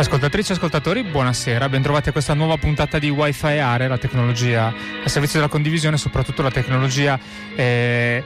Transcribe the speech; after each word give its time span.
Ascoltatrici 0.00 0.52
e 0.52 0.54
ascoltatori, 0.54 1.02
buonasera, 1.02 1.68
bentrovati 1.68 2.08
a 2.08 2.12
questa 2.12 2.32
nuova 2.32 2.56
puntata 2.56 2.98
di 2.98 3.10
Wi-Fi 3.10 3.58
Area, 3.58 3.86
la 3.86 3.98
tecnologia 3.98 4.72
a 5.04 5.08
servizio 5.10 5.38
della 5.38 5.50
condivisione, 5.50 5.98
soprattutto 5.98 6.40
la 6.40 6.50
tecnologia 6.50 7.20
eh, 7.54 8.24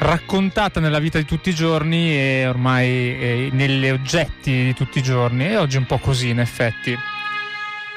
raccontata 0.00 0.80
nella 0.80 0.98
vita 0.98 1.18
di 1.18 1.24
tutti 1.24 1.50
i 1.50 1.54
giorni 1.54 2.10
e 2.10 2.48
ormai 2.48 2.88
eh, 2.88 3.48
negli 3.52 3.88
oggetti 3.90 4.64
di 4.64 4.74
tutti 4.74 4.98
i 4.98 5.02
giorni 5.04 5.46
e 5.46 5.56
oggi 5.56 5.76
un 5.76 5.86
po' 5.86 5.98
così 5.98 6.30
in 6.30 6.40
effetti. 6.40 6.98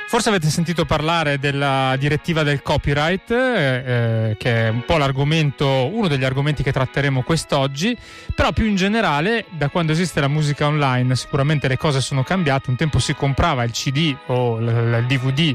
Forse 0.09 0.29
avete 0.29 0.47
sentito 0.47 0.85
parlare 0.85 1.37
della 1.37 1.93
direttiva 1.99 2.41
del 2.41 2.61
copyright, 2.61 3.29
eh, 3.29 4.35
che 4.39 4.67
è 4.67 4.69
un 4.69 4.85
po' 4.85 4.95
l'argomento, 4.95 5.67
uno 5.67 6.07
degli 6.07 6.23
argomenti 6.23 6.63
che 6.63 6.71
tratteremo 6.71 7.23
quest'oggi, 7.23 7.95
però 8.33 8.53
più 8.53 8.63
in 8.63 8.77
generale, 8.77 9.43
da 9.49 9.67
quando 9.67 9.91
esiste 9.91 10.21
la 10.21 10.29
musica 10.29 10.65
online, 10.65 11.13
sicuramente 11.17 11.67
le 11.67 11.75
cose 11.75 11.99
sono 11.99 12.23
cambiate. 12.23 12.69
Un 12.69 12.77
tempo 12.77 12.99
si 12.99 13.13
comprava 13.15 13.65
il 13.65 13.71
CD 13.71 14.15
o 14.27 14.59
il 14.59 15.03
DVD 15.09 15.53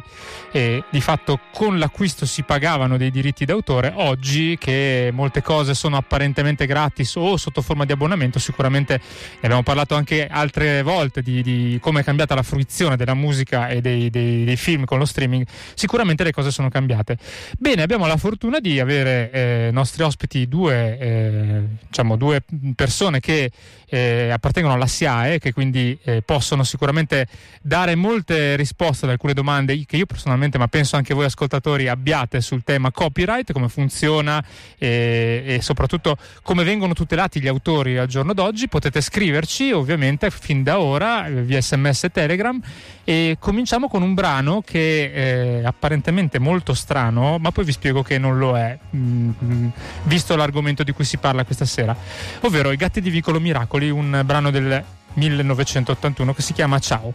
e 0.52 0.84
di 0.90 1.00
fatto 1.00 1.40
con 1.50 1.78
l'acquisto 1.78 2.26
si 2.26 2.42
pagavano 2.42 2.98
dei 2.98 3.10
diritti 3.10 3.46
d'autore. 3.46 3.90
Oggi, 3.96 4.58
che 4.60 5.08
molte 5.14 5.40
cose 5.40 5.72
sono 5.72 5.96
apparentemente 5.96 6.66
gratis 6.66 7.14
o 7.14 7.38
sotto 7.38 7.62
forma 7.62 7.86
di 7.86 7.92
abbonamento, 7.92 8.38
sicuramente 8.38 9.00
ne 9.00 9.40
abbiamo 9.40 9.62
parlato 9.62 9.94
anche 9.94 10.26
altre 10.30 10.82
volte 10.82 11.22
di, 11.22 11.40
di 11.40 11.78
come 11.80 12.00
è 12.00 12.04
cambiata 12.04 12.34
la 12.34 12.42
fruizione 12.42 12.96
della 12.96 13.14
musica 13.14 13.68
e 13.68 13.80
dei, 13.80 14.10
dei 14.10 14.40
dei, 14.44 14.56
film 14.56 14.84
con 14.84 14.98
lo 14.98 15.04
streaming, 15.04 15.46
sicuramente 15.74 16.24
le 16.24 16.32
cose 16.32 16.50
sono 16.50 16.68
cambiate. 16.68 17.16
Bene, 17.58 17.82
abbiamo 17.82 18.06
la 18.06 18.16
fortuna 18.16 18.60
di 18.60 18.80
avere 18.80 19.30
eh, 19.30 19.70
nostri 19.72 20.02
ospiti 20.02 20.48
due, 20.48 20.98
eh, 20.98 21.62
diciamo, 21.86 22.16
due 22.16 22.42
persone 22.74 23.20
che 23.20 23.50
eh, 23.86 24.30
appartengono 24.30 24.74
alla 24.74 24.86
SIAE, 24.86 25.38
che 25.38 25.52
quindi 25.52 25.98
eh, 26.04 26.22
possono 26.22 26.64
sicuramente 26.64 27.26
dare 27.60 27.94
molte 27.94 28.56
risposte 28.56 29.04
ad 29.04 29.10
alcune 29.10 29.34
domande 29.34 29.84
che 29.84 29.96
io 29.96 30.06
personalmente, 30.06 30.58
ma 30.58 30.66
penso 30.68 30.96
anche 30.96 31.12
voi 31.12 31.26
ascoltatori, 31.26 31.88
abbiate 31.88 32.40
sul 32.40 32.62
tema 32.64 32.90
copyright, 32.90 33.52
come 33.52 33.68
funziona 33.68 34.42
e, 34.78 35.42
e 35.46 35.62
soprattutto 35.62 36.16
come 36.42 36.64
vengono 36.64 36.94
tutelati 36.94 37.40
gli 37.40 37.48
autori 37.48 37.98
al 37.98 38.06
giorno 38.06 38.32
d'oggi. 38.32 38.68
Potete 38.68 39.00
scriverci 39.00 39.72
ovviamente 39.72 40.30
fin 40.30 40.62
da 40.62 40.80
ora 40.80 41.26
via 41.28 41.60
sms 41.60 42.04
e 42.04 42.10
telegram 42.10 42.60
e 43.04 43.36
cominciamo 43.38 43.88
con 43.88 44.02
un 44.02 44.14
brano 44.14 44.31
che 44.64 45.12
è 45.12 45.62
apparentemente 45.64 46.38
molto 46.38 46.74
strano, 46.74 47.38
ma 47.38 47.50
poi 47.50 47.64
vi 47.64 47.72
spiego 47.72 48.02
che 48.02 48.18
non 48.18 48.38
lo 48.38 48.56
è, 48.56 48.78
mm, 48.94 49.68
visto 50.04 50.36
l'argomento 50.36 50.82
di 50.82 50.92
cui 50.92 51.04
si 51.04 51.18
parla 51.18 51.44
questa 51.44 51.64
sera, 51.64 51.94
ovvero 52.40 52.72
I 52.72 52.76
gatti 52.76 53.00
di 53.00 53.10
Vicolo 53.10 53.40
Miracoli, 53.40 53.90
un 53.90 54.22
brano 54.24 54.50
del 54.50 54.84
1981 55.14 56.34
che 56.34 56.42
si 56.42 56.52
chiama 56.52 56.78
Ciao. 56.78 57.12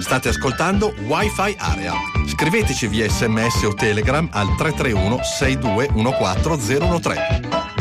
State 0.00 0.28
ascoltando 0.28 0.92
Wi-Fi 1.06 1.56
Area. 1.58 1.94
Scriveteci 2.26 2.88
via 2.88 3.08
sms 3.08 3.62
o 3.62 3.74
telegram 3.74 4.28
al 4.32 4.54
331 4.56 5.20
6214013. 5.40 7.71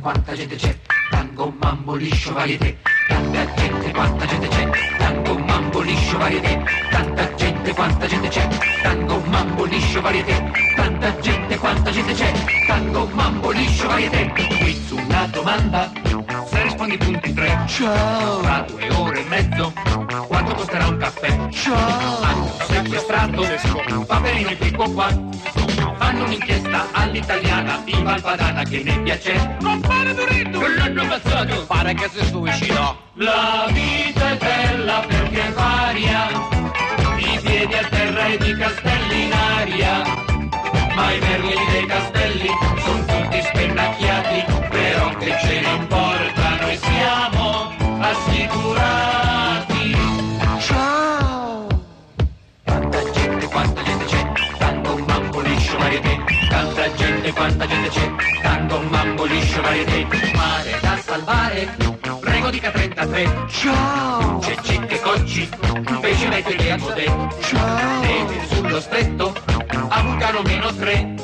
Quanta 0.00 0.34
gente 0.34 0.56
c'è, 0.56 0.76
tango, 1.10 1.54
mambo, 1.58 1.94
liscio, 1.94 2.32
varietà. 2.32 2.66
Tanta 3.08 3.54
gente, 3.54 3.92
quanta 3.92 4.26
gente 4.26 4.48
c'è, 4.48 4.70
tango, 4.98 5.38
mambo, 5.38 5.80
liscio, 5.80 6.18
varietà. 6.18 6.62
Tanta 6.90 7.34
gente, 7.34 7.74
quanta 7.74 8.06
gente 8.06 8.28
c'è, 8.28 8.48
tango, 8.82 9.22
mambo, 9.26 9.64
liscio, 9.64 10.00
varietà. 10.00 10.50
Tanta 10.76 11.18
gente, 11.20 11.58
quanta 11.58 11.90
gente 11.90 12.12
c'è, 12.12 12.32
tango, 12.66 13.08
mambo, 13.12 13.50
liscio, 13.50 13.88
varietà. 13.88 14.32
Qui 14.58 14.82
su 14.86 14.96
una 14.96 15.26
domanda, 15.30 15.90
se 16.46 16.62
rispondi 16.62 16.96
punti 16.96 17.32
tre. 17.32 17.64
Ciao! 17.66 18.40
Tra 18.40 18.64
due 18.68 18.88
ore 18.94 19.20
e 19.20 19.28
mezzo, 19.28 19.72
quanto 20.28 20.54
costerà 20.54 20.86
un 20.86 20.96
caffè? 20.96 21.48
Ciao! 21.50 22.22
Hanno 22.22 22.50
sequestrato, 22.66 23.46
Paperino 24.06 24.50
e 24.50 24.56
Picco 24.56 24.90
qua 24.90 25.08
fanno 25.96 26.24
un'inchiesta 26.24 26.88
all'italiana 26.92 27.80
di 27.84 27.94
Valpadana 28.02 28.62
che 28.64 28.82
ne 28.82 28.98
piace 29.02 29.56
compare 29.60 30.14
Duretto 30.14 30.60
non 30.60 30.74
l'hanno 30.74 31.02
ammazzato 31.02 31.64
pare 31.66 31.94
che 31.94 32.10
si 32.12 32.24
suicida 32.26 33.01
la 33.14 33.68
vita 33.70 34.30
è 34.30 34.36
bella 34.36 35.04
perché 35.06 35.50
varia. 35.54 36.28
I 37.16 37.38
piedi 37.42 37.74
a 37.74 37.84
terra 37.88 38.26
e 38.26 38.34
i 38.34 38.56
castelli 38.56 39.24
in 39.24 39.32
aria. 39.32 40.02
Ma 40.94 41.12
i 41.12 41.20
merli 41.20 41.54
dei 41.70 41.86
castelli 41.86 42.48
sono 42.84 43.04
tutti 43.04 43.42
spennacchiati. 43.42 44.44
Però 44.70 45.08
che 45.16 45.36
ce 45.40 45.60
ne 45.60 45.72
importa 45.72 46.56
noi 46.60 46.76
siamo 46.78 47.72
assicurati. 48.00 49.96
Ciao! 50.60 51.66
Quanta 52.64 53.10
gente 53.12 53.46
quanta 53.46 53.82
gente 53.82 54.04
c'è? 54.06 54.32
Tanta 56.52 56.94
gente, 56.94 57.32
quanta 57.32 57.66
gente 57.66 57.88
c'è, 57.88 58.12
tango, 58.42 58.80
mambo, 58.90 59.24
liscio, 59.24 59.62
varietà, 59.62 60.16
mare 60.34 60.78
da 60.80 60.96
salvare, 60.98 61.76
prego 62.52 62.58
dica 62.58 62.70
33. 62.70 63.46
Ciao! 63.48 64.38
C'è 64.38 64.56
cicche, 64.62 65.00
cocci, 65.00 65.48
pesci, 66.00 66.26
metri 66.28 66.56
e 66.56 66.70
amode. 66.70 67.04
Ciao! 67.40 68.00
Neve 68.00 68.46
sullo 68.48 68.80
stretto, 68.80 69.34
a 69.88 70.02
vulcano 70.02 70.42
meno 70.42 70.74
3. 70.74 71.14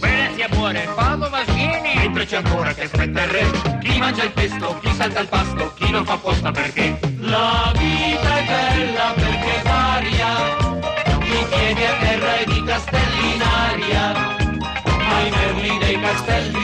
Bene, 0.00 0.34
sia 0.34 0.48
Padova 0.94 1.44
svieni. 1.46 1.94
Mentre 1.94 2.26
c'è 2.26 2.36
ancora 2.36 2.72
che 2.72 2.82
aspetta 2.82 3.22
il 3.22 3.28
re, 3.28 3.50
chi 3.80 3.98
mangia 3.98 4.24
il 4.24 4.32
pesto, 4.32 4.78
chi 4.82 4.92
salta 4.92 5.20
il 5.20 5.28
pasto, 5.28 5.72
chi 5.74 5.90
non 5.90 6.04
fa 6.04 6.16
posta 6.16 6.50
perché. 6.50 6.98
La 7.20 7.72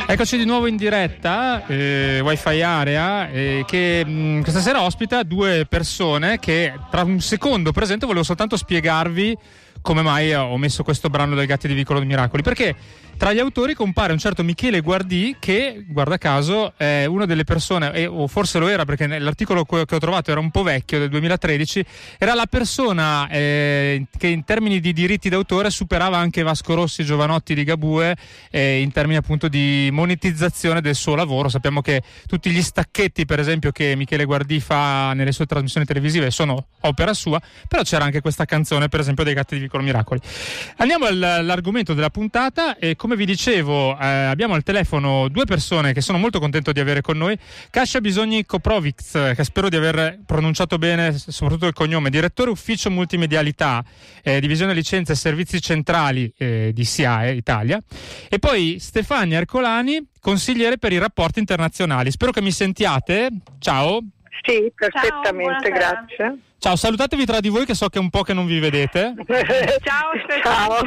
Eccoci 0.04 0.36
di 0.36 0.44
nuovo 0.44 0.66
in 0.66 0.76
diretta, 0.76 1.64
eh, 1.68 2.18
Wi-Fi 2.18 2.60
Area, 2.60 3.30
eh, 3.30 3.62
che 3.64 4.02
mh, 4.04 4.10
mm, 4.10 4.42
questa 4.42 4.58
sera 4.58 4.82
ospita 4.82 5.22
due 5.22 5.64
persone 5.68 6.40
che 6.40 6.72
tra 6.90 7.04
un 7.04 7.20
secondo 7.20 7.70
presente 7.70 8.04
volevo 8.04 8.24
soltanto 8.24 8.56
spiegarvi 8.56 9.38
come 9.80 10.02
mai 10.02 10.34
ho 10.34 10.56
messo 10.56 10.82
questo 10.82 11.08
brano 11.08 11.36
del 11.36 11.46
Gatti 11.46 11.68
di 11.68 11.74
Vicolo 11.74 12.00
dei 12.00 12.08
Miracoli. 12.08 12.42
Perché 12.42 12.74
tra 13.16 13.32
gli 13.32 13.38
autori 13.38 13.74
compare 13.74 14.12
un 14.12 14.18
certo 14.18 14.42
Michele 14.42 14.80
Guardì 14.80 15.36
che, 15.38 15.84
guarda 15.86 16.18
caso, 16.18 16.74
è 16.76 17.04
una 17.04 17.26
delle 17.26 17.44
persone, 17.44 17.92
eh, 17.92 18.06
o 18.06 18.26
forse 18.26 18.58
lo 18.58 18.68
era 18.68 18.84
perché 18.84 19.06
l'articolo 19.18 19.64
che 19.64 19.94
ho 19.94 19.98
trovato 19.98 20.30
era 20.30 20.40
un 20.40 20.50
po' 20.50 20.62
vecchio, 20.62 20.98
del 20.98 21.08
2013, 21.08 21.84
era 22.18 22.34
la 22.34 22.46
persona 22.46 23.28
eh, 23.28 24.06
che 24.16 24.26
in 24.26 24.44
termini 24.44 24.80
di 24.80 24.92
diritti 24.92 25.28
d'autore 25.28 25.70
superava 25.70 26.18
anche 26.18 26.42
Vasco 26.42 26.74
Rossi 26.74 27.04
Giovanotti 27.04 27.54
di 27.54 27.64
Gabue 27.64 28.16
eh, 28.50 28.80
in 28.80 28.92
termini 28.92 29.18
appunto 29.18 29.48
di 29.48 29.88
monetizzazione 29.92 30.80
del 30.80 30.94
suo 30.94 31.14
lavoro. 31.14 31.48
Sappiamo 31.48 31.80
che 31.80 32.02
tutti 32.26 32.50
gli 32.50 32.62
stacchetti, 32.62 33.24
per 33.24 33.38
esempio, 33.38 33.70
che 33.72 33.94
Michele 33.96 34.24
Guardì 34.24 34.60
fa 34.60 35.12
nelle 35.12 35.32
sue 35.32 35.46
trasmissioni 35.46 35.86
televisive 35.86 36.30
sono 36.30 36.66
opera 36.80 37.14
sua, 37.14 37.40
però 37.68 37.82
c'era 37.82 38.04
anche 38.04 38.20
questa 38.20 38.44
canzone, 38.44 38.88
per 38.88 39.00
esempio, 39.00 39.24
dei 39.24 39.34
Gatti 39.34 39.54
di 39.54 39.60
Vicolo 39.62 39.82
Miracoli. 39.82 40.20
Andiamo 40.76 41.06
all'argomento 41.06 41.94
della 41.94 42.10
puntata 42.10 42.76
e 42.76 42.96
come 43.02 43.16
vi 43.16 43.24
dicevo, 43.24 43.98
eh, 43.98 44.06
abbiamo 44.06 44.54
al 44.54 44.62
telefono 44.62 45.26
due 45.26 45.44
persone 45.44 45.92
che 45.92 46.00
sono 46.00 46.18
molto 46.18 46.38
contento 46.38 46.70
di 46.70 46.78
avere 46.78 47.00
con 47.00 47.18
noi. 47.18 47.36
Kasia 47.68 48.00
Bisogni 48.00 48.46
Koprovic, 48.46 49.34
che 49.34 49.42
spero 49.42 49.68
di 49.68 49.74
aver 49.74 50.20
pronunciato 50.24 50.78
bene, 50.78 51.12
soprattutto 51.18 51.66
il 51.66 51.72
cognome, 51.72 52.10
direttore 52.10 52.50
ufficio 52.50 52.92
multimedialità, 52.92 53.84
eh, 54.22 54.38
divisione 54.38 54.72
licenze 54.72 55.12
e 55.12 55.14
servizi 55.16 55.60
centrali 55.60 56.32
eh, 56.38 56.70
di 56.72 56.84
SIAE 56.84 57.32
Italia. 57.32 57.82
E 58.28 58.38
poi 58.38 58.78
Stefania 58.78 59.38
Ercolani, 59.38 60.06
consigliere 60.20 60.78
per 60.78 60.92
i 60.92 60.98
rapporti 60.98 61.40
internazionali. 61.40 62.12
Spero 62.12 62.30
che 62.30 62.40
mi 62.40 62.52
sentiate. 62.52 63.30
Ciao. 63.58 63.98
Sì, 64.44 64.70
perfettamente, 64.72 65.70
Ciao, 65.70 65.76
grazie. 65.76 66.38
Ciao, 66.62 66.76
salutatevi 66.76 67.26
tra 67.26 67.40
di 67.40 67.48
voi 67.48 67.64
che 67.64 67.74
so 67.74 67.88
che 67.88 67.98
è 67.98 68.00
un 68.00 68.08
po' 68.08 68.22
che 68.22 68.32
non 68.32 68.46
vi 68.46 68.60
vedete. 68.60 69.14
Ciao, 69.82 70.12
Ciao. 70.44 70.78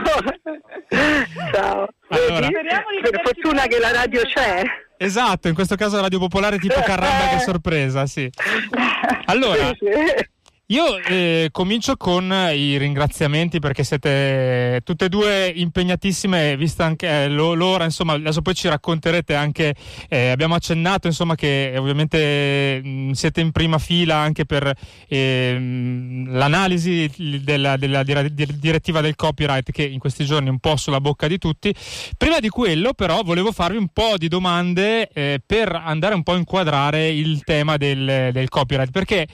Ciao. 1.51 1.88
Allora. 2.07 2.48
Per 2.48 3.22
fortuna 3.22 3.63
che 3.68 3.80
la 3.80 3.92
radio 3.92 4.22
c'è. 4.22 4.63
Esatto, 4.95 5.50
in 5.50 5.54
questo 5.54 5.75
caso 5.75 6.00
Radio 6.00 6.18
Popolare 6.19 6.60
tipo 6.60 6.80
Carrabba 6.80 7.36
che 7.36 7.39
sorpresa, 7.44 8.06
sì. 8.06 8.30
Allora, 9.25 9.66
Sì, 9.66 9.80
sì. 9.80 10.25
Io 10.69 10.97
eh, 10.97 11.50
comincio 11.51 11.95
con 11.95 12.33
i 12.51 12.75
ringraziamenti 12.79 13.59
perché 13.59 13.83
siete 13.83 14.81
tutte 14.83 15.06
e 15.06 15.09
due 15.09 15.47
impegnatissime, 15.47 16.57
vista 16.57 16.83
anche 16.85 17.07
eh, 17.07 17.29
lo- 17.29 17.53
l'ora, 17.53 17.83
insomma, 17.83 18.13
adesso 18.13 18.41
poi 18.41 18.56
ci 18.56 18.67
racconterete 18.67 19.35
anche, 19.35 19.75
eh, 20.09 20.29
abbiamo 20.29 20.56
accennato 20.56 21.06
insomma 21.06 21.35
che 21.35 21.71
eh, 21.71 21.77
ovviamente 21.77 22.81
mh, 22.83 23.12
siete 23.12 23.41
in 23.41 23.51
prima 23.51 23.77
fila 23.77 24.15
anche 24.15 24.45
per 24.45 24.73
ehm, 25.07 26.35
l'analisi 26.35 27.12
della, 27.44 27.77
della 27.77 28.01
dire- 28.01 28.33
dire- 28.33 28.57
direttiva 28.57 29.01
del 29.01 29.13
copyright 29.13 29.69
che 29.71 29.83
in 29.83 30.00
questi 30.00 30.25
giorni 30.25 30.47
è 30.47 30.51
un 30.51 30.57
po' 30.59 30.77
sulla 30.77 31.00
bocca 31.00 31.27
di 31.27 31.38
tutti. 31.38 31.71
Prima 32.17 32.39
di 32.39 32.50
quello 32.50 32.94
però 32.94 33.21
volevo 33.21 33.51
farvi 33.51 33.77
un 33.77 33.89
po' 33.94 34.17
di 34.17 34.27
domande 34.27 35.09
eh, 35.09 35.39
per 35.45 35.75
andare 35.75 36.15
un 36.15 36.23
po' 36.23 36.31
a 36.31 36.38
inquadrare 36.38 37.07
il 37.07 37.44
tema 37.44 37.77
del, 37.77 38.31
del 38.31 38.50
copyright 38.50 38.89
perché 38.89 39.27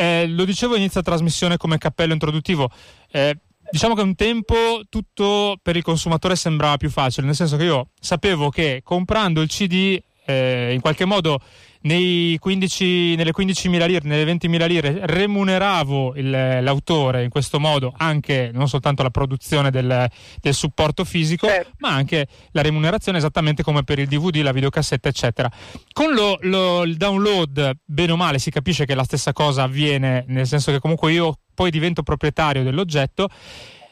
eh, 0.00 0.28
lo 0.28 0.44
dicevo 0.44 0.76
inizio 0.76 1.02
trasmissione 1.02 1.56
come 1.56 1.76
cappello 1.76 2.12
introduttivo. 2.12 2.70
eh, 3.10 3.36
diciamo 3.68 3.94
che 3.94 4.02
un 4.02 4.14
tempo 4.14 4.82
tutto 4.88 5.58
per 5.60 5.76
il 5.76 5.82
consumatore 5.82 6.36
sembrava 6.36 6.76
più 6.76 6.88
facile, 6.88 7.26
nel 7.26 7.34
senso 7.34 7.56
che 7.56 7.64
io 7.64 7.88
sapevo 8.00 8.48
che 8.48 8.80
comprando 8.84 9.40
il 9.40 9.48
CD 9.48 10.00
eh, 10.24 10.72
in 10.72 10.80
qualche 10.80 11.04
modo 11.04 11.40
nei 11.82 12.36
15, 12.38 13.14
nelle 13.16 13.32
15.000 13.32 13.86
lire, 13.86 14.00
nelle 14.04 14.24
20.000 14.24 14.66
lire 14.66 14.98
remuneravo 15.02 16.14
il- 16.16 16.30
l'autore 16.62 17.22
in 17.24 17.30
questo 17.30 17.60
modo 17.60 17.92
anche 17.96 18.50
non 18.52 18.68
soltanto 18.68 19.02
la 19.02 19.10
produzione 19.10 19.70
del, 19.70 20.08
del 20.40 20.54
supporto 20.54 21.04
fisico, 21.04 21.46
Certo. 21.46 21.70
ma 21.78 21.90
anche 21.90 22.26
la 22.52 22.62
remunerazione 22.62 23.18
esattamente 23.18 23.62
come 23.62 23.84
per 23.84 23.98
il 23.98 24.08
DVD, 24.08 24.36
la 24.36 24.52
videocassetta, 24.52 25.08
eccetera. 25.08 25.50
Con 25.92 26.12
lo- 26.14 26.38
lo- 26.42 26.82
il 26.82 26.96
download, 26.96 27.78
bene 27.84 28.12
o 28.12 28.16
male, 28.16 28.38
si 28.38 28.50
capisce 28.50 28.84
che 28.84 28.94
la 28.94 29.04
stessa 29.04 29.32
cosa 29.32 29.62
avviene, 29.62 30.24
nel 30.28 30.46
senso 30.46 30.72
che 30.72 30.78
comunque 30.80 31.12
io 31.12 31.38
poi 31.54 31.70
divento 31.70 32.02
proprietario 32.02 32.62
dell'oggetto. 32.62 33.28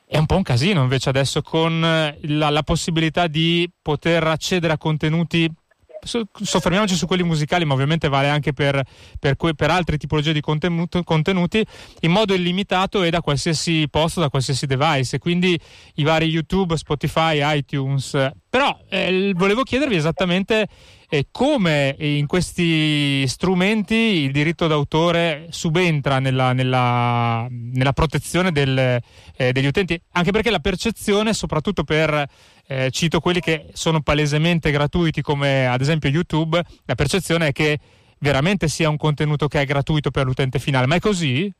È 0.09 0.19
un 0.19 0.27
po' 0.27 0.37
un 0.37 0.43
casino 0.43 0.83
invece 0.83 1.09
adesso 1.09 1.43
con 1.43 1.81
la, 1.81 2.51
la 2.51 2.63
possibilità 2.63 3.27
di 3.27 3.69
poter 3.83 4.25
accedere 4.25 4.73
a 4.73 4.79
contenuti. 4.79 5.51
So- 6.01 6.29
Soffermiamoci 6.33 6.95
su 6.95 7.07
quelli 7.07 7.23
musicali, 7.23 7.65
ma 7.65 7.75
ovviamente 7.75 8.09
vale 8.09 8.29
anche 8.29 8.53
per, 8.53 8.83
per, 9.19 9.37
que- 9.37 9.55
per 9.55 9.71
altre 9.71 9.97
tipologie 9.97 10.33
di 10.33 10.41
contenuti 10.41 11.67
in 12.01 12.11
modo 12.11 12.35
illimitato 12.35 13.03
e 13.03 13.11
da 13.11 13.21
qualsiasi 13.21 13.87
posto, 13.91 14.21
da 14.21 14.29
qualsiasi 14.29 14.67
device. 14.67 15.19
Quindi 15.19 15.59
i 15.95 16.03
vari 16.03 16.27
YouTube, 16.27 16.77
Spotify, 16.77 17.41
iTunes. 17.59 18.31
Però 18.49 18.79
eh, 18.89 19.33
volevo 19.35 19.63
chiedervi 19.63 19.97
esattamente 19.97 20.69
eh, 21.09 21.27
come 21.31 21.95
in 21.99 22.27
questi 22.27 23.27
strumenti 23.29 23.95
il 23.95 24.33
diritto 24.33 24.67
d'autore 24.67 25.47
subentra 25.51 26.19
nella, 26.19 26.53
nella- 26.53 27.47
nella 27.51 27.93
protezione 27.93 28.51
del- 28.53 29.01
eh, 29.37 29.53
degli 29.53 29.67
utenti, 29.67 30.01
anche 30.13 30.31
perché 30.33 30.51
la 30.51 30.59
percezione, 30.59 31.33
soprattutto 31.33 31.85
per, 31.85 32.27
eh, 32.67 32.91
cito 32.91 33.21
quelli 33.21 33.41
che 33.41 33.67
sono 33.73 34.01
palesemente 34.01 34.71
gratuiti 34.71 35.23
come 35.23 35.67
ad 35.67 35.81
esempio 35.81 36.09
YouTube, 36.11 36.61
la 36.85 36.95
percezione 36.95 37.49
è 37.49 37.53
che 37.53 37.79
veramente 38.19 38.67
sia 38.69 38.89
un 38.89 38.97
contenuto 38.97 39.47
che 39.47 39.61
è 39.61 39.65
gratuito 39.65 40.11
per 40.11 40.25
l'utente 40.25 40.59
finale, 40.59 40.87
ma 40.87 40.95
è 40.97 41.01
così? 41.01 41.53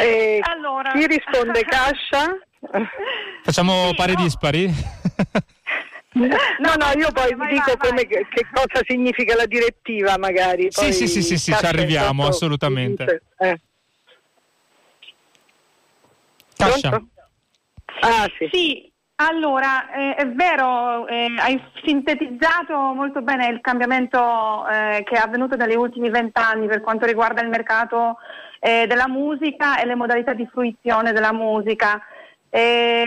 Eh, 0.00 0.38
Allora. 0.42 0.92
chi 0.92 1.06
risponde 1.06 1.62
Cascia? 1.64 2.30
Facciamo 3.42 3.88
Sì, 3.88 3.94
pari 3.94 4.14
no. 4.14 4.22
dispari? 4.22 4.72
No, 6.14 6.26
no, 6.26 7.00
io 7.00 7.10
poi 7.12 7.34
vai, 7.34 7.48
vi 7.48 7.54
dico 7.54 7.74
vai, 7.76 7.88
come- 7.88 8.06
vai. 8.10 8.26
che 8.28 8.46
cosa 8.52 8.84
significa 8.86 9.34
la 9.34 9.46
direttiva 9.46 10.18
magari. 10.18 10.70
Sì, 10.70 10.80
poi 10.80 10.92
sì, 10.92 11.06
sì, 11.06 11.22
sì, 11.22 11.38
sì, 11.38 11.52
ci 11.54 11.64
arriviamo, 11.64 12.08
intanto 12.10 12.26
assolutamente. 12.26 13.22
eh. 13.38 13.60
Ah, 18.00 18.28
sì. 18.38 18.48
Sì, 18.52 18.92
allora 19.16 19.90
eh, 19.92 20.14
è 20.14 20.28
vero, 20.28 21.06
eh, 21.06 21.32
hai 21.38 21.62
sintetizzato 21.84 22.76
molto 22.76 23.22
bene 23.22 23.48
il 23.48 23.60
cambiamento 23.60 24.66
eh, 24.68 25.02
che 25.04 25.14
è 25.14 25.18
avvenuto 25.18 25.56
negli 25.56 25.74
ultimi 25.74 26.10
vent'anni 26.10 26.66
per 26.66 26.80
quanto 26.80 27.06
riguarda 27.06 27.40
il 27.42 27.48
mercato 27.48 28.18
eh, 28.60 28.86
della 28.86 29.08
musica 29.08 29.80
e 29.80 29.86
le 29.86 29.94
modalità 29.94 30.34
di 30.34 30.46
fruizione 30.50 31.12
della 31.12 31.32
musica. 31.32 32.00
Eh, 32.54 33.02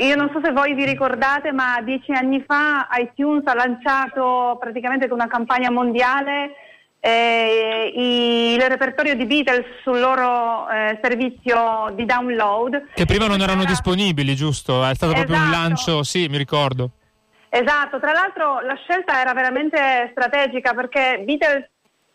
io 0.00 0.14
non 0.14 0.30
so 0.32 0.38
se 0.40 0.52
voi 0.52 0.72
vi 0.74 0.84
ricordate, 0.84 1.50
ma 1.50 1.80
dieci 1.82 2.12
anni 2.12 2.40
fa 2.46 2.86
iTunes 3.00 3.42
ha 3.46 3.54
lanciato 3.54 4.56
praticamente 4.60 5.08
con 5.08 5.18
una 5.18 5.26
campagna 5.28 5.72
mondiale 5.72 6.52
eh, 7.00 7.92
i- 7.94 8.54
il 8.54 8.60
repertorio 8.62 9.16
di 9.16 9.26
Beatles 9.26 9.64
sul 9.82 9.98
loro 9.98 10.68
eh, 10.70 10.98
servizio 11.02 11.92
di 11.94 12.04
download. 12.04 12.90
Che 12.94 13.04
prima 13.06 13.26
non 13.26 13.40
erano 13.40 13.62
Era- 13.62 13.70
disponibili, 13.70 14.36
giusto? 14.36 14.84
È 14.84 14.94
stato 14.94 15.12
proprio 15.14 15.34
un 15.36 15.42
Esatto. 15.42 15.56
lancio, 15.60 16.02
sì, 16.04 16.28
mi 16.28 16.36
ricordo. 16.36 16.90
Esatto, 17.48 17.98
tra 17.98 18.12
l'altro 18.12 18.60
la 18.60 18.76
scelta 18.84 19.20
era 19.20 19.32
veramente 19.34 20.08
strategica 20.12 20.74
perché 20.74 21.22
Beatles 21.24 21.68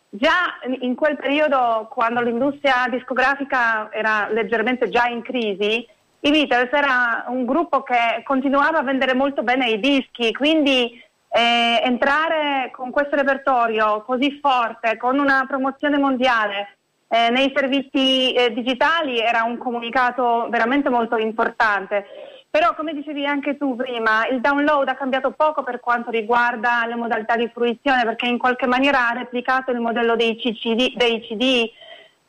già 0.08 0.58
in 0.80 0.94
quel 0.94 1.16
periodo, 1.16 1.88
quando 1.90 2.20
l'industria 2.22 2.86
discografica 2.90 3.90
era 3.92 4.28
leggermente 4.30 4.88
già 4.88 5.06
in 5.06 5.20
crisi, 5.22 5.86
i 6.24 6.30
Beatles 6.30 6.72
era 6.72 7.24
un 7.28 7.44
gruppo 7.44 7.82
che 7.82 8.22
continuava 8.24 8.78
a 8.78 8.82
vendere 8.82 9.14
molto 9.14 9.42
bene 9.42 9.70
i 9.70 9.80
dischi, 9.80 10.32
quindi 10.32 11.02
eh, 11.28 11.80
entrare 11.82 12.70
con 12.72 12.90
questo 12.90 13.16
repertorio 13.16 14.02
così 14.02 14.38
forte, 14.40 14.96
con 14.96 15.18
una 15.18 15.44
promozione 15.48 15.98
mondiale 15.98 16.76
eh, 17.08 17.30
nei 17.30 17.52
servizi 17.54 18.32
eh, 18.32 18.52
digitali 18.52 19.18
era 19.18 19.42
un 19.42 19.58
comunicato 19.58 20.46
veramente 20.48 20.88
molto 20.88 21.16
importante. 21.16 22.06
Però 22.48 22.74
come 22.74 22.94
dicevi 22.94 23.26
anche 23.26 23.56
tu 23.56 23.74
prima, 23.74 24.26
il 24.28 24.40
download 24.40 24.88
ha 24.88 24.94
cambiato 24.94 25.32
poco 25.32 25.62
per 25.62 25.80
quanto 25.80 26.10
riguarda 26.10 26.84
le 26.86 26.94
modalità 26.94 27.34
di 27.34 27.50
fruizione 27.52 28.04
perché 28.04 28.26
in 28.26 28.38
qualche 28.38 28.66
maniera 28.66 29.08
ha 29.08 29.14
replicato 29.14 29.72
il 29.72 29.80
modello 29.80 30.14
dei, 30.16 30.36
CCD, 30.36 30.94
dei 30.96 31.20
CD 31.22 31.70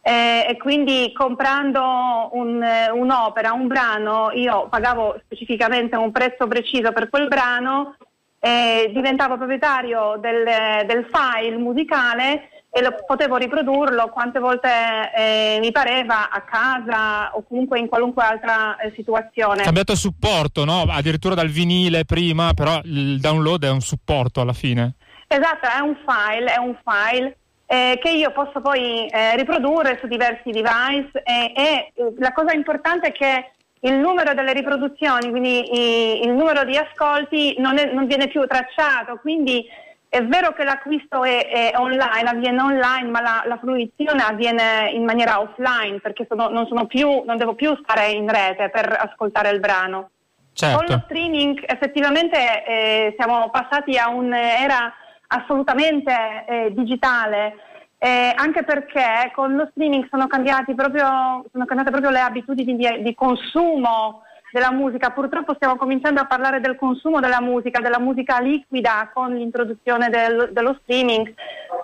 eh, 0.05 0.45
e 0.50 0.57
quindi 0.57 1.13
comprando 1.13 2.29
un, 2.33 2.62
eh, 2.62 2.91
un'opera, 2.91 3.53
un 3.53 3.67
brano, 3.67 4.31
io 4.33 4.67
pagavo 4.67 5.17
specificamente 5.24 5.95
un 5.95 6.12
prezzo 6.12 6.45
preciso 6.45 6.91
per 6.91 7.07
quel 7.07 7.29
brano, 7.29 7.95
eh, 8.39 8.91
diventavo 8.93 9.38
proprietario 9.38 10.17
del, 10.19 10.86
del 10.86 11.07
file 11.10 11.55
musicale 11.55 12.50
e 12.69 12.81
lo, 12.81 12.93
potevo 13.07 13.38
riprodurlo 13.38 14.10
quante 14.10 14.39
volte 14.39 14.67
eh, 15.15 15.60
mi 15.62 15.72
pareva 15.72 16.29
a 16.29 16.41
casa 16.41 17.33
o 17.36 17.45
comunque 17.48 17.79
in 17.79 17.88
qualunque 17.88 18.24
altra 18.24 18.75
eh, 18.75 18.91
situazione. 18.98 19.63
Cambiato 19.63 19.95
supporto, 19.95 20.65
no? 20.65 20.81
Addirittura 20.81 21.33
dal 21.33 21.48
vinile 21.48 22.03
prima, 22.03 22.53
però 22.53 22.81
il 22.83 23.22
download 23.22 23.63
è 23.63 23.69
un 23.69 23.79
supporto 23.79 24.41
alla 24.41 24.51
fine. 24.51 24.95
Esatto, 25.27 25.65
è 25.65 25.79
un 25.79 25.95
file, 26.05 26.53
è 26.53 26.57
un 26.57 26.77
file 26.83 27.38
eh, 27.74 27.98
che 28.00 28.10
io 28.12 28.30
posso 28.32 28.62
poi 28.62 29.08
eh, 29.08 29.36
riprodurre 29.36 29.98
su 30.00 30.06
diversi 30.08 30.51
device 30.51 31.10
e, 31.24 31.53
e, 31.56 31.92
eh, 31.96 32.13
la 32.20 32.32
cosa 32.32 32.53
importante 32.53 33.08
è 33.08 33.12
che 33.12 33.51
il 33.82 33.96
numero 33.96 34.34
delle 34.36 34.53
riproduzioni, 34.53 35.30
quindi 35.32 35.74
i- 35.74 36.22
il 36.24 36.32
numero 36.32 36.63
di 36.65 36.77
ascolti 36.77 37.56
non, 37.58 37.77
è- 37.80 37.92
non 37.92 38.06
viene 38.06 38.27
più 38.27 38.46
tracciato, 38.46 39.18
quindi 39.20 39.65
è 40.08 40.22
vero 40.24 40.53
che 40.53 40.63
l'acquisto 40.63 41.24
è, 41.24 41.48
è 41.48 41.72
online, 41.75 42.30
avviene 42.30 42.62
online, 42.62 43.10
ma 43.10 43.22
la, 43.22 43.44
la 43.48 43.58
fruizione 43.58 44.22
avviene 44.22 44.92
in 44.94 45.03
maniera 45.03 45.42
offline 45.42 46.00
perché 46.00 46.27
sono- 46.30 46.50
non, 46.50 46.68
sono 46.68 46.86
più, 46.86 47.24
non 47.25 47.38
devo 47.38 47.56
più 47.56 47.75
stare 47.82 48.12
in 48.12 48.30
rete 48.30 48.70
per 48.70 48.96
ascoltare 49.00 49.50
il 49.50 49.60
brano. 49.60 50.10
Con 50.56 50.70
lo 50.70 50.77
Certo. 50.88 51.01
streaming 51.06 51.63
effettivamente 51.65 52.38
eh, 52.65 53.15
siamo 53.18 53.50
passati 53.50 53.98
a 53.98 54.10
un'era 54.10 54.94
assolutamente 55.34 56.46
eh, 56.48 56.74
digitale, 56.74 57.56
eh, 57.98 58.34
anche 58.36 58.63
perché 58.63 59.32
con 59.34 59.56
lo 59.56 59.66
streaming 59.70 60.08
sono, 60.10 60.28
proprio, 60.75 61.46
sono 61.52 61.66
cambiate 61.66 61.92
proprio 61.92 62.12
le 62.12 62.20
abitudini 62.20 62.75
di, 62.75 63.02
di 63.02 63.13
consumo 63.13 64.24
della 64.53 64.72
musica. 64.72 65.10
Purtroppo 65.10 65.55
stiamo 65.55 65.75
cominciando 65.77 66.22
a 66.22 66.27
parlare 66.27 66.60
del 66.60 66.75
consumo 66.75 67.19
della 67.19 67.41
musica, 67.41 67.79
della 67.81 68.00
musica 68.00 68.39
liquida 68.39 69.10
con 69.12 69.33
l'introduzione 69.33 70.10
del- 70.10 70.50
dello 70.51 70.77
streaming 70.83 71.33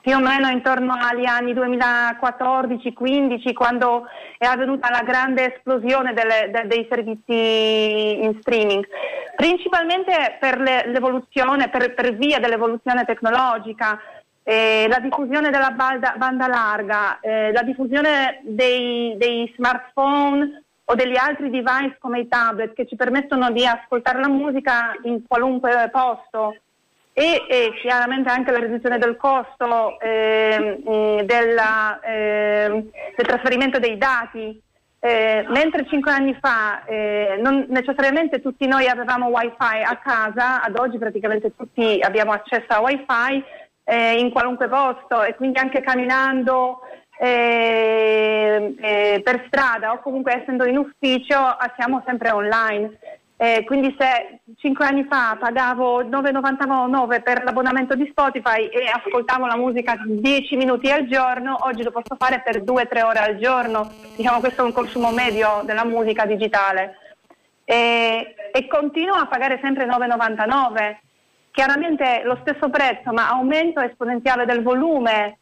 più 0.01 0.15
o 0.15 0.19
meno 0.19 0.47
intorno 0.49 0.93
agli 0.93 1.25
anni 1.25 1.53
2014-15 1.53 3.53
quando 3.53 4.05
è 4.37 4.45
avvenuta 4.45 4.89
la 4.91 5.01
grande 5.01 5.55
esplosione 5.55 6.13
delle- 6.13 6.51
de- 6.51 6.67
dei 6.67 6.85
servizi 6.89 8.23
in 8.23 8.37
streaming, 8.41 8.85
principalmente 9.35 10.37
per 10.39 10.59
le- 10.59 10.83
l'evoluzione, 10.87 11.69
per, 11.69 11.93
per 11.95 12.13
via 12.15 12.39
dell'evoluzione 12.39 13.03
tecnologica. 13.03 13.99
eh, 14.43 14.87
la 14.89 14.97
diffusione 14.99 15.51
della 15.51 15.69
banda, 15.69 16.15
banda 16.17 16.47
larga, 16.47 17.19
eh, 17.19 17.51
la 17.51 17.61
diffusione 17.61 18.39
dei, 18.41 19.13
dei 19.15 19.53
smartphone 19.55 20.63
o 20.91 20.95
degli 20.95 21.15
altri 21.15 21.49
device 21.51 21.97
come 21.99 22.21
i 22.21 22.27
tablet 22.27 22.73
che 22.73 22.87
ci 22.87 22.95
permettono 22.95 23.51
di 23.51 23.65
ascoltare 23.65 24.19
la 24.19 24.27
musica 24.27 24.97
in 25.03 25.21
qualunque 25.27 25.87
posto 25.91 26.55
e, 27.13 27.45
e 27.47 27.73
chiaramente 27.79 28.29
anche 28.29 28.51
la 28.51 28.57
riduzione 28.57 28.97
del 28.97 29.15
costo 29.15 29.99
eh, 29.99 30.81
della, 31.25 31.99
eh, 31.99 32.89
del 33.15 33.25
trasferimento 33.25 33.77
dei 33.77 33.97
dati. 33.97 34.61
Eh, 35.01 35.45
mentre 35.47 35.87
cinque 35.87 36.11
anni 36.11 36.37
fa 36.41 36.83
eh, 36.83 37.39
non 37.41 37.65
necessariamente 37.69 38.41
tutti 38.41 38.67
noi 38.67 38.85
avevamo 38.87 39.27
wifi 39.27 39.81
a 39.81 39.95
casa, 39.95 40.61
ad 40.61 40.77
oggi 40.77 40.97
praticamente 40.97 41.55
tutti 41.55 41.99
abbiamo 42.01 42.33
accesso 42.33 42.67
a 42.67 42.81
wifi 42.81 43.43
eh, 43.85 44.19
in 44.19 44.29
qualunque 44.31 44.67
posto 44.67 45.23
e 45.23 45.35
quindi 45.35 45.57
anche 45.59 45.79
camminando 45.81 46.81
eh, 47.21 48.75
eh, 48.79 49.21
per 49.21 49.43
strada 49.47 49.91
o 49.91 49.99
comunque 49.99 50.39
essendo 50.41 50.65
in 50.65 50.77
ufficio 50.77 51.37
siamo 51.75 52.01
sempre 52.05 52.31
online. 52.31 52.97
Eh, 53.41 53.63
quindi 53.65 53.95
se 53.97 54.41
cinque 54.57 54.85
anni 54.85 55.05
fa 55.05 55.37
pagavo 55.39 56.03
9,99 56.03 57.21
per 57.21 57.43
l'abbonamento 57.43 57.95
di 57.95 58.05
Spotify 58.09 58.67
e 58.67 58.85
ascoltavo 58.87 59.45
la 59.45 59.55
musica 59.55 59.97
10 60.05 60.57
minuti 60.57 60.91
al 60.91 61.07
giorno, 61.07 61.57
oggi 61.61 61.83
lo 61.83 61.91
posso 61.91 62.17
fare 62.17 62.41
per 62.41 62.63
2-3 62.63 63.03
ore 63.03 63.19
al 63.19 63.37
giorno. 63.37 63.89
Diciamo 64.15 64.39
questo 64.39 64.61
è 64.61 64.65
un 64.65 64.73
consumo 64.73 65.11
medio 65.11 65.61
della 65.63 65.85
musica 65.85 66.25
digitale. 66.25 66.97
E, 67.63 68.35
e 68.51 68.67
continuo 68.67 69.15
a 69.15 69.27
pagare 69.27 69.59
sempre 69.61 69.85
9,99. 69.85 70.97
Chiaramente 71.51 72.21
lo 72.23 72.37
stesso 72.41 72.69
prezzo, 72.69 73.11
ma 73.13 73.29
aumento 73.29 73.79
esponenziale 73.79 74.45
del 74.45 74.63
volume 74.63 75.38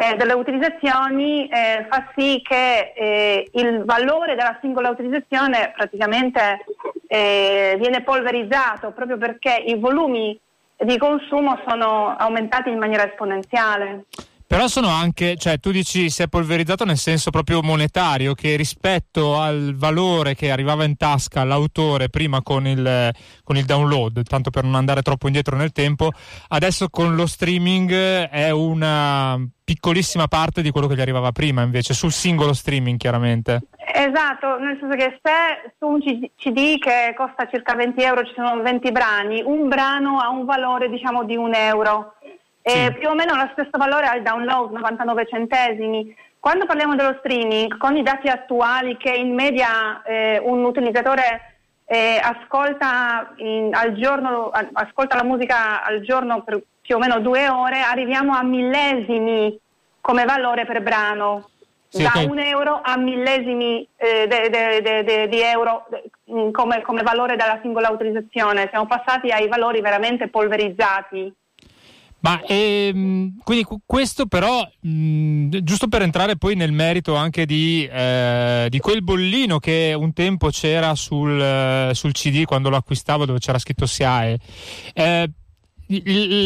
eh, 0.00 0.16
delle 0.16 0.32
utilizzazioni 0.32 1.46
eh, 1.46 1.86
fa 1.90 2.10
sì 2.16 2.40
che 2.42 2.94
eh, 2.96 3.50
il 3.52 3.84
valore 3.84 4.34
della 4.34 4.56
singola 4.62 4.88
utilizzazione 4.88 5.72
praticamente 5.76 6.64
eh, 7.06 7.76
viene 7.78 8.02
polverizzato 8.02 8.92
proprio 8.92 9.18
perché 9.18 9.62
i 9.66 9.74
volumi 9.78 10.40
di 10.78 10.96
consumo 10.96 11.60
sono 11.68 12.16
aumentati 12.16 12.70
in 12.70 12.78
maniera 12.78 13.06
esponenziale. 13.06 14.04
Però 14.50 14.66
sono 14.66 14.88
anche, 14.88 15.36
cioè 15.36 15.60
tu 15.60 15.70
dici 15.70 16.10
si 16.10 16.24
è 16.24 16.26
polverizzato 16.26 16.84
nel 16.84 16.96
senso 16.96 17.30
proprio 17.30 17.62
monetario, 17.62 18.34
che 18.34 18.56
rispetto 18.56 19.38
al 19.38 19.76
valore 19.76 20.34
che 20.34 20.50
arrivava 20.50 20.82
in 20.82 20.96
tasca 20.96 21.42
all'autore 21.42 22.08
prima 22.08 22.42
con 22.42 22.66
il, 22.66 23.12
con 23.44 23.56
il 23.56 23.64
download, 23.64 24.24
tanto 24.24 24.50
per 24.50 24.64
non 24.64 24.74
andare 24.74 25.02
troppo 25.02 25.28
indietro 25.28 25.56
nel 25.56 25.70
tempo, 25.70 26.10
adesso 26.48 26.88
con 26.88 27.14
lo 27.14 27.28
streaming 27.28 27.92
è 27.92 28.50
una 28.50 29.38
piccolissima 29.62 30.26
parte 30.26 30.62
di 30.62 30.70
quello 30.72 30.88
che 30.88 30.96
gli 30.96 31.00
arrivava 31.00 31.30
prima 31.30 31.62
invece, 31.62 31.94
sul 31.94 32.10
singolo 32.10 32.52
streaming 32.52 32.98
chiaramente. 32.98 33.60
Esatto, 33.94 34.58
nel 34.58 34.76
senso 34.80 34.96
che 34.96 35.20
se 35.22 35.74
su 35.78 35.86
un 35.86 36.00
CD 36.00 36.76
che 36.80 37.14
costa 37.16 37.46
circa 37.48 37.76
20 37.76 38.02
euro 38.02 38.24
ci 38.24 38.32
sono 38.34 38.60
20 38.60 38.90
brani, 38.90 39.42
un 39.44 39.68
brano 39.68 40.18
ha 40.18 40.28
un 40.28 40.44
valore 40.44 40.88
diciamo 40.88 41.22
di 41.22 41.36
un 41.36 41.54
euro 41.54 42.14
sì. 42.70 42.92
più 42.98 43.08
o 43.08 43.14
meno 43.14 43.34
lo 43.34 43.48
stesso 43.52 43.76
valore 43.78 44.06
al 44.06 44.22
download, 44.22 44.72
99 44.72 45.26
centesimi. 45.26 46.14
Quando 46.38 46.64
parliamo 46.66 46.96
dello 46.96 47.16
streaming, 47.18 47.76
con 47.76 47.96
i 47.96 48.02
dati 48.02 48.28
attuali 48.28 48.96
che 48.96 49.12
in 49.12 49.34
media 49.34 50.02
eh, 50.02 50.40
un 50.42 50.64
utilizzatore 50.64 51.58
eh, 51.84 52.20
ascolta, 52.22 53.34
in, 53.36 53.72
giorno, 53.96 54.50
ascolta, 54.72 55.16
la 55.16 55.24
musica 55.24 55.84
al 55.84 56.00
giorno 56.00 56.42
per 56.42 56.62
più 56.80 56.96
o 56.96 56.98
meno 56.98 57.20
due 57.20 57.48
ore, 57.48 57.80
arriviamo 57.80 58.34
a 58.34 58.42
millesimi 58.42 59.58
come 60.00 60.24
valore 60.24 60.64
per 60.64 60.82
brano. 60.82 61.50
Sì, 61.88 62.04
da 62.04 62.10
okay. 62.14 62.28
un 62.28 62.38
euro 62.38 62.80
a 62.82 62.96
millesimi 62.96 63.86
eh, 63.96 64.28
de, 64.28 64.48
de, 64.48 65.02
de, 65.02 65.28
di 65.28 65.40
euro 65.40 65.88
come, 66.52 66.82
come 66.82 67.02
valore 67.02 67.34
della 67.34 67.58
singola 67.62 67.90
utilizzazione. 67.90 68.68
Siamo 68.70 68.86
passati 68.86 69.30
ai 69.30 69.48
valori 69.48 69.80
veramente 69.80 70.28
polverizzati. 70.28 71.34
Ma 72.20 72.42
ehm, 72.46 73.38
quindi 73.42 73.66
questo 73.86 74.26
però, 74.26 74.68
mh, 74.80 75.58
giusto 75.62 75.88
per 75.88 76.02
entrare 76.02 76.36
poi 76.36 76.54
nel 76.54 76.72
merito 76.72 77.14
anche 77.14 77.46
di, 77.46 77.88
eh, 77.90 78.66
di 78.68 78.78
quel 78.78 79.02
bollino 79.02 79.58
che 79.58 79.94
un 79.96 80.12
tempo 80.12 80.48
c'era 80.50 80.94
sul, 80.94 81.90
sul, 81.94 82.12
CD 82.12 82.44
quando 82.44 82.68
lo 82.68 82.76
acquistavo 82.76 83.24
dove 83.24 83.38
c'era 83.38 83.58
scritto 83.58 83.86
SIAE, 83.86 84.38
eh, 84.92 85.30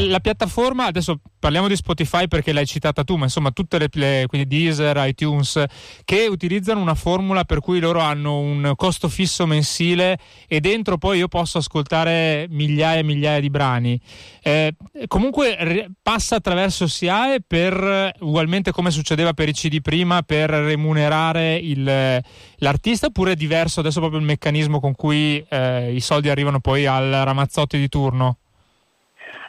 la 0.08 0.20
piattaforma, 0.20 0.86
adesso 0.86 1.20
parliamo 1.38 1.68
di 1.68 1.76
Spotify 1.76 2.26
perché 2.28 2.52
l'hai 2.52 2.66
citata 2.66 3.04
tu, 3.04 3.16
ma 3.16 3.24
insomma 3.24 3.50
tutte 3.50 3.78
le, 3.78 3.88
le 3.92 4.24
quindi 4.26 4.48
Deezer, 4.48 4.96
iTunes, 5.06 5.62
che 6.04 6.26
utilizzano 6.26 6.80
una 6.80 6.94
formula 6.94 7.44
per 7.44 7.60
cui 7.60 7.78
loro 7.80 8.00
hanno 8.00 8.38
un 8.38 8.72
costo 8.76 9.08
fisso 9.08 9.44
mensile 9.44 10.18
e 10.48 10.60
dentro 10.60 10.96
poi 10.96 11.18
io 11.18 11.28
posso 11.28 11.58
ascoltare 11.58 12.46
migliaia 12.48 13.00
e 13.00 13.02
migliaia 13.02 13.40
di 13.40 13.50
brani. 13.50 14.00
Eh, 14.42 14.74
comunque 15.06 15.56
re, 15.58 15.90
passa 16.00 16.36
attraverso 16.36 16.86
SIAE 16.86 17.42
per, 17.46 18.14
ugualmente 18.20 18.72
come 18.72 18.90
succedeva 18.90 19.34
per 19.34 19.50
i 19.50 19.52
CD 19.52 19.82
prima, 19.82 20.22
per 20.22 20.48
remunerare 20.48 21.56
il, 21.56 22.22
l'artista 22.56 23.06
oppure 23.08 23.32
è 23.32 23.36
diverso 23.36 23.80
adesso 23.80 24.00
proprio 24.00 24.20
il 24.20 24.26
meccanismo 24.26 24.80
con 24.80 24.94
cui 24.94 25.44
eh, 25.46 25.92
i 25.92 26.00
soldi 26.00 26.30
arrivano 26.30 26.60
poi 26.60 26.86
al 26.86 27.10
ramazzotti 27.10 27.78
di 27.78 27.88
turno? 27.88 28.38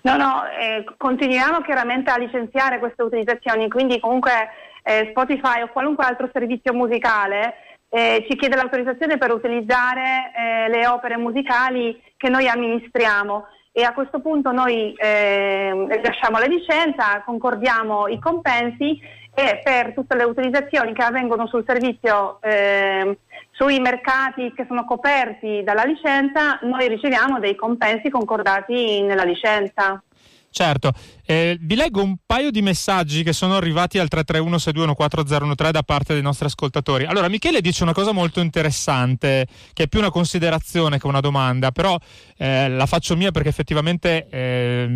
No, 0.05 0.17
no, 0.17 0.43
eh, 0.45 0.85
continuiamo 0.97 1.61
chiaramente 1.61 2.11
a 2.11 2.17
licenziare 2.17 2.77
queste 2.77 3.01
utilizzazioni, 3.01 3.67
quindi 3.67 3.99
comunque 3.99 4.49
eh, 4.83 5.07
Spotify 5.09 5.63
o 5.63 5.69
qualunque 5.69 6.05
altro 6.05 6.29
servizio 6.31 6.73
musicale 6.73 7.55
eh, 7.89 8.23
ci 8.29 8.37
chiede 8.37 8.55
l'autorizzazione 8.55 9.17
per 9.17 9.31
utilizzare 9.31 10.31
eh, 10.35 10.69
le 10.69 10.85
opere 10.85 11.17
musicali 11.17 11.99
che 12.17 12.29
noi 12.29 12.47
amministriamo. 12.47 13.47
E 13.71 13.81
a 13.81 13.93
questo 13.93 14.21
punto 14.21 14.51
noi 14.51 14.93
eh, 14.93 15.99
lasciamo 16.03 16.37
la 16.37 16.45
licenza, 16.45 17.23
concordiamo 17.25 18.07
i 18.07 18.19
compensi 18.19 19.01
e 19.33 19.59
per 19.63 19.93
tutte 19.95 20.15
le 20.15 20.23
utilizzazioni 20.23 20.93
che 20.93 21.03
avvengono 21.03 21.47
sul 21.47 21.65
servizio 21.65 22.39
eh, 22.43 23.17
sui 23.55 23.79
mercati 23.79 24.51
che 24.53 24.65
sono 24.67 24.85
coperti 24.85 25.63
dalla 25.63 25.83
licenza, 25.83 26.59
noi 26.63 26.87
riceviamo 26.87 27.39
dei 27.39 27.55
compensi 27.55 28.09
concordati 28.09 29.01
nella 29.01 29.23
licenza. 29.23 30.01
Certo, 30.49 30.93
eh, 31.25 31.57
vi 31.59 31.75
leggo 31.75 32.01
un 32.01 32.15
paio 32.25 32.49
di 32.49 32.61
messaggi 32.61 33.23
che 33.23 33.33
sono 33.33 33.57
arrivati 33.57 33.99
al 33.99 34.07
331-621-4013 34.09 35.69
da 35.69 35.83
parte 35.83 36.13
dei 36.13 36.21
nostri 36.21 36.45
ascoltatori. 36.45 37.03
Allora, 37.03 37.27
Michele 37.27 37.59
dice 37.59 37.83
una 37.83 37.91
cosa 37.91 38.13
molto 38.13 38.39
interessante, 38.39 39.47
che 39.73 39.83
è 39.83 39.87
più 39.89 39.99
una 39.99 40.11
considerazione 40.11 40.97
che 40.97 41.07
una 41.07 41.19
domanda, 41.19 41.71
però 41.71 41.97
eh, 42.37 42.69
la 42.69 42.85
faccio 42.85 43.17
mia 43.17 43.31
perché 43.31 43.49
effettivamente 43.49 44.27
eh, 44.29 44.87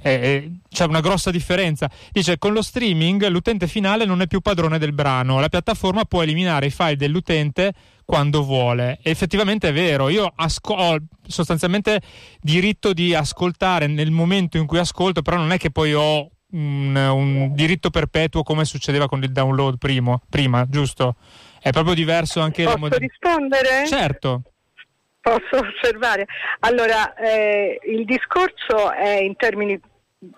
c'è 0.00 0.84
una 0.84 1.00
grossa 1.00 1.30
differenza. 1.30 1.90
Dice, 2.12 2.38
con 2.38 2.52
lo 2.52 2.62
streaming 2.62 3.26
l'utente 3.28 3.66
finale 3.66 4.04
non 4.04 4.20
è 4.20 4.26
più 4.26 4.40
padrone 4.40 4.78
del 4.78 4.92
brano, 4.92 5.40
la 5.40 5.48
piattaforma 5.48 6.04
può 6.04 6.22
eliminare 6.22 6.66
i 6.66 6.70
file 6.70 6.96
dell'utente 6.96 7.72
quando 8.04 8.42
vuole. 8.42 8.98
E 9.02 9.10
effettivamente 9.10 9.68
è 9.68 9.72
vero, 9.72 10.08
io 10.08 10.32
asco- 10.34 10.74
ho 10.74 10.96
sostanzialmente 11.26 12.00
diritto 12.40 12.92
di 12.92 13.14
ascoltare 13.14 13.86
nel 13.86 14.10
momento 14.10 14.56
in 14.56 14.66
cui 14.66 14.78
ascolto, 14.78 15.22
però 15.22 15.36
non 15.36 15.52
è 15.52 15.58
che 15.58 15.70
poi 15.70 15.92
ho 15.92 16.30
un, 16.52 16.96
un 16.96 17.52
diritto 17.54 17.90
perpetuo 17.90 18.42
come 18.42 18.64
succedeva 18.64 19.08
con 19.08 19.22
il 19.22 19.30
download 19.30 19.76
primo, 19.76 20.22
prima, 20.30 20.66
giusto? 20.68 21.16
È 21.60 21.70
proprio 21.70 21.94
diverso 21.94 22.40
anche 22.40 22.62
Posso 22.62 22.76
la 22.76 22.80
mod- 22.80 22.94
rispondere? 22.94 23.86
Certo. 23.86 24.42
Posso 25.28 25.60
osservare? 25.76 26.26
Allora, 26.60 27.14
eh, 27.14 27.78
il 27.84 28.06
discorso 28.06 28.90
è 28.92 29.20
in 29.20 29.36
termini 29.36 29.78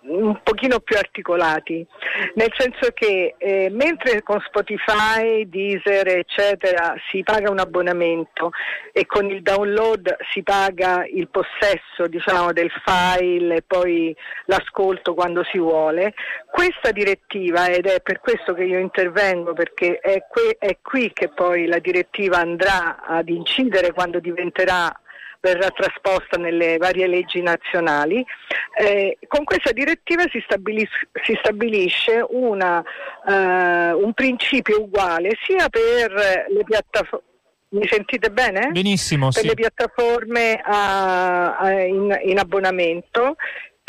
un 0.02 0.38
pochino 0.42 0.80
più 0.80 0.98
articolati, 0.98 1.86
nel 2.34 2.52
senso 2.54 2.90
che 2.92 3.34
eh, 3.38 3.70
mentre 3.70 4.22
con 4.22 4.38
Spotify, 4.46 5.48
Deezer 5.48 6.06
eccetera 6.06 6.94
si 7.10 7.22
paga 7.22 7.50
un 7.50 7.58
abbonamento 7.58 8.50
e 8.92 9.06
con 9.06 9.30
il 9.30 9.40
download 9.40 10.16
si 10.32 10.42
paga 10.42 11.06
il 11.06 11.28
possesso 11.28 12.08
diciamo, 12.08 12.52
del 12.52 12.70
file 12.84 13.56
e 13.56 13.62
poi 13.66 14.14
l'ascolto 14.46 15.14
quando 15.14 15.44
si 15.44 15.56
vuole, 15.56 16.12
questa 16.50 16.90
direttiva 16.90 17.68
ed 17.68 17.86
è 17.86 18.02
per 18.02 18.20
questo 18.20 18.52
che 18.52 18.64
io 18.64 18.78
intervengo 18.78 19.54
perché 19.54 19.98
è, 19.98 20.26
que- 20.28 20.56
è 20.58 20.76
qui 20.82 21.10
che 21.14 21.28
poi 21.28 21.64
la 21.66 21.78
direttiva 21.78 22.36
andrà 22.36 23.02
ad 23.02 23.30
incidere 23.30 23.92
quando 23.92 24.20
diventerà 24.20 24.94
verrà 25.40 25.68
trasposta 25.70 26.36
nelle 26.36 26.76
varie 26.76 27.06
leggi 27.06 27.40
nazionali. 27.42 28.24
Eh, 28.78 29.18
con 29.26 29.44
questa 29.44 29.72
direttiva 29.72 30.24
si, 30.30 30.40
stabilis- 30.44 31.08
si 31.24 31.36
stabilisce 31.38 32.24
una, 32.28 32.82
eh, 33.26 33.92
un 33.92 34.12
principio 34.14 34.82
uguale 34.82 35.30
sia 35.44 35.68
per 35.68 36.12
le 36.48 36.64
piattaforme 36.64 37.28
mi 37.72 37.86
sentite 37.86 38.30
bene? 38.30 38.70
Benissimo. 38.72 39.28
Per 39.28 39.42
sì. 39.42 39.46
le 39.46 39.54
piattaforme 39.54 40.60
a, 40.60 41.70
in, 41.86 42.18
in, 42.24 42.38
abbonamento 42.38 43.36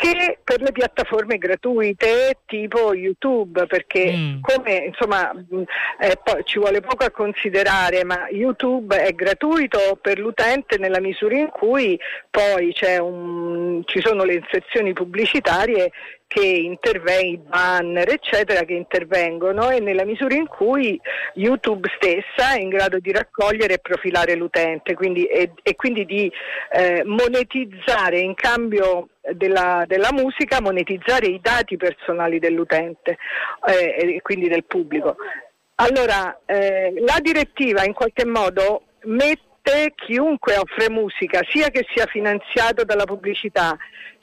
che 0.02 0.40
per 0.44 0.62
le 0.62 0.72
piattaforme 0.72 1.38
gratuite 1.38 2.40
tipo 2.48 2.96
YouTube, 2.96 3.68
perché 3.68 4.12
Mm. 4.12 4.40
come 4.42 4.76
insomma 4.88 5.32
mh, 5.32 5.62
eh, 6.00 6.18
po- 6.24 6.42
ci 6.42 6.58
vuole 6.58 6.82
poco 6.82 7.04
a 7.06 7.12
considerare, 7.12 8.04
ma 8.04 8.28
YouTube 8.32 8.96
è 8.98 9.14
gratuito 9.14 10.00
per 10.02 10.18
l'utente 10.18 10.80
nella 10.80 11.00
misura 11.00 11.36
in 11.38 11.50
cui 11.50 12.00
poi 12.32 12.74
c'è 12.74 12.98
un- 12.98 13.84
ci 13.86 14.02
sono 14.02 14.24
le 14.24 14.34
inserzioni 14.36 14.92
pubblicitarie 14.94 15.92
che 16.32 16.46
intervengono, 16.46 17.10
i 17.22 17.38
banner 17.38 18.10
eccetera 18.10 18.64
che 18.64 18.74
intervengono 18.74 19.70
e 19.70 19.82
nella 19.82 20.06
misura 20.06 20.34
in 20.34 20.48
cui 20.48 21.00
YouTube 21.34 21.90
stessa 21.98 22.54
è 22.54 22.60
in 22.60 22.70
grado 22.70 23.00
di 23.00 23.12
raccogliere 23.12 23.74
e 23.74 23.80
profilare 23.80 24.36
l'utente 24.36 24.94
quindi, 24.94 25.26
e, 25.26 25.52
e 25.62 25.76
quindi 25.76 26.06
di 26.06 26.32
eh, 26.72 27.04
monetizzare 27.04 28.20
in 28.20 28.34
cambio 28.34 29.10
della, 29.34 29.84
della 29.86 30.14
musica, 30.14 30.62
monetizzare 30.62 31.28
i 31.28 31.40
dati 31.42 31.76
personali 31.76 32.40
dell'utente 32.40 33.18
eh, 33.68 34.16
e 34.16 34.22
quindi 34.22 34.48
del 34.48 34.64
pubblico. 34.64 35.18
Allora, 35.76 36.40
eh, 36.46 36.94
la 37.06 37.18
direttiva 37.22 37.84
in 37.84 37.94
qualche 37.94 38.26
modo 38.26 38.84
mette 39.04 39.51
chiunque 39.96 40.58
offre 40.58 40.90
musica, 40.90 41.42
sia 41.50 41.70
che 41.70 41.86
sia 41.94 42.06
finanziato 42.06 42.84
dalla 42.84 43.06
pubblicità, 43.06 43.78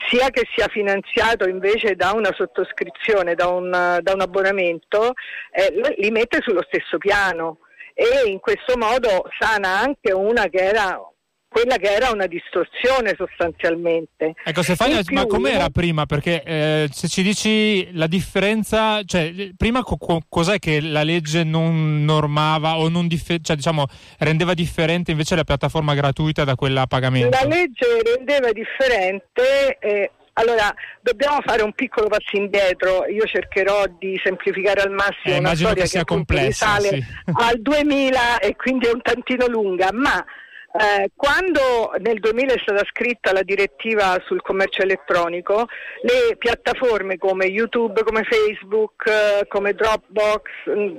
sia 0.09 0.31
che 0.31 0.47
sia 0.55 0.69
finanziato 0.69 1.49
invece 1.49 1.95
da 1.95 2.13
una 2.13 2.33
sottoscrizione, 2.33 3.35
da 3.35 3.49
un, 3.49 3.71
da 3.71 4.13
un 4.13 4.21
abbonamento, 4.21 5.15
eh, 5.51 5.95
li 5.97 6.11
mette 6.11 6.41
sullo 6.41 6.63
stesso 6.67 6.99
piano. 6.99 7.59
E 7.95 8.29
in 8.29 8.39
questo 8.39 8.77
modo 8.77 9.29
sana 9.39 9.81
anche 9.81 10.13
una 10.13 10.47
che 10.49 10.59
era 10.59 11.01
quella 11.49 11.77
che 11.77 11.89
era 11.91 12.11
una 12.11 12.27
distorsione 12.27 13.15
sostanzialmente. 13.17 14.35
Ecco 14.45 14.63
Stefania, 14.63 15.03
più- 15.03 15.15
ma 15.17 15.27
com'era 15.27 15.71
prima? 15.71 16.05
Perché 16.07 16.43
eh, 16.43 16.89
se 16.93 17.09
ci 17.09 17.23
dici 17.23 17.89
la 17.95 18.07
differenza, 18.07 19.03
cioè 19.05 19.33
prima 19.57 19.83
co- 19.83 19.97
co- 19.97 20.23
cos'è 20.29 20.59
che 20.59 20.81
la 20.81 21.03
legge 21.03 21.45
non 21.45 22.05
normava 22.05 22.77
o 22.79 22.89
non 22.89 23.09
dif- 23.09 23.41
cioè, 23.41 23.57
diciamo, 23.57 23.87
rendeva 24.19 24.55
differente 24.55 25.11
invece 25.11 25.35
la 25.37 25.45
piattaforma 25.45 25.95
gratuita 25.95 26.45
da 26.45 26.55
quella 26.55 26.83
a 26.83 26.87
pagamento? 26.87 27.37
La 27.41 27.47
legge 27.49 27.87
rendeva 28.17 28.53
differente. 28.53 29.79
eh, 29.81 30.11
allora, 30.35 30.73
dobbiamo 31.01 31.39
fare 31.45 31.63
un 31.63 31.73
piccolo 31.73 32.07
passo 32.07 32.37
indietro. 32.37 33.07
Io 33.07 33.25
cercherò 33.27 33.85
di 33.99 34.21
semplificare 34.23 34.83
al 34.83 34.91
massimo 34.93 35.35
Eh, 35.35 35.39
una 35.39 35.55
storia 35.57 35.83
che 35.83 35.89
sia 35.89 36.03
appunto 36.03 36.25
complessa, 36.35 36.77
risale 36.77 36.89
sì. 37.03 37.05
al 37.33 37.61
2000 37.61 38.39
e 38.39 38.55
quindi 38.55 38.87
è 38.87 38.93
un 38.93 39.03
tantino 39.03 39.47
lunga, 39.49 39.89
ma 39.93 40.25
eh, 40.73 41.11
quando 41.17 41.93
nel 41.99 42.19
2000 42.21 42.53
è 42.53 42.59
stata 42.59 42.85
scritta 42.91 43.33
la 43.33 43.43
direttiva 43.43 44.17
sul 44.27 44.43
commercio 44.43 44.83
elettronico, 44.83 45.67
le 46.03 46.37
piattaforme 46.37 47.17
come 47.17 47.47
YouTube, 47.47 48.03
come 48.03 48.25
Facebook, 48.25 49.07
eh, 49.07 49.47
come 49.49 49.73
Dropbox, 49.73 50.43
mm, 50.69 50.97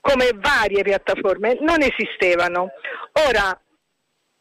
come 0.00 0.30
varie 0.34 0.82
piattaforme 0.82 1.58
non 1.60 1.78
esistevano. 1.82 2.70
Ora, 3.28 3.58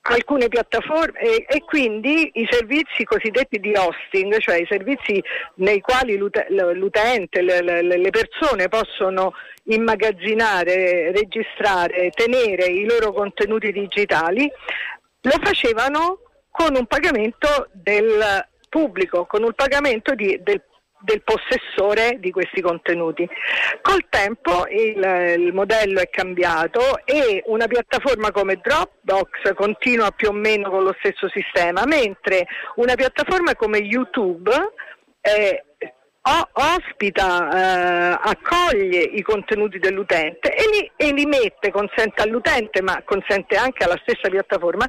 alcune 0.09 0.47
piattaforme 0.47 1.19
e, 1.19 1.45
e 1.47 1.61
quindi 1.65 2.31
i 2.35 2.47
servizi 2.49 3.03
cosiddetti 3.03 3.59
di 3.59 3.73
hosting, 3.75 4.37
cioè 4.39 4.55
i 4.61 4.65
servizi 4.69 5.21
nei 5.55 5.81
quali 5.81 6.15
l'ute- 6.17 6.47
l'utente, 6.49 7.41
le, 7.41 7.61
le- 7.61 7.81
le 7.81 8.09
persone 8.09 8.67
possono 8.69 9.33
immagazzinare, 9.65 11.11
registrare, 11.11 12.09
tenere 12.11 12.65
i 12.65 12.85
loro 12.85 13.11
contenuti 13.11 13.71
digitali, 13.71 14.49
lo 15.21 15.33
facevano 15.41 16.19
con 16.49 16.75
un 16.75 16.85
pagamento 16.85 17.67
del 17.73 18.45
pubblico, 18.69 19.25
con 19.25 19.43
un 19.43 19.53
pagamento 19.53 20.13
di- 20.15 20.39
del 20.41 20.61
del 21.07 21.23
possessore 21.23 22.17
di 22.19 22.31
questi 22.31 22.61
contenuti. 22.61 23.27
Col 23.81 24.05
tempo 24.09 24.67
il, 24.67 25.37
il 25.37 25.53
modello 25.53 26.01
è 26.01 26.09
cambiato 26.09 26.99
e 27.05 27.43
una 27.45 27.67
piattaforma 27.67 28.31
come 28.31 28.59
Dropbox 28.61 29.53
continua 29.55 30.11
più 30.11 30.27
o 30.27 30.33
meno 30.33 30.69
con 30.69 30.83
lo 30.83 30.93
stesso 30.99 31.29
sistema, 31.29 31.85
mentre 31.85 32.45
una 32.75 32.95
piattaforma 32.95 33.55
come 33.55 33.77
YouTube 33.77 34.51
eh, 35.21 35.63
ospita, 36.53 37.49
eh, 37.49 38.19
accoglie 38.23 38.99
i 38.99 39.21
contenuti 39.21 39.79
dell'utente 39.79 40.53
e 40.53 40.63
li, 40.71 40.91
e 40.95 41.13
li 41.13 41.25
mette, 41.25 41.71
consente 41.71 42.21
all'utente, 42.21 42.81
ma 42.81 43.01
consente 43.03 43.55
anche 43.55 43.83
alla 43.83 43.99
stessa 44.01 44.29
piattaforma, 44.29 44.85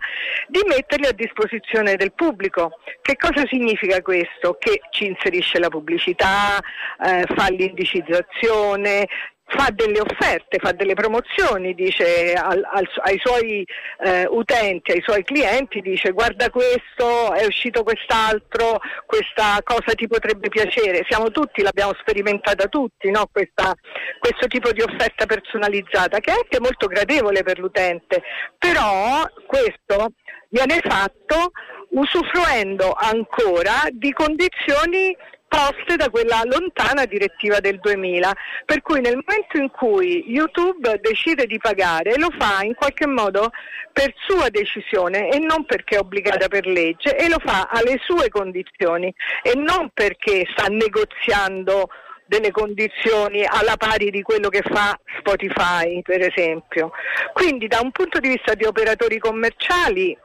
di 0.49 0.61
metterli 0.67 1.07
a 1.07 1.13
disposizione 1.13 1.97
del 1.97 2.13
pubblico. 2.13 2.79
Che 3.01 3.17
cosa 3.17 3.47
significa 3.47 4.01
questo? 4.03 4.57
Che 4.59 4.81
ci 4.91 5.07
inserisce 5.07 5.59
la 5.59 5.69
pubblicità, 5.69 6.59
eh, 7.05 7.25
fa 7.35 7.49
l'indicizzazione, 7.49 9.07
fa 9.49 9.69
delle 9.73 10.01
offerte, 10.01 10.59
fa 10.59 10.73
delle 10.73 10.95
promozioni, 10.95 11.75
dice 11.75 12.35
al- 12.35 12.67
al- 12.71 12.89
ai 13.03 13.19
suoi 13.23 13.67
eh, 14.05 14.27
utenti, 14.29 14.93
ai 14.93 15.01
suoi 15.03 15.25
clienti, 15.25 15.81
dice 15.81 16.11
guarda 16.11 16.51
questo, 16.51 17.33
è 17.33 17.47
uscito 17.47 17.83
quest'altro, 17.83 18.79
questa 19.07 19.59
cosa 19.65 19.95
ti 19.95 20.07
potrebbe 20.07 20.49
piacere. 20.49 21.05
Siamo 21.09 21.31
tutti, 21.31 21.63
l'abbiamo 21.63 21.95
sperimentata 22.01 22.67
tutti, 22.67 23.11
no? 23.11 23.27
Questa- 23.33 23.75
questo 24.19 24.47
tipo 24.49 24.71
di 24.73 24.83
offerta 24.83 25.25
personalizzata 25.27 26.21
che 26.21 26.31
è 26.31 26.35
anche 26.35 26.61
molto 26.61 26.87
gradevole 26.87 27.43
per 27.43 27.59
l'utente, 27.59 28.23
però 28.59 29.25
questo 29.47 30.13
viene 30.51 30.81
fatto 30.83 31.53
usufruendo 31.91 32.93
ancora 32.93 33.87
di 33.91 34.13
condizioni 34.13 35.17
poste 35.49 35.97
da 35.97 36.11
quella 36.11 36.43
lontana 36.45 37.07
direttiva 37.07 37.59
del 37.59 37.81
2000, 37.81 38.33
per 38.65 38.83
cui 38.83 39.01
nel 39.01 39.19
momento 39.25 39.57
in 39.57 39.71
cui 39.71 40.25
YouTube 40.29 41.01
decide 41.01 41.47
di 41.47 41.59
pagare 41.59 42.17
lo 42.19 42.29
fa 42.39 42.63
in 42.63 42.75
qualche 42.75 43.07
modo 43.07 43.51
per 43.93 44.13
sua 44.27 44.49
decisione 44.51 45.31
e 45.31 45.39
non 45.39 45.65
perché 45.65 45.97
è 45.97 45.99
obbligata 45.99 46.49
per 46.49 46.67
legge 46.67 47.17
e 47.17 47.29
lo 47.29 47.39
fa 47.39 47.69
alle 47.71 47.99
sue 48.05 48.29
condizioni 48.29 49.13
e 49.43 49.55
non 49.57 49.91
perché 49.93 50.47
sta 50.53 50.67
negoziando 50.69 51.89
delle 52.27 52.51
condizioni 52.51 53.45
alla 53.45 53.77
pari 53.79 54.11
di 54.11 54.21
quello 54.21 54.51
che 54.51 54.61
fa 54.63 54.99
Spotify, 55.19 56.03
per 56.03 56.21
esempio. 56.21 56.93
Quindi 57.33 57.67
da 57.69 57.81
un 57.81 57.91
punto 57.91 58.19
di 58.19 58.29
vista 58.29 58.55
di 58.55 58.65
operatori 58.65 59.19
commerciali 59.19 60.17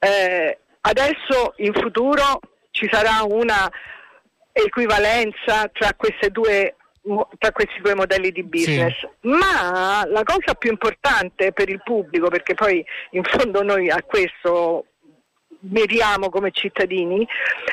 eh, 0.00 0.58
adesso 0.80 1.54
in 1.58 1.72
futuro 1.72 2.40
ci 2.70 2.88
sarà 2.90 3.22
una 3.22 3.70
equivalenza 4.64 5.68
tra, 5.72 5.92
queste 5.96 6.30
due, 6.30 6.76
tra 7.38 7.52
questi 7.52 7.80
due 7.80 7.94
modelli 7.94 8.30
di 8.30 8.42
business. 8.42 9.06
Ma 9.22 10.04
la 10.06 10.22
cosa 10.22 10.54
più 10.54 10.70
importante 10.70 11.52
per 11.52 11.68
il 11.68 11.82
pubblico, 11.82 12.28
perché 12.28 12.54
poi 12.54 12.84
in 13.10 13.22
fondo 13.22 13.62
noi 13.62 13.90
a 13.90 14.02
questo 14.02 14.84
miriamo 15.60 16.28
come 16.28 16.50
cittadini, 16.52 17.26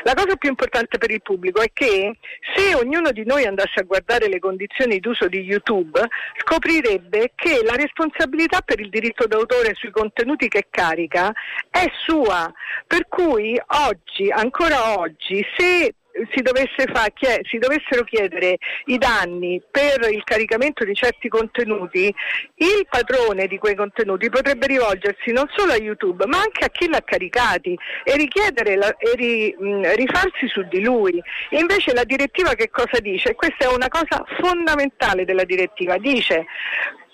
la 0.04 0.14
cosa 0.14 0.36
più 0.36 0.50
importante 0.50 0.98
per 0.98 1.12
il 1.12 1.22
pubblico 1.22 1.62
è 1.62 1.70
che 1.72 2.18
se 2.56 2.74
ognuno 2.76 3.12
di 3.12 3.24
noi 3.26 3.46
andasse 3.46 3.82
a 3.82 3.84
guardare 3.84 4.28
le 4.28 4.40
condizioni 4.40 5.00
d'uso 5.00 5.28
di 5.28 5.42
YouTube, 5.42 6.00
scoprirebbe 6.38 7.34
che 7.36 7.62
la 7.64 7.76
responsabilità 7.76 8.62
per 8.62 8.80
il 8.80 8.90
diritto 8.90 9.28
d'autore 9.28 9.74
sui 9.76 9.92
contenuti 9.92 10.48
che 10.48 10.68
carica 10.70 11.32
è 11.70 11.86
sua. 12.06 12.52
Per 12.88 13.08
cui 13.08 13.60
oggi, 13.68 14.32
ancora 14.32 15.00
oggi, 15.00 15.46
se 15.58 15.94
si, 16.34 16.42
dovesse 16.42 16.86
fa- 16.94 17.08
chie- 17.14 17.42
si 17.44 17.58
dovessero 17.58 18.04
chiedere 18.04 18.58
i 18.86 18.98
danni 18.98 19.62
per 19.70 20.10
il 20.10 20.24
caricamento 20.24 20.84
di 20.84 20.94
certi 20.94 21.28
contenuti, 21.28 22.14
il 22.56 22.88
padrone 22.90 23.48
di 23.48 23.58
quei 23.58 23.76
contenuti 23.76 24.30
potrebbe 24.30 24.68
rivolgersi 24.68 25.32
non 25.32 25.50
solo 25.56 25.74
a 25.74 25.78
YouTube 25.78 26.26
ma 26.26 26.40
anche 26.40 26.66
a 26.66 26.70
chi 26.70 26.88
l'ha 26.88 27.02
caricati 27.04 27.78
e 28.04 28.16
richiedere 28.16 28.76
la- 28.76 28.96
e 28.98 29.12
ri- 29.16 29.56
mh, 29.58 29.96
rifarsi 29.96 30.48
su 30.48 30.64
di 30.70 30.82
lui. 30.82 31.22
Invece 31.50 31.94
la 31.94 32.04
direttiva 32.04 32.54
che 32.54 32.70
cosa 32.70 33.00
dice? 33.00 33.36
Questa 33.36 33.66
è 33.66 33.74
una 33.74 33.88
cosa 33.90 34.24
fondamentale 34.40 35.26
della 35.26 35.44
direttiva, 35.44 35.98
dice 35.98 36.46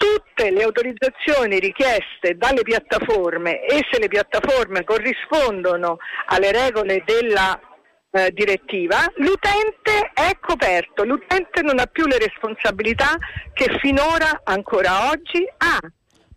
tutte 0.01 0.49
le 0.49 0.63
autorizzazioni 0.63 1.59
richieste 1.59 2.35
dalle 2.35 2.63
piattaforme 2.63 3.63
e 3.63 3.85
se 3.91 3.99
le 3.99 4.07
piattaforme 4.07 4.83
corrispondono 4.83 5.97
alle 6.25 6.51
regole 6.51 7.03
della 7.05 7.59
eh, 8.11 8.31
direttiva, 8.33 8.97
l'utente 9.15 10.11
è 10.13 10.37
coperto, 10.39 11.03
l'utente 11.03 11.61
non 11.61 11.79
ha 11.79 11.85
più 11.85 12.05
le 12.05 12.17
responsabilità 12.17 13.17
che 13.53 13.77
finora, 13.79 14.41
ancora 14.43 15.09
oggi, 15.09 15.45
ha. 15.57 15.79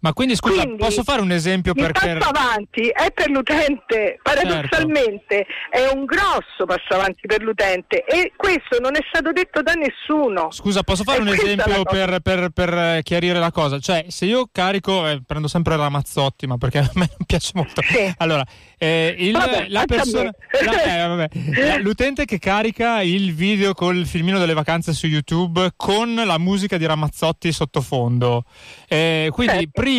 Ma 0.04 0.12
quindi 0.12 0.36
scusa, 0.36 0.60
Quindi, 0.60 0.76
posso 0.76 1.02
fare 1.02 1.22
un 1.22 1.32
esempio 1.32 1.72
Il 1.74 1.80
perché... 1.80 2.18
passo 2.18 2.28
avanti 2.28 2.88
è 2.88 3.10
per 3.10 3.30
l'utente, 3.30 4.18
paradossalmente 4.22 5.46
è 5.70 5.88
un 5.94 6.04
grosso 6.04 6.66
passo 6.66 6.92
avanti 7.00 7.26
per 7.26 7.40
l'utente 7.42 8.04
e 8.04 8.30
questo 8.36 8.80
non 8.80 8.96
è 8.96 9.00
stato 9.08 9.32
detto 9.32 9.62
da 9.62 9.72
nessuno. 9.72 10.50
Scusa, 10.50 10.82
posso 10.82 11.04
fare 11.04 11.20
E 11.20 11.22
un 11.22 11.28
è 11.28 11.32
esempio 11.32 11.74
la 11.78 11.82
per, 11.84 12.20
per- 12.20 12.50
per, 12.50 12.74
eh, 12.74 13.00
chiarire 13.02 13.38
la 13.38 13.50
cosa? 13.50 13.78
Cioè, 13.78 14.04
se 14.08 14.26
io 14.26 14.46
carico, 14.52 15.08
eh, 15.08 15.22
prendo 15.26 15.48
sempre 15.48 15.74
Ramazzotti, 15.74 16.46
ma 16.46 16.58
perché 16.58 16.78
a 16.84 16.90
me 16.96 17.08
non 17.08 17.24
piace 17.26 17.52
molto. 17.54 17.80
Sì. 17.80 18.12
Allora, 18.18 18.44
eh, 18.76 19.14
il- 19.18 19.32
Vabbè, 19.32 19.68
la 19.68 19.84
persona, 19.86 20.30
la- 20.66 20.82
eh. 20.82 21.28
La- 21.64 21.78
l'utente 21.80 22.26
che 22.26 22.38
carica 22.38 23.00
il 23.00 23.32
video 23.32 23.72
col 23.72 24.04
filmino 24.04 24.38
delle 24.38 24.52
vacanze 24.52 24.92
su 24.92 25.06
YouTube 25.06 25.70
con 25.76 26.14
la 26.14 26.36
musica 26.36 26.76
di 26.76 26.84
Ramazzotti 26.84 27.50
sottofondo. 27.52 28.44
Eh, 28.86 29.30
quindi 29.32 29.54
Certo. 29.54 29.70
prima 29.72 29.92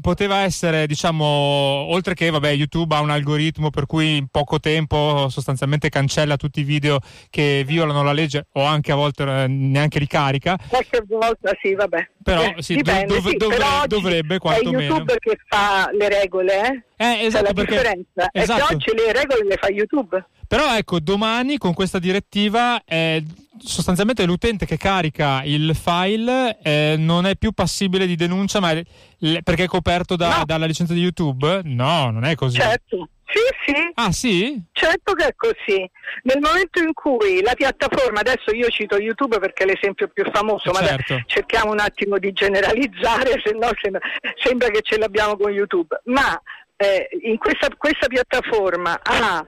poteva 0.00 0.38
essere, 0.42 0.86
diciamo, 0.86 1.24
oltre 1.24 2.14
che 2.14 2.30
vabbè, 2.30 2.50
YouTube 2.50 2.94
ha 2.94 3.00
un 3.00 3.10
algoritmo 3.10 3.70
per 3.70 3.86
cui 3.86 4.16
in 4.16 4.26
poco 4.28 4.60
tempo 4.60 5.28
sostanzialmente 5.28 5.88
cancella 5.88 6.36
tutti 6.36 6.60
i 6.60 6.64
video 6.64 7.00
che 7.30 7.64
violano 7.66 8.02
la 8.02 8.12
legge 8.12 8.46
o 8.52 8.64
anche 8.64 8.92
a 8.92 8.94
volte 8.94 9.22
eh, 9.24 9.46
neanche 9.48 9.98
li 9.98 10.06
carica. 10.06 10.58
Qualche 10.68 11.02
volta 11.08 11.52
sì, 11.60 11.74
vabbè. 11.74 12.08
Però, 12.22 12.42
Eh, 12.42 12.62
sì, 12.62 12.76
dipende, 12.76 13.14
dov- 13.14 13.28
sì, 13.28 13.36
dovre- 13.36 13.56
però 13.56 13.86
dovrebbe, 13.86 14.34
È 14.34 14.38
quantomeno. 14.38 14.82
YouTube 14.82 15.16
che 15.18 15.38
fa 15.48 15.90
le 15.92 16.08
regole, 16.08 16.84
eh? 16.96 17.04
Eh, 17.04 17.24
esatto, 17.26 17.44
la 17.46 17.52
perché 17.54 17.70
differenza 17.72 18.28
è 18.30 18.40
esatto. 18.40 18.66
che 18.66 18.74
oggi 18.74 18.92
le 18.94 19.12
regole 19.12 19.44
le 19.48 19.56
fa 19.56 19.68
YouTube. 19.68 20.24
Però 20.46 20.76
ecco, 20.76 20.98
domani 21.00 21.58
con 21.58 21.72
questa 21.74 21.98
direttiva 21.98 22.82
eh, 22.84 23.24
sostanzialmente 23.62 24.24
l'utente 24.24 24.66
che 24.66 24.76
carica 24.76 25.42
il 25.44 25.74
file 25.74 26.58
eh, 26.62 26.94
non 26.98 27.26
è 27.26 27.36
più 27.36 27.52
passibile 27.52 28.06
di 28.06 28.16
denuncia 28.16 28.60
ma 28.60 28.70
è- 28.72 28.82
l- 29.18 29.38
perché 29.42 29.64
è 29.64 29.66
coperto 29.66 30.16
da- 30.16 30.38
No. 30.38 30.44
dalla 30.44 30.66
licenza 30.66 30.92
di 30.94 31.00
YouTube? 31.00 31.60
No, 31.64 32.10
non 32.10 32.24
è 32.24 32.34
così. 32.34 32.58
Certo. 32.58 33.08
Sì, 33.32 33.72
sì. 33.72 33.90
Ah 33.94 34.10
sì? 34.10 34.60
Certo 34.72 35.12
che 35.12 35.26
è 35.26 35.34
così. 35.36 35.88
Nel 36.24 36.40
momento 36.40 36.80
in 36.82 36.92
cui 36.92 37.40
la 37.42 37.54
piattaforma, 37.54 38.18
adesso 38.20 38.52
io 38.52 38.68
cito 38.70 38.96
YouTube 38.96 39.38
perché 39.38 39.62
è 39.62 39.66
l'esempio 39.66 40.08
più 40.08 40.24
famoso, 40.32 40.72
ma 40.72 40.80
Certo. 40.84 41.14
dai, 41.14 41.22
cerchiamo 41.26 41.70
un 41.70 41.78
attimo 41.78 42.18
di 42.18 42.32
generalizzare, 42.32 43.40
se 43.44 43.52
no 43.52 43.68
sembra, 43.80 44.00
sembra 44.42 44.68
che 44.70 44.80
ce 44.82 44.98
l'abbiamo 44.98 45.36
con 45.36 45.52
YouTube. 45.52 46.00
Ma 46.06 46.40
eh, 46.76 47.08
in 47.22 47.38
questa, 47.38 47.68
questa 47.76 48.08
piattaforma 48.08 48.98
ha 49.00 49.44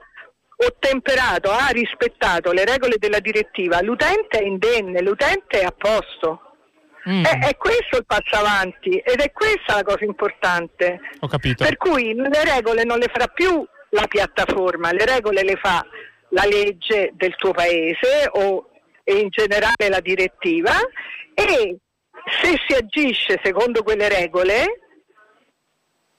ottemperato, 0.65 1.51
ha 1.51 1.67
rispettato 1.71 2.51
le 2.51 2.65
regole 2.65 2.95
della 2.97 3.19
direttiva, 3.19 3.81
l'utente 3.81 4.39
è 4.39 4.43
indenne, 4.43 5.01
l'utente 5.01 5.61
è 5.61 5.63
a 5.63 5.73
posto. 5.77 6.41
Mm, 7.09 7.23
È, 7.25 7.47
è 7.49 7.57
questo 7.57 7.97
il 7.97 8.05
passo 8.05 8.35
avanti 8.35 8.97
ed 8.97 9.19
è 9.19 9.31
questa 9.33 9.75
la 9.75 9.83
cosa 9.83 10.05
importante. 10.05 10.99
ho 11.19 11.27
capito. 11.27 11.63
Per 11.65 11.75
cui 11.77 12.13
le 12.13 12.43
regole 12.45 12.83
non 12.85 12.97
le 12.97 13.09
farà 13.11 13.27
più 13.27 13.65
la 13.89 14.07
piattaforma, 14.07 14.91
le 14.93 15.05
regole 15.05 15.43
le 15.43 15.57
fa 15.57 15.85
la 16.29 16.45
legge 16.45 17.11
del 17.13 17.35
tuo 17.35 17.51
paese 17.51 18.27
o 18.31 18.69
in 19.05 19.27
generale 19.29 19.89
la 19.89 19.99
direttiva 19.99 20.71
e 21.33 21.77
se 22.41 22.57
si 22.65 22.73
agisce 22.73 23.39
secondo 23.43 23.83
quelle 23.83 24.07
regole 24.07 24.82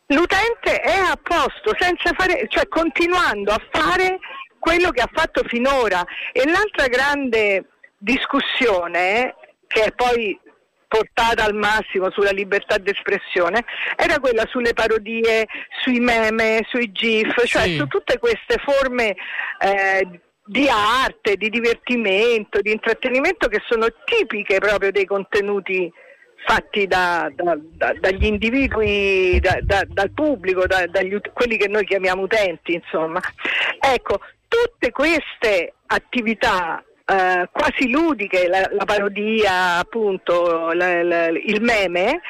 l'utente 0.07 0.81
è 0.81 0.97
a 0.97 1.19
posto, 1.23 1.75
senza 1.79 2.13
fare, 2.17 2.47
cioè 2.49 2.69
continuando 2.69 3.53
a 3.53 3.61
fare 3.71 4.19
quello 4.59 4.91
che 4.91 5.03
ha 5.03 5.11
fatto 5.13 5.43
finora. 5.47 6.05
E 6.33 6.45
l'altra 6.49 6.87
grande 6.89 7.67
discussione, 7.99 9.35
che 9.67 9.85
è 9.85 9.93
poi 9.93 10.39
portata 10.87 11.45
al 11.45 11.55
massimo 11.55 12.11
sulla 12.11 12.31
libertà 12.31 12.79
d'espressione, 12.79 13.65
era 13.97 14.19
quella 14.21 14.47
sulle 14.49 14.75
parodie, 14.75 15.47
sui 15.83 15.99
meme, 15.99 16.65
sui 16.69 16.93
GIF, 16.93 17.45
cioè 17.47 17.63
Sì. 17.63 17.77
su 17.77 17.87
tutte 17.87 18.19
queste 18.19 18.59
forme 18.63 19.17
eh, 19.59 20.21
di 20.45 20.69
arte, 20.69 21.37
di 21.37 21.49
divertimento, 21.51 22.61
di 22.61 22.71
intrattenimento 22.71 23.49
che 23.49 23.61
sono 23.67 23.87
tipiche 24.05 24.59
proprio 24.59 24.93
dei 24.93 25.07
contenuti 25.07 25.91
fatti 26.47 26.87
da- 26.87 27.31
da- 27.35 27.59
da- 27.59 27.95
dagli 27.99 28.27
individui, 28.27 29.39
da- 29.41 29.59
da- 29.63 29.87
dal 29.89 30.11
pubblico, 30.11 30.67
da- 30.67 30.87
dagli 30.87 31.19
quelli 31.33 31.57
che 31.57 31.69
noi 31.69 31.85
chiamiamo 31.85 32.23
utenti, 32.23 32.75
insomma. 32.75 33.21
Ecco, 33.81 34.21
tutte 34.49 34.91
queste 34.91 35.75
attività 35.87 36.83
eh, 37.07 37.49
quasi 37.53 37.91
ludiche, 37.91 38.49
la, 38.49 38.67
la 38.71 38.85
parodia, 38.87 39.77
appunto, 39.77 40.73
la- 40.73 41.03
la- 41.03 41.27
il 41.29 41.61
meme, 41.61 42.21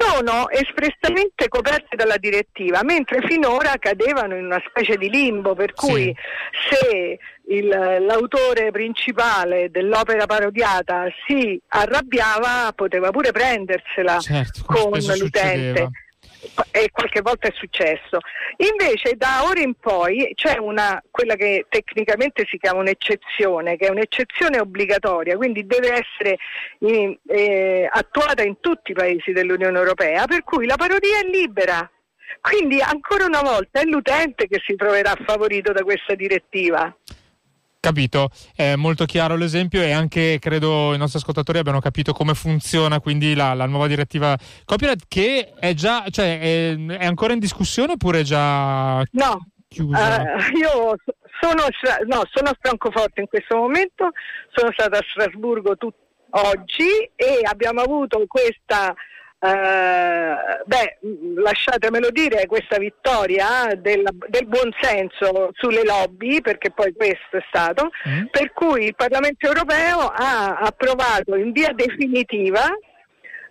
sono 0.00 0.48
espressamente 0.48 1.48
coperte 1.48 1.96
dalla 1.96 2.18
direttiva, 2.18 2.82
mentre 2.84 3.20
finora 3.26 3.74
cadevano 3.78 4.36
in 4.36 4.44
una 4.44 4.62
specie 4.68 4.96
di 4.96 5.10
limbo, 5.10 5.54
per 5.54 5.72
cui 5.74 6.14
se 6.70 7.18
il- 7.48 7.66
l'autore 7.68 8.70
principale 8.70 9.70
dell'opera 9.70 10.26
parodiata 10.26 11.06
si 11.26 11.60
arrabbiava 11.68 12.72
poteva 12.74 13.10
pure 13.10 13.32
prendersela 13.32 14.20
Certo, 14.20 14.62
con 14.64 14.90
l'utente 14.92 15.16
succedeva. 15.16 15.90
E 16.70 16.90
qualche 16.92 17.20
volta 17.20 17.48
è 17.48 17.52
successo. 17.54 18.18
Invece 18.58 19.16
da 19.16 19.44
ora 19.44 19.60
in 19.60 19.74
poi 19.74 20.32
c'è 20.34 20.58
una, 20.58 21.02
quella 21.10 21.34
che 21.34 21.66
tecnicamente 21.68 22.46
si 22.48 22.58
chiama 22.58 22.80
un'eccezione, 22.80 23.76
che 23.76 23.86
è 23.86 23.90
un'eccezione 23.90 24.58
obbligatoria, 24.58 25.36
quindi 25.36 25.66
deve 25.66 25.92
essere 25.92 26.38
eh, 26.80 27.18
eh, 27.26 27.88
attuata 27.90 28.42
in 28.42 28.60
tutti 28.60 28.92
i 28.92 28.94
paesi 28.94 29.32
dell'Unione 29.32 29.78
Europea, 29.78 30.26
per 30.26 30.44
cui 30.44 30.66
la 30.66 30.76
parodia 30.76 31.20
è 31.20 31.28
libera. 31.28 31.88
Quindi 32.40 32.80
ancora 32.80 33.24
una 33.24 33.42
volta 33.42 33.80
è 33.80 33.84
l'utente 33.84 34.46
che 34.46 34.60
si 34.64 34.76
troverà 34.76 35.14
favorito 35.24 35.72
da 35.72 35.82
questa 35.82 36.14
direttiva. 36.14 36.94
Capito, 37.80 38.30
è 38.56 38.74
molto 38.74 39.04
chiaro 39.04 39.36
l'esempio 39.36 39.80
e 39.80 39.92
anche 39.92 40.38
credo 40.40 40.94
i 40.94 40.98
nostri 40.98 41.20
ascoltatori 41.20 41.58
abbiano 41.58 41.78
capito 41.78 42.12
come 42.12 42.34
funziona 42.34 42.98
quindi 42.98 43.36
la, 43.36 43.54
la 43.54 43.66
nuova 43.66 43.86
direttiva 43.86 44.36
copyright 44.64 45.04
che 45.06 45.52
è 45.60 45.74
già, 45.74 46.04
cioè 46.10 46.40
è, 46.40 46.76
è 46.76 47.06
ancora 47.06 47.34
in 47.34 47.38
discussione 47.38 47.92
oppure 47.92 48.20
è 48.20 48.22
già 48.24 48.96
No, 49.12 49.46
chiusa? 49.68 50.22
Eh, 50.22 50.58
io 50.58 50.96
sono, 51.40 51.62
no, 52.06 52.22
sono 52.32 52.48
a 52.48 52.56
Francoforte 52.60 53.20
in 53.20 53.28
questo 53.28 53.56
momento, 53.56 54.10
sono 54.52 54.72
stata 54.72 54.98
a 54.98 55.04
Strasburgo 55.08 55.76
tut- 55.76 55.94
oggi 56.30 57.08
e 57.14 57.40
abbiamo 57.44 57.80
avuto 57.80 58.24
questa, 58.26 58.92
eh, 59.40 60.36
beh, 60.64 60.98
lasciatemelo 61.36 62.10
dire, 62.10 62.46
questa 62.46 62.78
vittoria 62.78 63.72
del, 63.76 64.02
del 64.28 64.46
buonsenso 64.46 65.50
sulle 65.52 65.84
lobby, 65.84 66.40
perché 66.40 66.70
poi 66.70 66.92
questo 66.92 67.36
è 67.36 67.44
stato, 67.48 67.90
Mm. 68.08 68.26
per 68.30 68.52
cui 68.52 68.84
il 68.84 68.94
Parlamento 68.94 69.46
europeo 69.46 70.10
ha 70.12 70.56
approvato 70.58 71.34
in 71.36 71.52
via 71.52 71.72
definitiva 71.72 72.64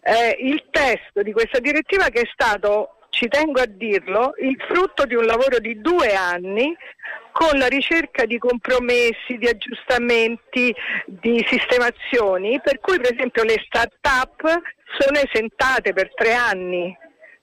eh, 0.02 0.36
il 0.40 0.64
testo 0.72 1.22
di 1.22 1.32
questa 1.32 1.60
direttiva 1.60 2.06
che 2.10 2.22
è 2.22 2.30
stato, 2.32 2.98
ci 3.10 3.28
tengo 3.28 3.60
a 3.62 3.66
dirlo, 3.66 4.34
il 4.42 4.58
frutto 4.68 5.06
di 5.06 5.16
un 5.16 5.26
lavoro 5.26 5.60
di 5.60 5.82
due 5.82 6.14
anni 6.14 6.76
con 7.32 7.58
la 7.58 7.68
ricerca 7.68 8.26
di 8.26 8.38
compromessi, 8.38 9.38
di 9.38 9.48
aggiustamenti, 9.48 10.74
di 11.06 11.46
sistemazioni, 11.48 12.60
per 12.62 12.80
cui 12.80 13.00
per 13.00 13.14
esempio 13.14 13.44
le 13.44 13.62
start-up 13.66 14.42
sono 14.98 15.20
esentate 15.20 15.94
per 15.94 16.14
tre 16.14 16.34
anni, 16.34 16.96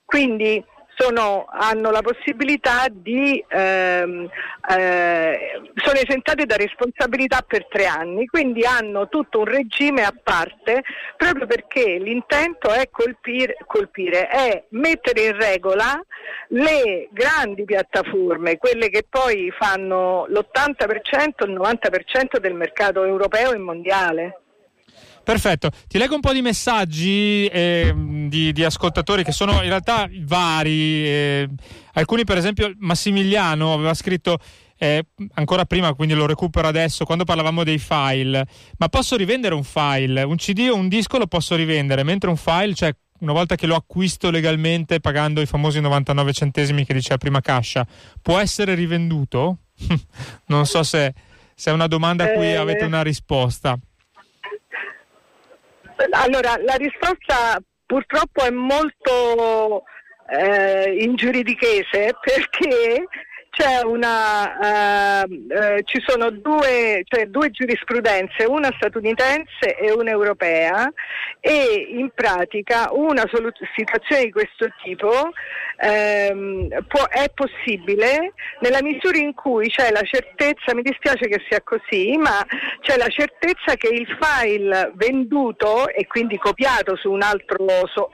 quindi 0.03 0.63
sono- 0.95 1.45
hanno 1.49 1.91
la 1.91 2.01
possibilità 2.01 2.85
di 2.89 3.43
ehm, 3.47 4.29
eh, 4.69 5.61
sono 5.75 5.97
esentate 5.99 6.45
da 6.45 6.55
responsabilità 6.55 7.43
per 7.45 7.67
tre 7.67 7.85
anni, 7.85 8.25
quindi 8.25 8.65
hanno 8.65 9.07
tutto 9.09 9.39
un 9.39 9.45
regime 9.45 10.03
a 10.03 10.13
parte 10.23 10.83
proprio 11.17 11.45
perché 11.45 11.97
l'intento 11.99 12.71
è 12.71 12.89
colpire, 12.89 13.57
colpire 13.67 14.27
è 14.27 14.63
mettere 14.69 15.25
in 15.25 15.37
regola 15.37 16.01
le 16.49 17.09
grandi 17.11 17.63
piattaforme, 17.65 18.57
quelle 18.57 18.89
che 18.89 19.05
poi 19.07 19.51
fanno 19.57 20.25
l'80%, 20.27 21.45
il 21.45 21.51
90% 21.51 22.39
del 22.39 22.53
mercato 22.53 23.03
europeo 23.03 23.51
e 23.51 23.57
mondiale. 23.57 24.39
Perfetto, 25.25 25.71
ti 25.87 25.97
leggo 25.97 26.13
un 26.13 26.21
po' 26.21 26.31
di 26.31 26.43
messaggi 26.43 27.47
eh, 27.47 27.91
di, 28.27 28.53
di 28.53 28.63
ascoltatori 28.63 29.23
che 29.23 29.31
sono 29.31 29.53
in 29.63 29.69
realtà 29.69 30.07
vari. 30.21 31.03
eh, 31.03 31.49
alcuni, 31.93 32.23
per 32.23 32.37
esempio, 32.37 32.71
Massimiliano 32.77 33.73
aveva 33.73 33.95
scritto 33.95 34.37
eh, 34.77 35.03
ancora 35.33 35.65
prima, 35.65 35.95
quindi 35.95 36.13
lo 36.13 36.27
recupero 36.27 36.67
adesso, 36.67 37.05
quando 37.05 37.23
parlavamo 37.23 37.63
dei 37.63 37.79
file. 37.79 38.45
Ma 38.77 38.87
posso 38.87 39.15
rivendere 39.15 39.55
un 39.55 39.63
file? 39.63 40.21
Un 40.21 40.35
CD 40.35 40.69
o 40.71 40.75
un 40.75 40.87
disco 40.87 41.17
lo 41.17 41.25
posso 41.25 41.55
rivendere, 41.55 42.03
mentre 42.03 42.29
un 42.29 42.37
file, 42.37 42.75
cioè 42.75 42.95
una 43.21 43.33
volta 43.33 43.55
che 43.55 43.65
lo 43.65 43.73
acquisto 43.73 44.29
legalmente 44.29 44.99
pagando 44.99 45.41
i 45.41 45.47
famosi 45.47 45.79
99 45.81 46.33
centesimi 46.33 46.85
che 46.85 46.93
diceva 46.93 47.17
prima 47.17 47.41
Cascia, 47.41 47.83
può 48.21 48.37
essere 48.37 48.75
rivenduto? 48.75 49.57
non 50.47 50.67
so 50.67 50.83
se, 50.83 51.15
se 51.55 51.71
è 51.71 51.73
una 51.73 51.87
domanda 51.87 52.25
a 52.25 52.31
cui 52.33 52.51
Eh, 52.51 52.55
avete 52.55 52.85
una 52.85 53.01
risposta. 53.01 53.75
Allora, 56.11 56.57
la 56.61 56.75
risposta 56.75 57.59
purtroppo 57.85 58.43
è 58.43 58.49
molto 58.49 59.83
eh, 60.29 60.95
in 60.99 61.15
giuridichese 61.15 62.15
perché 62.21 63.05
una, 63.85 65.23
uh, 65.23 65.31
uh, 65.31 65.81
ci 65.83 66.03
sono 66.05 66.29
due, 66.29 67.03
cioè 67.05 67.27
due, 67.27 67.51
giurisprudenze, 67.51 68.45
una 68.45 68.71
statunitense 68.75 69.77
e 69.79 69.91
una 69.91 70.09
europea 70.09 70.91
e 71.39 71.87
in 71.91 72.09
pratica 72.13 72.89
una 72.91 73.23
solut- 73.31 73.57
situazione 73.75 74.25
di 74.25 74.31
questo 74.31 74.67
tipo 74.83 75.31
um, 75.81 76.67
può, 76.87 77.07
è 77.07 77.31
possibile 77.33 78.33
nella 78.59 78.81
misura 78.81 79.17
in 79.17 79.33
cui 79.33 79.69
c'è 79.69 79.91
la 79.91 80.03
certezza, 80.03 80.73
mi 80.73 80.81
dispiace 80.81 81.27
che 81.27 81.41
sia 81.47 81.61
così, 81.61 82.17
ma 82.17 82.45
c'è 82.81 82.97
la 82.97 83.07
certezza 83.07 83.75
che 83.75 83.87
il 83.87 84.07
file 84.19 84.91
venduto 84.95 85.87
e 85.89 86.07
quindi 86.07 86.37
copiato 86.37 86.95
su 86.95 87.11
un 87.11 87.21
altro 87.21 87.65
so- 87.93 88.11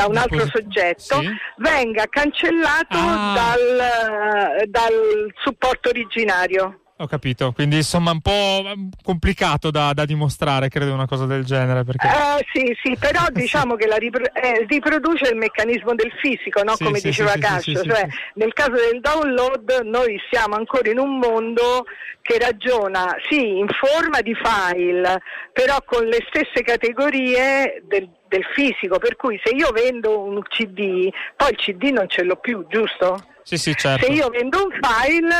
da 0.00 0.06
un 0.06 0.16
altro 0.16 0.46
soggetto 0.46 1.20
sì. 1.20 1.28
venga 1.56 2.06
cancellato 2.08 2.96
ah. 2.96 3.32
dal, 3.34 4.68
dal 4.68 5.32
supporto 5.42 5.88
originario. 5.88 6.80
Ho 7.00 7.06
capito, 7.06 7.52
quindi 7.52 7.76
insomma 7.76 8.10
un 8.10 8.20
po' 8.20 8.74
complicato 9.02 9.70
da, 9.70 9.94
da 9.94 10.04
dimostrare, 10.04 10.68
credo, 10.68 10.92
una 10.92 11.06
cosa 11.06 11.24
del 11.24 11.46
genere. 11.46 11.82
Perché... 11.82 12.06
Eh, 12.06 12.46
sì, 12.52 12.76
sì, 12.82 12.94
però 12.98 13.24
diciamo 13.32 13.74
che 13.76 13.86
la 13.86 13.96
ripro- 13.96 14.30
eh, 14.34 14.66
riproduce 14.68 15.30
il 15.30 15.36
meccanismo 15.36 15.94
del 15.94 16.12
fisico, 16.20 16.62
no? 16.62 16.74
sì, 16.74 16.84
come 16.84 16.98
sì, 16.98 17.08
diceva 17.08 17.32
sì, 17.32 17.38
Cascio, 17.38 17.82
cioè 17.84 18.06
nel 18.34 18.52
caso 18.52 18.72
del 18.72 19.00
download 19.00 19.80
noi 19.84 20.20
siamo 20.30 20.56
ancora 20.56 20.90
in 20.90 20.98
un 20.98 21.16
mondo 21.16 21.86
che 22.20 22.38
ragiona, 22.38 23.16
sì, 23.30 23.56
in 23.56 23.68
forma 23.68 24.20
di 24.20 24.34
file, 24.34 25.22
però 25.54 25.78
con 25.86 26.04
le 26.04 26.18
stesse 26.28 26.62
categorie 26.62 27.82
del, 27.88 28.10
del 28.30 28.44
fisico, 28.54 28.98
per 28.98 29.16
cui 29.16 29.38
se 29.42 29.52
io 29.54 29.70
vendo 29.70 30.20
un 30.20 30.40
CD, 30.42 31.10
poi 31.36 31.50
il 31.50 31.56
CD 31.56 31.82
non 31.90 32.08
ce 32.08 32.22
l'ho 32.22 32.36
più, 32.36 32.64
giusto? 32.68 33.26
Sì, 33.42 33.58
sì, 33.58 33.74
certo. 33.74 34.06
Se 34.06 34.12
io 34.12 34.28
vendo 34.28 34.64
un 34.64 34.70
file 34.70 35.34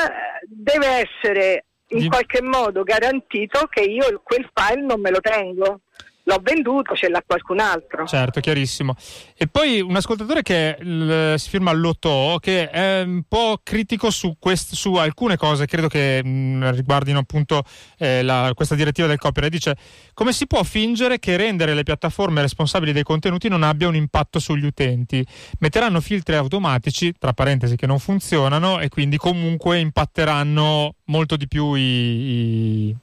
deve 0.45 0.87
essere 1.07 1.65
in 1.93 2.09
qualche 2.09 2.43
modo 2.43 2.83
garantito 2.83 3.67
che 3.69 3.81
io 3.81 4.21
quel 4.23 4.49
file 4.53 4.83
non 4.83 5.01
me 5.01 5.11
lo 5.11 5.21
tengo 5.21 5.81
l'ho 6.31 6.41
venduto, 6.43 6.95
ce 6.95 7.09
l'ha 7.09 7.23
qualcun 7.27 7.59
altro. 7.59 8.07
Certo, 8.07 8.41
chiarissimo. 8.41 8.95
E 9.37 9.49
poi 9.49 9.81
un 9.81 9.97
ascoltatore 9.97 10.43
che 10.43 10.77
l- 10.81 11.35
si 11.35 11.49
firma 11.49 11.73
Lotto, 11.73 12.39
che 12.41 12.71
è 12.71 13.03
un 13.03 13.23
po' 13.27 13.61
critico 13.63 14.11
su, 14.11 14.37
quest- 14.39 14.75
su 14.75 14.95
alcune 14.95 15.37
cose, 15.37 15.67
credo 15.67 15.89
che 15.89 16.23
mh, 16.23 16.71
riguardino 16.75 17.19
appunto 17.19 17.65
eh, 17.99 18.23
la, 18.23 18.53
questa 18.55 18.77
direttiva 18.77 19.09
del 19.09 19.19
copyright, 19.19 19.53
dice 19.53 19.77
come 20.15 20.33
si 20.33 20.47
può 20.47 20.63
fingere 20.63 21.19
che 21.19 21.37
rendere 21.37 21.75
le 21.75 21.83
piattaforme 21.83 22.43
responsabili 22.43 22.93
dei 22.93 23.03
contenuti 23.03 23.49
non 23.49 23.63
abbia 23.63 23.89
un 23.89 23.97
impatto 23.97 24.39
sugli 24.39 24.67
utenti? 24.67 25.27
Metteranno 25.59 26.01
filtri 26.01 26.37
automatici, 26.37 27.13
tra 27.19 27.33
parentesi, 27.33 27.77
che 27.77 27.87
non 27.87 27.99
funzionano 27.99 28.79
e 28.81 28.89
quindi 28.89 29.17
comunque 29.17 29.79
impatteranno 29.79 30.95
molto 31.07 31.37
di 31.37 31.49
più 31.49 31.75
i, 31.75 32.95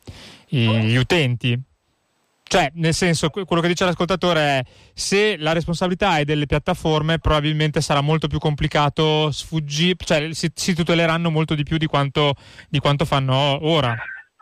i, 0.50 0.68
gli 0.86 0.96
utenti. 0.96 1.60
Cioè, 2.50 2.72
nel 2.76 2.94
senso, 2.94 3.30
quello 3.30 3.62
che 3.62 3.68
dice 3.68 3.84
l'ascoltatore 3.84 4.40
è 4.40 4.62
se 4.94 5.36
la 5.38 5.52
responsabilità 5.52 6.18
è 6.18 6.24
delle 6.24 6.46
piattaforme, 6.46 7.20
probabilmente 7.20 7.82
sarà 7.82 8.00
molto 8.00 8.28
più 8.28 8.40
complicato 8.40 9.32
sfuggire, 9.32 9.98
cioè 9.98 10.34
si, 10.34 10.50
si, 10.56 10.74
tuteleranno 10.74 11.30
molto 11.30 11.56
di 11.56 11.64
più 11.64 11.78
di 11.78 11.88
quanto, 11.88 12.36
di 12.70 12.80
quanto 12.80 13.04
fanno 13.04 13.60
ora. 13.68 13.94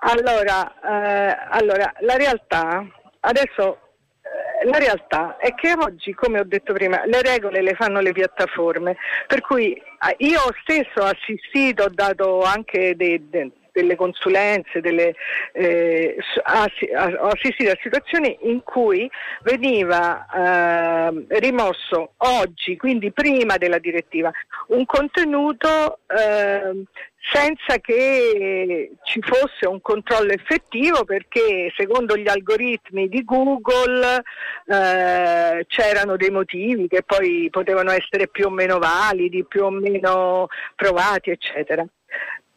Allora, 0.01 0.71
eh, 0.81 1.35
allora, 1.49 1.91
la 2.01 2.15
realtà, 2.15 2.85
adesso 3.21 3.79
eh, 4.21 4.69
la 4.69 4.77
realtà 4.77 5.37
è 5.37 5.55
che 5.55 5.73
oggi, 5.75 6.13
come 6.13 6.39
ho 6.39 6.45
detto 6.45 6.73
prima, 6.73 7.03
le 7.05 7.23
regole 7.23 7.63
le 7.63 7.73
fanno 7.73 8.01
le 8.01 8.11
piattaforme, 8.11 8.97
per 9.25 9.41
cui 9.41 9.73
eh, 9.73 10.15
io 10.19 10.41
stesso 10.61 11.01
ho 11.01 11.09
assistito, 11.09 11.85
ho 11.85 11.89
dato 11.89 12.43
anche 12.43 12.95
dei, 12.95 13.27
dei 13.29 13.51
delle 13.75 13.95
consulenze, 13.95 14.79
delle, 14.79 15.15
eh, 15.51 16.15
ho 16.45 17.27
assistito 17.27 17.71
a 17.71 17.77
situazioni 17.81 18.37
in 18.43 18.63
cui 18.63 19.09
veniva 19.43 20.25
eh, 20.33 21.39
rimosso 21.39 22.13
oggi, 22.17 22.77
quindi 22.77 23.11
prima 23.11 23.57
della 23.57 23.79
direttiva, 23.79 24.31
un 24.67 24.85
contenuto 24.85 25.99
eh, 26.07 26.85
senza 27.33 27.79
che 27.81 28.91
ci 29.03 29.19
fosse 29.21 29.67
un 29.67 29.81
controllo 29.81 30.31
effettivo 30.31 31.03
perché 31.03 31.73
secondo 31.75 32.15
gli 32.15 32.29
algoritmi 32.29 33.09
di 33.09 33.25
Google 33.25 34.23
eh, 34.67 35.65
c'erano 35.67 36.15
dei 36.15 36.29
motivi 36.29 36.87
che 36.87 37.01
poi 37.03 37.49
potevano 37.49 37.91
essere 37.91 38.29
più 38.29 38.45
o 38.45 38.49
meno 38.51 38.77
validi, 38.77 39.43
più 39.43 39.65
o 39.65 39.69
meno 39.69 40.47
provati, 40.75 41.31
eccetera. 41.31 41.85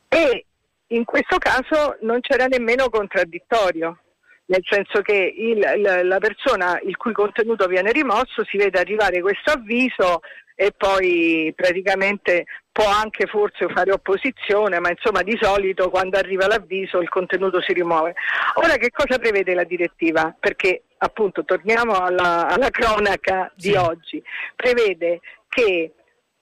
E 0.06 0.44
in 0.88 1.04
questo 1.04 1.38
caso 1.38 1.96
non 2.02 2.20
c'era 2.20 2.46
nemmeno 2.46 2.88
contraddittorio, 2.88 3.98
nel 4.46 4.62
senso 4.64 5.02
che 5.02 5.34
il, 5.36 5.58
la, 6.04 6.18
persona 6.18 6.80
il 6.84 6.96
cui 6.96 7.12
contenuto 7.12 7.66
viene 7.66 7.92
rimosso 7.92 8.44
si 8.44 8.56
vede 8.56 8.78
arrivare 8.78 9.20
questo 9.20 9.52
avviso 9.52 10.20
e 10.54 10.72
poi 10.76 11.52
praticamente 11.54 12.46
può 12.72 12.86
anche 12.88 13.26
forse 13.26 13.68
fare 13.68 13.92
opposizione, 13.92 14.80
ma 14.80 14.90
insomma 14.90 15.22
di 15.22 15.36
solito 15.40 15.90
quando 15.90 16.16
arriva 16.16 16.46
l'avviso 16.46 17.00
il 17.00 17.08
contenuto 17.08 17.60
si 17.60 17.72
rimuove. 17.72 18.14
Ora 18.54 18.76
che 18.76 18.90
cosa 18.90 19.18
prevede 19.18 19.54
la 19.54 19.64
direttiva? 19.64 20.34
Perché 20.38 20.84
appunto 20.98 21.44
torniamo 21.44 21.92
alla, 21.92 22.48
alla 22.48 22.70
cronaca 22.70 23.52
di 23.54 23.70
sì. 23.70 23.74
oggi, 23.74 24.22
prevede 24.56 25.20
che 25.48 25.92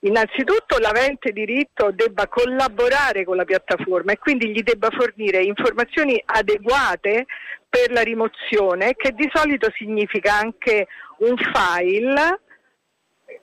innanzitutto 0.07 0.79
l'avente 0.79 1.33
diritto 1.33 1.91
debba 1.91 2.29
collaborare 2.29 3.25
con 3.25 3.37
la 3.37 3.45
piattaforma 3.45 4.13
e 4.13 4.19
quindi 4.19 4.51
gli 4.51 4.63
debba 4.63 4.91
fornire 4.91 5.43
informazioni 5.43 6.21
adeguate 6.25 7.27
per 7.69 7.91
la 7.93 8.03
rimozione, 8.03 8.95
che 8.95 9.13
di 9.13 9.29
solito 9.33 9.71
significa 9.75 10.35
anche 10.35 10.87
un 11.19 11.35
file 11.37 12.41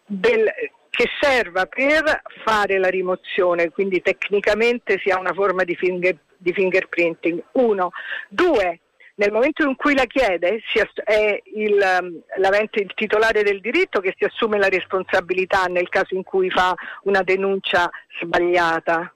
del, 0.05 0.51
che 0.89 1.09
serva 1.19 1.65
per 1.65 2.21
fare 2.45 2.77
la 2.77 2.89
rimozione, 2.89 3.69
quindi 3.69 4.01
tecnicamente 4.01 4.99
sia 5.03 5.19
una 5.19 5.33
forma 5.33 5.63
di, 5.63 5.75
finger, 5.75 6.15
di 6.37 6.53
fingerprinting. 6.53 7.43
Uno. 7.53 7.91
Due, 8.29 8.79
nel 9.15 9.31
momento 9.31 9.63
in 9.67 9.75
cui 9.75 9.93
la 9.93 10.05
chiede 10.05 10.61
è 11.03 11.41
il, 11.55 11.99
um, 12.01 12.21
l'avente 12.37 12.79
il 12.79 12.91
titolare 12.95 13.43
del 13.43 13.61
diritto 13.61 13.99
che 13.99 14.15
si 14.17 14.23
assume 14.23 14.57
la 14.57 14.69
responsabilità 14.69 15.65
nel 15.65 15.89
caso 15.89 16.15
in 16.15 16.23
cui 16.23 16.49
fa 16.49 16.73
una 17.03 17.21
denuncia 17.21 17.89
sbagliata 18.21 19.13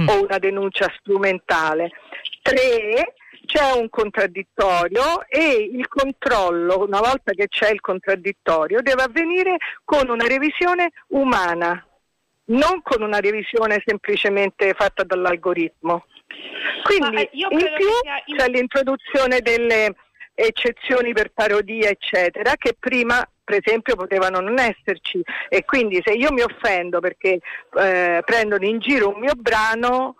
mm. 0.00 0.08
o 0.08 0.22
una 0.22 0.38
denuncia 0.38 0.90
strumentale. 0.98 1.90
Tre, 2.40 3.14
c'è 3.44 3.72
un 3.72 3.88
contraddittorio 3.88 5.26
e 5.28 5.70
il 5.70 5.86
controllo, 5.86 6.82
una 6.82 7.00
volta 7.00 7.32
che 7.32 7.48
c'è 7.48 7.70
il 7.70 7.80
contraddittorio, 7.80 8.82
deve 8.82 9.02
avvenire 9.02 9.56
con 9.84 10.08
una 10.08 10.26
revisione 10.26 10.92
umana, 11.08 11.85
non 12.46 12.82
con 12.82 13.02
una 13.02 13.18
revisione 13.18 13.82
semplicemente 13.84 14.74
fatta 14.74 15.02
dall'algoritmo. 15.04 16.06
Quindi 16.82 17.16
eh, 17.16 17.30
in 17.32 17.48
più 17.48 18.34
c'è 18.36 18.48
l'introduzione 18.48 19.40
delle 19.40 19.94
eccezioni 20.34 21.12
per 21.12 21.32
parodia, 21.32 21.88
eccetera, 21.88 22.54
che 22.56 22.76
prima 22.78 23.26
per 23.42 23.60
esempio 23.64 23.94
potevano 23.94 24.40
non 24.40 24.58
esserci 24.58 25.22
e 25.48 25.64
quindi 25.64 26.02
se 26.04 26.12
io 26.12 26.32
mi 26.32 26.40
offendo 26.40 26.98
perché 26.98 27.38
eh, 27.78 28.20
prendono 28.24 28.64
in 28.64 28.80
giro 28.80 29.14
un 29.14 29.20
mio 29.20 29.34
brano 29.36 30.16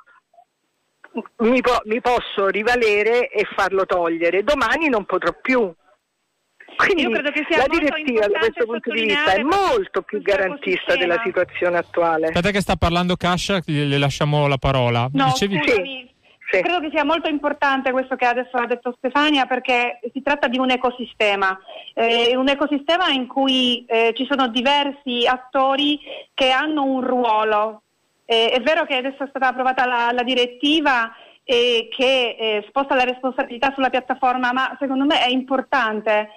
mi, 1.38 1.60
po- 1.60 1.82
mi, 1.86 2.00
posso 2.00 2.46
rivalere 2.48 3.28
e 3.30 3.44
farlo 3.56 3.84
togliere, 3.84 4.44
domani 4.44 4.88
non 4.88 5.04
potrò 5.04 5.34
più. 5.40 5.72
Quindi 6.74 7.04
la 7.04 7.66
direttiva 7.68 8.26
da 8.26 8.38
questo 8.38 8.66
punto 8.66 8.90
di 8.92 9.02
vista 9.02 9.32
è 9.32 9.42
molto 9.42 10.02
più 10.02 10.20
garantista 10.20 10.96
della 10.96 11.20
situazione 11.24 11.78
attuale. 11.78 12.26
Aspetta 12.26 12.50
che 12.50 12.60
sta 12.60 12.76
parlando 12.76 13.16
Cascia, 13.16 13.60
le 13.64 13.98
lasciamo 13.98 14.46
la 14.46 14.58
parola. 14.58 15.08
No, 15.12 15.26
Dicevi... 15.26 15.60
Sì. 15.64 16.14
Sì. 16.48 16.60
Credo 16.60 16.78
che 16.78 16.90
sia 16.92 17.04
molto 17.04 17.28
importante 17.28 17.90
questo 17.90 18.14
che 18.14 18.24
adesso 18.24 18.56
ha 18.56 18.66
detto 18.66 18.94
Stefania 18.98 19.46
perché 19.46 19.98
si 20.12 20.22
tratta 20.22 20.46
di 20.46 20.58
un 20.58 20.70
ecosistema, 20.70 21.58
eh, 21.92 22.36
un 22.36 22.48
ecosistema 22.48 23.08
in 23.08 23.26
cui 23.26 23.84
eh, 23.88 24.12
ci 24.14 24.24
sono 24.30 24.46
diversi 24.46 25.26
attori 25.26 25.98
che 26.34 26.50
hanno 26.50 26.84
un 26.84 27.00
ruolo. 27.00 27.82
Eh, 28.24 28.50
è 28.50 28.60
vero 28.60 28.86
che 28.86 28.94
adesso 28.94 29.24
è 29.24 29.28
stata 29.28 29.48
approvata 29.48 29.86
la, 29.86 30.12
la 30.12 30.22
direttiva 30.22 31.12
che 31.46 31.86
eh, 31.98 32.64
sposta 32.66 32.96
la 32.96 33.04
responsabilità 33.04 33.72
sulla 33.72 33.90
piattaforma, 33.90 34.52
ma 34.52 34.76
secondo 34.80 35.04
me 35.04 35.20
è 35.24 35.28
importante 35.28 36.28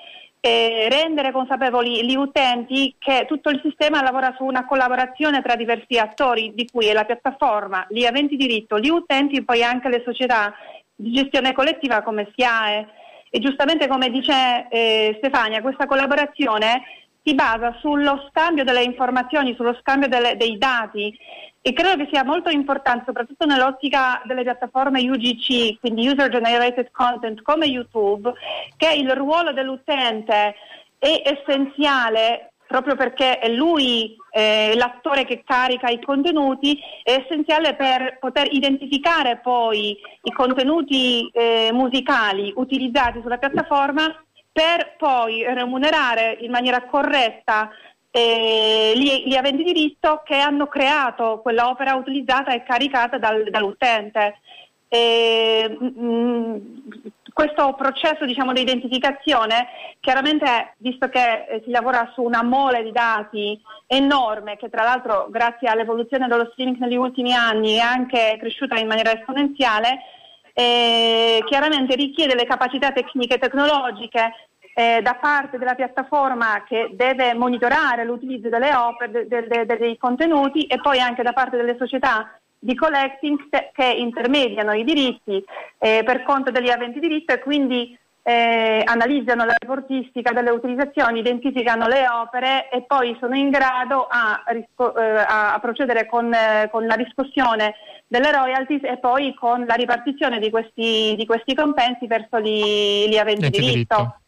eh, 0.41 0.87
rendere 0.89 1.31
consapevoli 1.31 2.05
gli 2.05 2.15
utenti 2.15 2.95
che 2.97 3.25
tutto 3.27 3.49
il 3.49 3.59
sistema 3.61 4.01
lavora 4.01 4.33
su 4.37 4.45
una 4.45 4.65
collaborazione 4.65 5.41
tra 5.41 5.55
diversi 5.55 5.97
attori, 5.97 6.53
di 6.53 6.67
cui 6.71 6.87
è 6.87 6.93
la 6.93 7.03
piattaforma, 7.03 7.85
gli 7.89 8.05
aventi 8.05 8.37
diritto, 8.37 8.79
gli 8.79 8.89
utenti 8.89 9.37
e 9.37 9.43
poi 9.43 9.63
anche 9.63 9.89
le 9.89 10.01
società 10.05 10.53
di 10.95 11.11
gestione 11.11 11.53
collettiva 11.53 12.01
come 12.01 12.31
SIAE. 12.35 12.87
E 13.31 13.39
giustamente 13.39 13.87
come 13.87 14.09
dice 14.09 14.67
eh, 14.69 15.15
Stefania, 15.17 15.61
questa 15.61 15.85
collaborazione 15.85 16.81
si 17.23 17.35
basa 17.35 17.77
sullo 17.79 18.27
scambio 18.29 18.63
delle 18.63 18.81
informazioni, 18.81 19.53
sullo 19.55 19.77
scambio 19.81 20.07
delle, 20.07 20.35
dei 20.35 20.57
dati 20.57 21.15
e 21.61 21.73
credo 21.73 22.03
che 22.03 22.09
sia 22.11 22.23
molto 22.23 22.49
importante, 22.49 23.03
soprattutto 23.05 23.45
nell'ottica 23.45 24.21
delle 24.25 24.43
piattaforme 24.43 25.01
UGC, 25.01 25.79
quindi 25.79 26.07
User 26.07 26.29
Generated 26.29 26.89
Content 26.91 27.41
come 27.41 27.65
YouTube, 27.65 28.31
che 28.77 28.93
il 28.93 29.11
ruolo 29.11 29.51
dell'utente 29.51 30.55
è 30.97 31.21
essenziale 31.23 32.51
proprio 32.69 32.95
perché 32.95 33.39
è 33.39 33.49
lui 33.49 34.15
eh, 34.29 34.73
l'attore 34.75 35.25
che 35.25 35.41
carica 35.43 35.89
i 35.89 35.99
contenuti, 35.99 36.79
è 37.01 37.23
essenziale 37.25 37.73
per 37.73 38.19
poter 38.19 38.47
identificare 38.51 39.37
poi 39.37 39.97
i 40.21 40.31
contenuti 40.31 41.27
eh, 41.33 41.71
musicali 41.73 42.53
utilizzati 42.55 43.21
sulla 43.23 43.39
piattaforma 43.39 44.05
per 44.51 44.95
poi 44.97 45.43
remunerare 45.43 46.37
in 46.41 46.51
maniera 46.51 46.83
corretta 46.83 47.71
eh, 48.11 48.93
gli, 48.95 49.27
gli, 49.27 49.35
aventi 49.35 49.63
diritto 49.63 50.21
che 50.25 50.37
hanno 50.37 50.67
creato 50.67 51.39
quell'opera 51.41 51.95
utilizzata 51.95 52.53
e 52.53 52.63
caricata 52.63 53.17
dal, 53.17 53.49
dall'utente. 53.49 54.39
E, 54.87 55.77
mh, 55.79 56.03
mm, 56.03 56.57
questo 57.39 57.73
processo 57.73 58.25
diciamo, 58.25 58.51
di 58.51 58.61
identificazione, 58.61 59.67
chiaramente 60.01 60.73
visto 60.79 61.07
che 61.07 61.45
eh, 61.45 61.61
si 61.63 61.69
lavora 61.69 62.11
su 62.13 62.21
una 62.21 62.43
mole 62.43 62.83
di 62.83 62.91
dati 62.91 63.57
enorme, 63.87 64.57
che 64.57 64.69
tra 64.69 64.83
l'altro 64.83 65.27
grazie 65.29 65.69
all'evoluzione 65.69 66.27
dello 66.27 66.49
streaming 66.51 66.77
negli 66.79 66.97
ultimi 66.97 67.33
anni 67.33 67.75
è 67.75 67.79
anche 67.79 68.35
cresciuta 68.39 68.77
in 68.77 68.87
maniera 68.87 69.13
esponenziale, 69.13 69.99
eh, 70.53 71.41
chiaramente 71.45 71.95
richiede 71.95 72.35
le 72.35 72.45
capacità 72.45 72.91
tecniche 72.91 73.35
e 73.35 73.39
tecnologiche 73.39 74.48
eh, 74.79 75.01
da 75.01 75.15
parte 75.15 75.57
della 75.57 75.75
piattaforma 75.75 76.63
che 76.65 76.91
deve 76.93 77.33
monitorare 77.33 78.05
l'utilizzo 78.05 78.47
delle 78.47 78.73
opere, 78.73 79.27
de, 79.27 79.45
de, 79.45 79.65
de, 79.65 79.77
dei 79.77 79.97
contenuti 79.97 80.63
e 80.67 80.79
poi 80.79 81.01
anche 81.01 81.21
da 81.21 81.33
parte 81.33 81.57
delle 81.57 81.75
società 81.77 82.39
di 82.57 82.75
collecting 82.75 83.37
che 83.73 83.85
intermediano 83.85 84.71
i 84.71 84.85
diritti 84.85 85.43
eh, 85.79 86.03
per 86.05 86.23
conto 86.23 86.51
degli 86.51 86.69
aventi 86.69 86.99
diritto 86.99 87.33
e 87.33 87.39
quindi 87.39 87.97
eh, 88.23 88.81
analizzano 88.85 89.43
la 89.43 89.55
reportistica 89.59 90.31
delle 90.31 90.51
utilizzazioni, 90.51 91.19
identificano 91.19 91.87
le 91.87 92.07
opere 92.07 92.69
e 92.69 92.83
poi 92.83 93.17
sono 93.19 93.35
in 93.35 93.49
grado 93.49 94.07
a, 94.09 94.41
risco- 94.47 94.95
eh, 94.95 95.25
a 95.27 95.59
procedere 95.61 96.05
con, 96.05 96.33
eh, 96.33 96.69
con, 96.71 96.85
la 96.85 96.95
riscossione 96.95 97.75
delle 98.07 98.31
royalties 98.31 98.83
e 98.83 98.97
poi 98.97 99.33
con 99.33 99.65
la 99.65 99.73
ripartizione 99.73 100.39
di 100.39 100.49
questi, 100.49 101.15
di 101.17 101.25
questi 101.25 101.53
compensi 101.53 102.07
verso 102.07 102.39
gli, 102.39 103.09
gli 103.09 103.17
aventi 103.17 103.49
diritto. 103.49 103.67
diritto. 103.67 104.19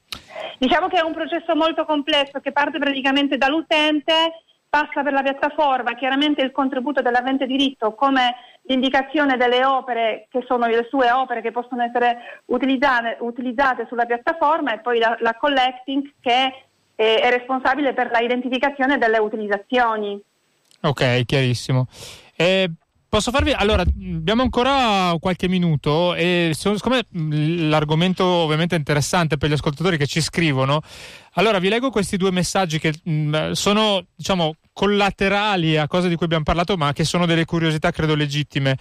Diciamo 0.58 0.88
che 0.88 0.98
è 0.98 1.04
un 1.04 1.14
processo 1.14 1.56
molto 1.56 1.86
complesso 1.86 2.40
che 2.40 2.52
parte 2.52 2.78
praticamente 2.80 3.38
dall'utente, 3.38 4.44
passa 4.72 5.04
per 5.04 5.12
la 5.12 5.22
piattaforma, 5.22 5.96
chiaramente 5.96 6.42
il 6.42 6.54
contributo 6.54 7.02
dell'avente 7.02 7.46
diritto 7.46 7.94
come 7.94 8.36
l'indicazione 8.64 9.36
delle 9.36 9.66
opere 9.66 10.28
che 10.30 10.46
sono 10.48 10.66
le 10.66 10.88
sue 10.90 11.12
opere 11.12 11.42
che 11.42 11.52
possono 11.52 11.84
essere 11.84 12.42
utilizzate, 12.46 13.18
utilizzate 13.20 13.86
sulla 13.90 14.06
piattaforma 14.06 14.74
e 14.74 14.80
poi 14.80 15.00
la, 15.00 15.18
la 15.20 15.36
collecting 15.36 16.14
che 16.22 16.54
è, 16.96 17.20
è 17.20 17.30
responsabile 17.32 17.94
per 17.94 18.12
la 18.12 18.20
identificazione 18.20 18.98
delle 18.98 19.18
utilizzazioni. 19.18 20.18
Ok, 20.84 21.26
chiarissimo. 21.26 21.88
Eh, 22.36 22.72
Posso 23.12 23.32
farvi. 23.32 23.52
Allora, 23.52 23.82
abbiamo 23.82 24.42
ancora 24.42 25.14
qualche 25.20 25.50
minuto 25.50 26.16
e 26.16 26.52
siccome 26.54 27.08
l'argomento 27.12 28.24
ovviamente 28.24 28.76
è 28.76 28.78
interessante 28.78 29.36
per 29.36 29.50
gli 29.50 29.54
ascoltatori 29.54 29.98
che 29.98 30.08
ci 30.08 30.22
scrivono, 30.22 30.80
allora 31.34 31.60
vi 31.60 31.68
leggo 31.68 31.90
questi 31.90 32.16
due 32.16 32.32
messaggi 32.32 32.80
che 32.80 32.94
mh, 33.04 33.52
sono, 33.52 34.06
diciamo, 34.16 34.56
collaterali 34.72 35.76
a 35.76 35.90
cose 35.90 36.08
di 36.08 36.16
cui 36.16 36.24
abbiamo 36.24 36.46
parlato, 36.46 36.78
ma 36.78 36.94
che 36.94 37.04
sono 37.04 37.26
delle 37.26 37.44
curiosità, 37.44 37.92
credo, 37.92 38.16
legittime. 38.16 38.78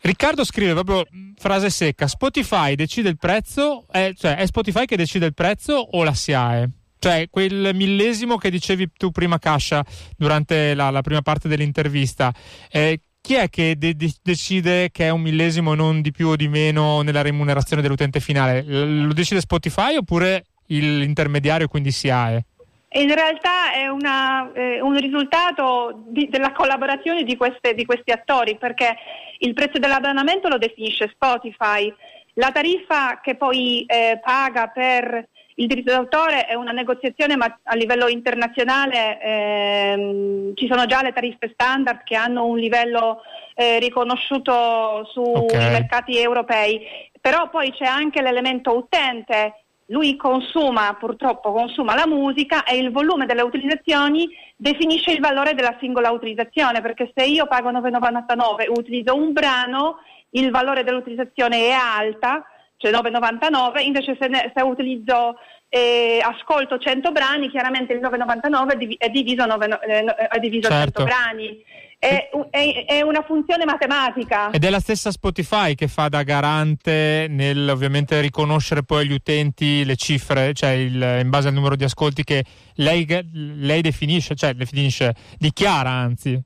Riccardo 0.00 0.44
scrive 0.44 0.72
proprio 0.72 1.04
frase 1.36 1.68
secca: 1.68 2.06
Spotify 2.06 2.76
decide 2.76 3.08
il 3.08 3.18
prezzo, 3.18 3.84
è, 3.90 4.12
cioè 4.16 4.36
è 4.36 4.46
Spotify 4.46 4.84
che 4.84 4.96
decide 4.96 5.26
il 5.26 5.34
prezzo 5.34 5.72
o 5.72 6.04
la 6.04 6.14
SIAE? 6.14 6.70
Cioè, 6.98 7.28
quel 7.30 7.72
millesimo 7.74 8.36
che 8.36 8.50
dicevi 8.50 8.90
tu 8.96 9.10
prima, 9.10 9.38
Cascia, 9.38 9.84
durante 10.16 10.72
la, 10.74 10.90
la 10.90 11.02
prima 11.02 11.20
parte 11.20 11.46
dell'intervista, 11.46 12.32
eh, 12.70 13.00
chi 13.26 13.34
è 13.34 13.50
che 13.50 13.74
de- 13.76 13.96
decide 14.22 14.90
che 14.92 15.06
è 15.06 15.10
un 15.10 15.20
millesimo 15.20 15.74
non 15.74 16.00
di 16.00 16.12
più 16.12 16.28
o 16.28 16.36
di 16.36 16.46
meno 16.46 17.02
nella 17.02 17.22
remunerazione 17.22 17.82
dell'utente 17.82 18.20
finale? 18.20 18.62
Lo 18.62 19.12
decide 19.12 19.40
Spotify 19.40 19.96
oppure 19.96 20.44
l'intermediario, 20.66 21.66
quindi 21.66 21.90
SIAE? 21.90 22.44
In 22.90 23.12
realtà 23.12 23.72
è 23.72 23.88
una, 23.88 24.52
eh, 24.52 24.80
un 24.80 24.96
risultato 24.96 26.04
di, 26.06 26.28
della 26.28 26.52
collaborazione 26.52 27.24
di, 27.24 27.36
queste, 27.36 27.74
di, 27.74 27.84
questi 27.84 28.12
attori 28.12 28.58
perché 28.58 28.94
il 29.40 29.54
prezzo 29.54 29.80
dell'abbonamento 29.80 30.46
lo 30.46 30.56
definisce 30.56 31.10
Spotify, 31.12 31.92
la 32.34 32.52
tariffa 32.52 33.18
che 33.20 33.34
poi 33.34 33.84
eh, 33.86 34.20
paga 34.22 34.68
per 34.68 35.28
il 35.58 35.66
diritto 35.66 35.92
d'autore 35.92 36.46
è 36.46 36.54
una 36.54 36.72
negoziazione 36.72 37.36
ma 37.36 37.58
a 37.62 37.74
livello 37.74 38.08
internazionale 38.08 39.20
ehm, 39.20 40.54
ci 40.54 40.66
sono 40.68 40.86
già 40.86 41.02
le 41.02 41.12
tariffe 41.12 41.50
standard 41.52 42.02
che 42.04 42.14
hanno 42.14 42.44
un 42.44 42.58
livello 42.58 43.22
eh, 43.54 43.78
riconosciuto 43.78 45.08
sui 45.12 45.24
okay. 45.24 45.70
mercati 45.70 46.18
europei, 46.18 46.80
però 47.20 47.48
poi 47.48 47.72
c'è 47.72 47.86
anche 47.86 48.20
l'elemento 48.20 48.76
utente, 48.76 49.62
lui 49.86 50.16
consuma 50.16 50.94
purtroppo 50.98 51.52
consuma 51.52 51.94
la 51.94 52.06
musica 52.06 52.64
e 52.64 52.76
il 52.76 52.90
volume 52.90 53.24
delle 53.24 53.42
utilizzazioni 53.42 54.28
definisce 54.56 55.12
il 55.12 55.20
valore 55.20 55.54
della 55.54 55.76
singola 55.80 56.10
utilizzazione, 56.10 56.82
perché 56.82 57.10
se 57.14 57.24
io 57.24 57.46
pago 57.46 57.70
9,99 57.70 58.62
e 58.62 58.68
utilizzo 58.68 59.14
un 59.14 59.32
brano, 59.32 60.00
il 60.30 60.50
valore 60.50 60.84
dell'utilizzazione 60.84 61.68
è 61.68 61.70
alta 61.70 62.44
cioè 62.76 62.92
9,99, 62.92 63.82
invece 63.84 64.16
se, 64.20 64.28
ne, 64.28 64.52
se 64.54 64.62
utilizzo 64.62 65.36
eh, 65.68 66.20
ascolto 66.22 66.78
100 66.78 67.12
brani, 67.12 67.50
chiaramente 67.50 67.92
il 67.92 68.00
9,99 68.00 68.96
è 68.98 69.08
diviso, 69.08 69.46
9, 69.46 69.80
eh, 69.86 70.04
è 70.04 70.38
diviso 70.38 70.68
certo. 70.68 71.04
100 71.04 71.04
brani. 71.04 71.62
È, 71.98 72.28
è, 72.50 72.84
è, 72.86 73.00
una 73.00 73.22
funzione 73.22 73.64
matematica. 73.64 74.50
Ed 74.50 74.64
è 74.64 74.70
la 74.70 74.80
stessa 74.80 75.10
Spotify 75.10 75.74
che 75.74 75.88
fa 75.88 76.08
da 76.08 76.22
garante 76.22 77.26
nel 77.28 77.68
ovviamente 77.70 78.20
riconoscere 78.20 78.82
poi 78.82 79.02
agli 79.02 79.12
utenti 79.12 79.82
le 79.82 79.96
cifre, 79.96 80.52
cioè 80.52 80.70
il, 80.70 81.20
in 81.22 81.30
base 81.30 81.48
al 81.48 81.54
numero 81.54 81.74
di 81.74 81.84
ascolti 81.84 82.22
che 82.22 82.44
lei, 82.74 83.06
lei 83.32 83.80
definisce, 83.80 84.34
cioè 84.34 84.52
definisce, 84.52 85.14
dichiara 85.38 85.90
anzi. 85.90 86.38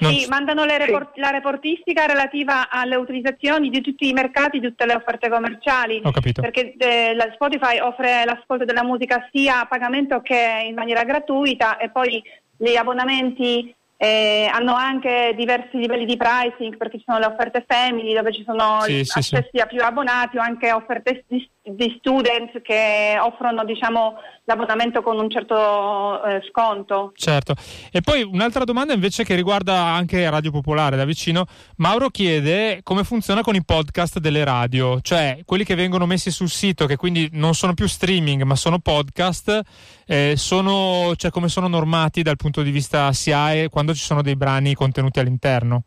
Non... 0.00 0.12
Sì, 0.12 0.26
mandano 0.28 0.64
report- 0.64 1.14
sì. 1.14 1.20
la 1.20 1.30
reportistica 1.30 2.06
relativa 2.06 2.70
alle 2.70 2.96
utilizzazioni 2.96 3.68
di 3.68 3.80
tutti 3.80 4.08
i 4.08 4.12
mercati, 4.12 4.58
di 4.58 4.68
tutte 4.68 4.86
le 4.86 4.94
offerte 4.94 5.28
commerciali. 5.28 6.00
Ho 6.02 6.10
capito. 6.10 6.40
Perché 6.42 6.74
eh, 6.76 7.14
la 7.14 7.30
Spotify 7.34 7.78
offre 7.80 8.24
l'ascolto 8.24 8.64
della 8.64 8.84
musica 8.84 9.28
sia 9.32 9.60
a 9.60 9.66
pagamento 9.66 10.20
che 10.20 10.64
in 10.66 10.74
maniera 10.74 11.04
gratuita 11.04 11.76
e 11.76 11.90
poi 11.90 12.22
gli 12.56 12.76
abbonamenti 12.76 13.74
eh, 14.02 14.48
hanno 14.50 14.74
anche 14.74 15.34
diversi 15.36 15.76
livelli 15.76 16.06
di 16.06 16.16
pricing 16.16 16.78
perché 16.78 16.96
ci 16.96 17.04
sono 17.06 17.18
le 17.18 17.26
offerte 17.26 17.62
family 17.66 18.14
dove 18.14 18.32
ci 18.32 18.42
sono 18.44 18.80
sì, 18.80 19.00
accessi 19.00 19.50
sì, 19.52 19.58
a 19.58 19.66
più 19.66 19.82
abbonati 19.82 20.38
o 20.38 20.40
anche 20.40 20.72
offerte 20.72 21.24
di, 21.28 21.46
di 21.62 21.94
student 21.98 22.62
che 22.62 23.18
offrono 23.20 23.64
diciamo, 23.64 24.14
l'abbonamento 24.44 25.02
con 25.02 25.18
un 25.18 25.28
certo 25.28 26.24
eh, 26.24 26.40
sconto. 26.50 27.12
Certo. 27.14 27.54
E 27.92 28.00
poi 28.00 28.22
un'altra 28.22 28.64
domanda 28.64 28.94
invece 28.94 29.24
che 29.24 29.34
riguarda 29.34 29.74
anche 29.74 30.28
Radio 30.30 30.50
Popolare 30.50 30.96
da 30.96 31.04
vicino. 31.04 31.44
Mauro 31.76 32.08
chiede 32.08 32.80
come 32.82 33.04
funziona 33.04 33.42
con 33.42 33.54
i 33.54 33.64
podcast 33.64 34.18
delle 34.18 34.44
radio, 34.44 35.00
cioè 35.02 35.40
quelli 35.44 35.64
che 35.64 35.74
vengono 35.74 36.06
messi 36.06 36.30
sul 36.30 36.48
sito, 36.48 36.86
che 36.86 36.96
quindi 36.96 37.28
non 37.32 37.54
sono 37.54 37.74
più 37.74 37.86
streaming 37.86 38.42
ma 38.42 38.54
sono 38.54 38.78
podcast, 38.78 39.60
eh, 40.06 40.34
sono, 40.36 41.12
cioè, 41.16 41.30
come 41.30 41.48
sono 41.48 41.68
normati 41.68 42.22
dal 42.22 42.36
punto 42.36 42.62
di 42.62 42.70
vista 42.70 43.12
SIAE 43.12 43.68
quando 43.68 43.90
quando 43.90 43.94
ci 43.94 44.04
sono 44.04 44.22
dei 44.22 44.36
brani 44.36 44.74
contenuti 44.74 45.20
all'interno? 45.20 45.84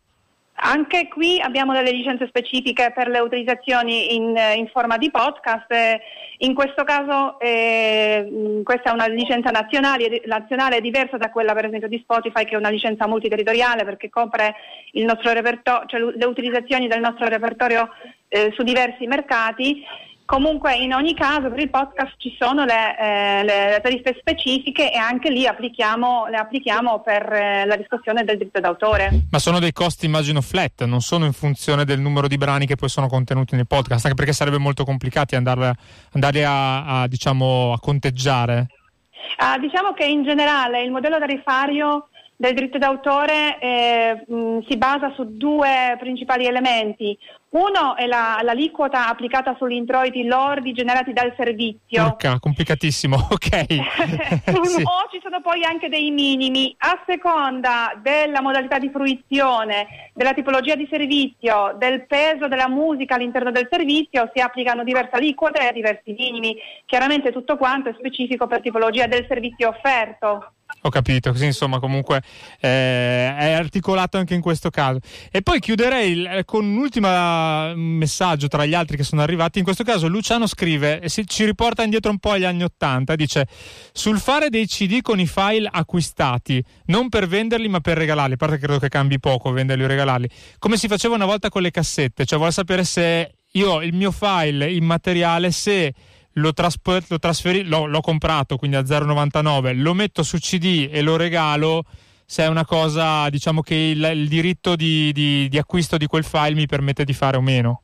Anche 0.56 1.08
qui 1.08 1.40
abbiamo 1.40 1.72
delle 1.72 1.90
licenze 1.90 2.28
specifiche 2.28 2.92
per 2.94 3.08
le 3.08 3.18
utilizzazioni 3.18 4.14
in, 4.14 4.36
in 4.56 4.68
forma 4.68 4.96
di 4.96 5.10
podcast. 5.10 5.66
In 6.38 6.54
questo 6.54 6.84
caso 6.84 7.40
eh, 7.40 8.60
questa 8.62 8.90
è 8.90 8.92
una 8.92 9.08
licenza 9.08 9.50
nazionale, 9.50 10.22
nazionale, 10.26 10.80
diversa 10.80 11.16
da 11.16 11.30
quella 11.30 11.54
per 11.54 11.66
esempio 11.66 11.88
di 11.88 11.98
Spotify 11.98 12.44
che 12.44 12.54
è 12.54 12.58
una 12.58 12.68
licenza 12.68 13.08
multiterritoriale 13.08 13.84
perché 13.84 14.10
copre 14.10 14.54
cioè 14.92 16.00
le 16.00 16.24
utilizzazioni 16.24 16.86
del 16.86 17.00
nostro 17.00 17.26
repertorio 17.26 17.88
eh, 18.28 18.52
su 18.54 18.62
diversi 18.62 19.06
mercati 19.06 19.84
Comunque 20.34 20.74
in 20.74 20.92
ogni 20.92 21.14
caso 21.14 21.48
per 21.48 21.60
il 21.60 21.70
podcast 21.70 22.14
ci 22.16 22.34
sono 22.36 22.64
le, 22.64 22.98
eh, 22.98 23.44
le 23.44 23.80
tariffe 23.80 24.16
specifiche 24.18 24.92
e 24.92 24.96
anche 24.96 25.30
lì 25.30 25.46
applichiamo, 25.46 26.26
le 26.26 26.38
applichiamo 26.38 27.02
per 27.02 27.32
eh, 27.32 27.64
la 27.64 27.76
discussione 27.76 28.24
del 28.24 28.38
diritto 28.38 28.58
d'autore. 28.58 29.26
Ma 29.30 29.38
sono 29.38 29.60
dei 29.60 29.72
costi 29.72 30.06
immagino 30.06 30.40
flat, 30.40 30.82
non 30.86 31.02
sono 31.02 31.24
in 31.24 31.32
funzione 31.32 31.84
del 31.84 32.00
numero 32.00 32.26
di 32.26 32.36
brani 32.36 32.66
che 32.66 32.74
poi 32.74 32.88
sono 32.88 33.06
contenuti 33.06 33.54
nel 33.54 33.68
podcast, 33.68 34.06
anche 34.06 34.16
perché 34.16 34.32
sarebbe 34.32 34.58
molto 34.58 34.82
complicato 34.84 35.36
andarli, 35.36 35.70
andarli 36.14 36.42
a, 36.42 37.02
a, 37.02 37.06
diciamo, 37.06 37.72
a 37.72 37.78
conteggiare. 37.78 38.66
Uh, 39.38 39.60
diciamo 39.60 39.92
che 39.92 40.04
in 40.04 40.24
generale 40.24 40.82
il 40.82 40.90
modello 40.90 41.20
tarifario 41.20 42.08
del 42.36 42.54
diritto 42.54 42.78
d'autore 42.78 43.58
eh, 43.60 44.24
mh, 44.26 44.66
si 44.68 44.76
basa 44.76 45.12
su 45.14 45.36
due 45.36 45.96
principali 45.98 46.46
elementi. 46.46 47.16
Uno 47.54 47.94
è 47.94 48.06
la, 48.06 48.40
l'aliquota 48.42 49.06
applicata 49.08 49.54
sugli 49.56 49.74
introiti 49.74 50.24
lordi 50.24 50.72
generati 50.72 51.12
dal 51.12 51.32
servizio. 51.36 52.02
Porca, 52.02 52.40
complicatissimo, 52.40 53.16
ok. 53.30 53.64
sì. 54.66 54.82
O 54.82 55.08
ci 55.10 55.20
sono 55.22 55.40
poi 55.40 55.62
anche 55.64 55.88
dei 55.88 56.10
minimi. 56.10 56.74
A 56.78 57.00
seconda 57.06 57.92
della 58.02 58.42
modalità 58.42 58.78
di 58.78 58.90
fruizione, 58.90 60.10
della 60.14 60.34
tipologia 60.34 60.74
di 60.74 60.88
servizio, 60.90 61.76
del 61.78 62.06
peso 62.06 62.48
della 62.48 62.68
musica 62.68 63.14
all'interno 63.14 63.52
del 63.52 63.68
servizio, 63.70 64.28
si 64.34 64.40
applicano 64.40 64.82
diverse 64.82 65.14
aliquote 65.14 65.68
e 65.68 65.72
diversi 65.72 66.12
minimi. 66.18 66.56
Chiaramente 66.84 67.30
tutto 67.30 67.56
quanto 67.56 67.88
è 67.88 67.94
specifico 67.96 68.48
per 68.48 68.62
tipologia 68.62 69.06
del 69.06 69.26
servizio 69.28 69.68
offerto. 69.68 70.54
Ho 70.82 70.90
capito, 70.90 71.30
così 71.32 71.46
insomma 71.46 71.78
comunque 71.78 72.22
eh, 72.60 73.36
è 73.36 73.52
articolato 73.52 74.18
anche 74.18 74.34
in 74.34 74.42
questo 74.42 74.68
caso. 74.70 74.98
E 75.30 75.40
poi 75.40 75.58
chiuderei 75.58 76.24
eh, 76.24 76.44
con 76.44 76.64
un 76.64 76.76
ultimo 76.76 77.08
messaggio 77.74 78.48
tra 78.48 78.66
gli 78.66 78.74
altri 78.74 78.96
che 78.96 79.02
sono 79.02 79.22
arrivati. 79.22 79.58
In 79.58 79.64
questo 79.64 79.82
caso 79.82 80.08
Luciano 80.08 80.46
scrive 80.46 81.00
e 81.00 81.08
si, 81.08 81.26
ci 81.26 81.44
riporta 81.44 81.82
indietro 81.82 82.10
un 82.10 82.18
po' 82.18 82.32
agli 82.32 82.44
anni 82.44 82.64
Ottanta. 82.64 83.14
Dice 83.16 83.46
sul 83.92 84.18
fare 84.18 84.50
dei 84.50 84.66
CD 84.66 85.00
con 85.00 85.18
i 85.18 85.26
file 85.26 85.68
acquistati, 85.72 86.62
non 86.86 87.08
per 87.08 87.26
venderli 87.28 87.68
ma 87.68 87.80
per 87.80 87.96
regalarli. 87.96 88.34
A 88.34 88.36
parte 88.36 88.56
che 88.56 88.64
credo 88.64 88.78
che 88.78 88.88
cambi 88.88 89.18
poco 89.18 89.52
venderli 89.52 89.84
o 89.84 89.86
regalarli. 89.86 90.28
Come 90.58 90.76
si 90.76 90.86
faceva 90.86 91.14
una 91.14 91.26
volta 91.26 91.48
con 91.48 91.62
le 91.62 91.70
cassette, 91.70 92.26
cioè 92.26 92.36
vuole 92.36 92.52
sapere 92.52 92.84
se 92.84 93.36
io 93.52 93.80
il 93.82 93.94
mio 93.94 94.10
file 94.10 94.70
immateriale, 94.70 95.50
se 95.50 95.94
lo, 96.34 96.52
traspo- 96.52 96.98
lo 97.08 97.18
trasferi- 97.18 97.64
l'ho, 97.64 97.86
l'ho 97.86 98.00
comprato 98.00 98.56
quindi 98.56 98.76
a 98.76 98.80
0,99, 98.80 99.80
lo 99.80 99.94
metto 99.94 100.22
su 100.22 100.38
CD 100.38 100.88
e 100.90 101.02
lo 101.02 101.16
regalo 101.16 101.84
se 102.26 102.44
è 102.44 102.46
una 102.46 102.64
cosa, 102.64 103.28
diciamo 103.28 103.60
che 103.60 103.74
il, 103.74 104.02
il 104.02 104.28
diritto 104.28 104.76
di, 104.76 105.12
di, 105.12 105.48
di, 105.48 105.58
acquisto 105.58 105.96
di 105.96 106.06
quel 106.06 106.24
file 106.24 106.54
mi 106.54 106.66
permette 106.66 107.04
di 107.04 107.12
fare 107.12 107.36
o 107.36 107.40
meno. 107.40 107.82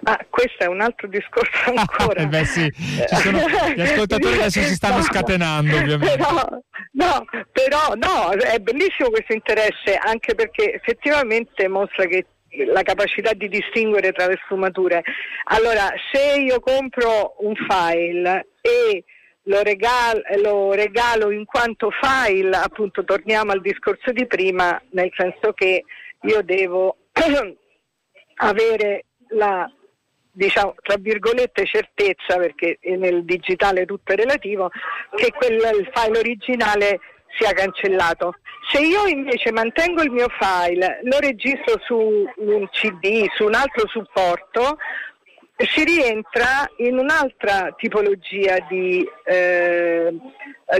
Ma 0.00 0.16
questo 0.30 0.64
è 0.64 0.66
un 0.66 0.80
altro 0.80 1.08
discorso 1.08 1.72
ancora. 1.74 2.20
eh 2.22 2.28
beh 2.28 2.44
sì, 2.44 2.72
sono, 3.08 3.38
gli 3.74 3.80
ascoltatori 3.80 4.34
adesso 4.34 4.62
si 4.62 4.74
stanno 4.74 4.96
no, 4.98 5.02
scatenando 5.02 5.76
ovviamente. 5.76 6.16
Però, 6.16 6.46
no, 6.92 7.24
però 7.52 7.94
no, 7.94 8.30
è 8.30 8.58
bellissimo 8.58 9.10
questo 9.10 9.32
interesse 9.32 9.96
anche 10.00 10.34
perché 10.34 10.74
effettivamente 10.74 11.68
mostra 11.68 12.06
che 12.06 12.26
la 12.66 12.82
capacità 12.82 13.32
di 13.32 13.48
distinguere 13.48 14.12
tra 14.12 14.26
le 14.26 14.38
sfumature. 14.44 15.02
Allora, 15.44 15.92
se 16.12 16.40
io 16.40 16.60
compro 16.60 17.36
un 17.38 17.54
file 17.54 18.48
e 18.60 19.04
lo 19.44 19.62
regalo, 19.62 20.22
lo 20.42 20.72
regalo 20.72 21.30
in 21.30 21.44
quanto 21.44 21.90
file, 21.90 22.56
appunto 22.56 23.04
torniamo 23.04 23.52
al 23.52 23.60
discorso 23.60 24.12
di 24.12 24.26
prima, 24.26 24.80
nel 24.90 25.12
senso 25.14 25.52
che 25.52 25.84
io 26.22 26.42
devo 26.42 26.96
avere 28.36 29.04
la 29.28 29.70
diciamo 30.36 30.74
tra 30.82 30.96
virgolette 30.98 31.64
certezza 31.64 32.36
perché 32.38 32.78
nel 32.82 33.24
digitale 33.24 33.86
tutto 33.86 34.12
è 34.12 34.16
relativo 34.16 34.68
che 35.14 35.30
quel, 35.30 35.54
il 35.78 35.90
file 35.94 36.18
originale 36.18 36.98
sia 37.38 37.52
cancellato. 37.52 38.34
Se 38.70 38.80
io 38.80 39.06
invece 39.06 39.52
mantengo 39.52 40.02
il 40.02 40.10
mio 40.10 40.28
file, 40.38 41.00
lo 41.02 41.18
registro 41.18 41.80
su 41.84 42.26
un 42.36 42.68
CD, 42.70 43.26
su 43.34 43.44
un 43.44 43.54
altro 43.54 43.86
supporto, 43.88 44.78
si 45.56 45.84
rientra 45.84 46.68
in 46.78 46.98
un'altra 46.98 47.72
tipologia 47.76 48.58
di, 48.68 49.06
eh, 49.24 50.12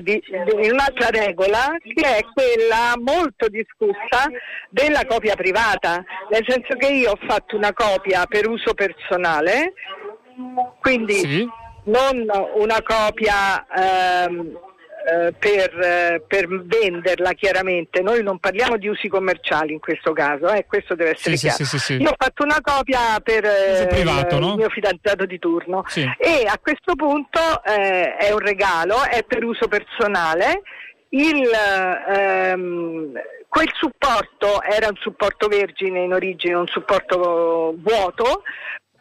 di, 0.00 0.22
di, 0.26 0.66
in 0.66 0.72
un'altra 0.72 1.10
regola 1.10 1.76
che 1.80 2.16
è 2.16 2.20
quella 2.32 2.94
molto 2.98 3.48
discussa 3.48 4.28
della 4.68 5.04
copia 5.06 5.36
privata, 5.36 6.02
nel 6.30 6.44
senso 6.46 6.74
che 6.76 6.88
io 6.88 7.12
ho 7.12 7.18
fatto 7.26 7.56
una 7.56 7.72
copia 7.72 8.26
per 8.26 8.48
uso 8.48 8.74
personale, 8.74 9.74
quindi 10.80 11.14
sì. 11.14 11.48
non 11.84 12.26
una 12.54 12.82
copia 12.82 13.64
ehm, 14.26 14.58
eh, 15.06 15.34
per, 15.38 15.78
eh, 15.78 16.22
per, 16.26 16.46
venderla 16.48 17.32
chiaramente. 17.32 18.00
Noi 18.00 18.22
non 18.22 18.38
parliamo 18.38 18.78
di 18.78 18.88
usi 18.88 19.08
commerciali 19.08 19.74
in 19.74 19.78
questo 19.78 20.12
caso, 20.12 20.48
eh, 20.48 20.64
questo 20.66 20.94
deve 20.94 21.10
essere 21.10 21.36
sì, 21.36 21.46
chiaro. 21.46 21.64
Sì, 21.64 21.78
sì, 21.78 21.94
Io 21.96 22.08
ho 22.08 22.14
fatto 22.16 22.42
una 22.42 22.60
copia 22.62 23.20
per 23.22 23.44
eh, 23.44 23.86
privato, 23.88 24.36
il, 24.36 24.40
no? 24.40 24.56
mio 24.56 24.70
fidanzato 24.70 25.26
di 25.26 25.38
turno 25.38 25.84
e 26.18 26.46
a 26.46 26.58
questo 26.58 26.94
punto 26.94 27.62
è 27.62 28.30
un 28.32 28.38
regalo, 28.38 29.04
è 29.04 29.22
per 29.24 29.44
uso 29.44 29.68
personale. 29.68 30.62
Il, 31.10 31.48
ehm, 32.08 33.12
quel 33.46 33.70
supporto 33.74 34.62
era 34.62 34.88
un 34.88 34.96
supporto 34.98 35.48
vergine 35.48 36.00
in 36.00 36.12
origine, 36.12 36.54
un 36.54 36.66
supporto 36.66 37.74
vuoto, 37.78 38.42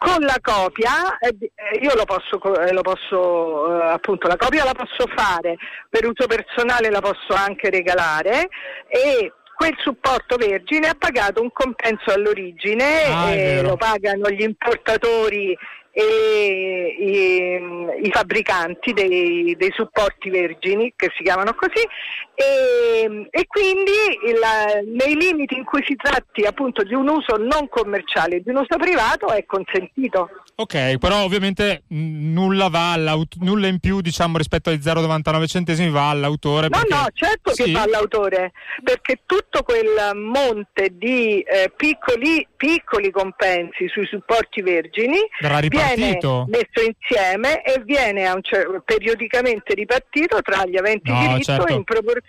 con 0.03 0.21
la 0.21 0.37
copia 0.41 1.17
eh, 1.17 1.33
eh, 1.39 1.79
io 1.81 1.95
lo 1.95 2.03
posso, 2.03 2.59
eh, 2.59 2.73
lo 2.73 2.81
posso 2.81 3.79
appunto 3.79 4.27
la 4.27 4.35
copia 4.35 4.65
la 4.65 4.73
posso 4.73 5.09
fare 5.15 5.55
per 5.89 6.05
uso 6.05 6.27
personale 6.27 6.89
la 6.89 6.99
posso 6.99 7.33
anche 7.33 7.69
regalare 7.69 8.49
e 8.87 9.31
quel 9.55 9.75
supporto 9.77 10.35
vergine 10.35 10.89
ha 10.89 10.95
pagato 10.97 11.41
un 11.41 11.51
compenso 11.53 12.11
all'origine 12.11 13.03
ah, 13.05 13.61
lo 13.61 13.77
pagano 13.77 14.29
gli 14.29 14.41
importatori 14.41 15.57
e 15.95 16.95
i, 16.99 18.07
i 18.07 18.11
fabbricanti 18.11 18.93
dei, 18.93 19.55
dei, 19.55 19.71
supporti 19.75 20.31
vergini 20.31 20.91
che 20.95 21.11
si 21.15 21.21
chiamano 21.21 21.53
così 21.53 21.87
e, 22.35 23.27
e 23.29 23.47
quindi 23.47 23.91
il, 24.25 24.95
nei 24.97 25.15
limiti 25.15 25.55
in 25.55 25.63
cui 25.63 25.83
si 25.85 25.95
tratti 25.95 26.43
appunto 26.43 26.83
di 26.83 26.93
un 26.93 27.07
uso 27.07 27.37
non 27.37 27.69
commerciale, 27.69 28.41
di 28.41 28.49
un 28.49 28.57
uso 28.57 28.77
privato 28.77 29.27
è 29.27 29.45
consentito. 29.45 30.29
Ok, 30.55 30.97
però 30.97 31.23
ovviamente 31.23 31.83
nulla 31.89 32.69
va 32.69 32.95
nulla 33.39 33.67
in 33.67 33.79
più 33.79 34.01
diciamo 34.01 34.37
rispetto 34.37 34.69
ai 34.69 34.77
0,99 34.77 35.47
centesimi 35.47 35.89
va 35.89 36.09
all'autore. 36.09 36.69
No, 36.69 36.79
perché... 36.79 36.93
no, 36.93 37.07
certo 37.13 37.53
sì. 37.53 37.63
che 37.63 37.71
va 37.71 37.81
all'autore, 37.81 38.51
perché 38.83 39.21
tutto 39.25 39.61
quel 39.63 40.15
monte 40.15 40.89
di 40.93 41.39
eh, 41.41 41.71
piccoli, 41.75 42.47
piccoli 42.55 43.11
compensi 43.11 43.87
sui 43.87 44.05
supporti 44.05 44.61
vergini 44.61 45.19
viene 45.67 46.17
messo 46.47 46.81
insieme 46.85 47.63
e 47.63 47.81
viene 47.83 48.31
cer- 48.41 48.81
periodicamente 48.85 49.73
ripartito 49.73 50.41
tra 50.41 50.63
gli 50.65 50.77
aventi 50.77 51.11
no, 51.11 51.19
diritto 51.19 51.43
certo. 51.43 51.73
in 51.73 51.83
proporzione 51.83 52.21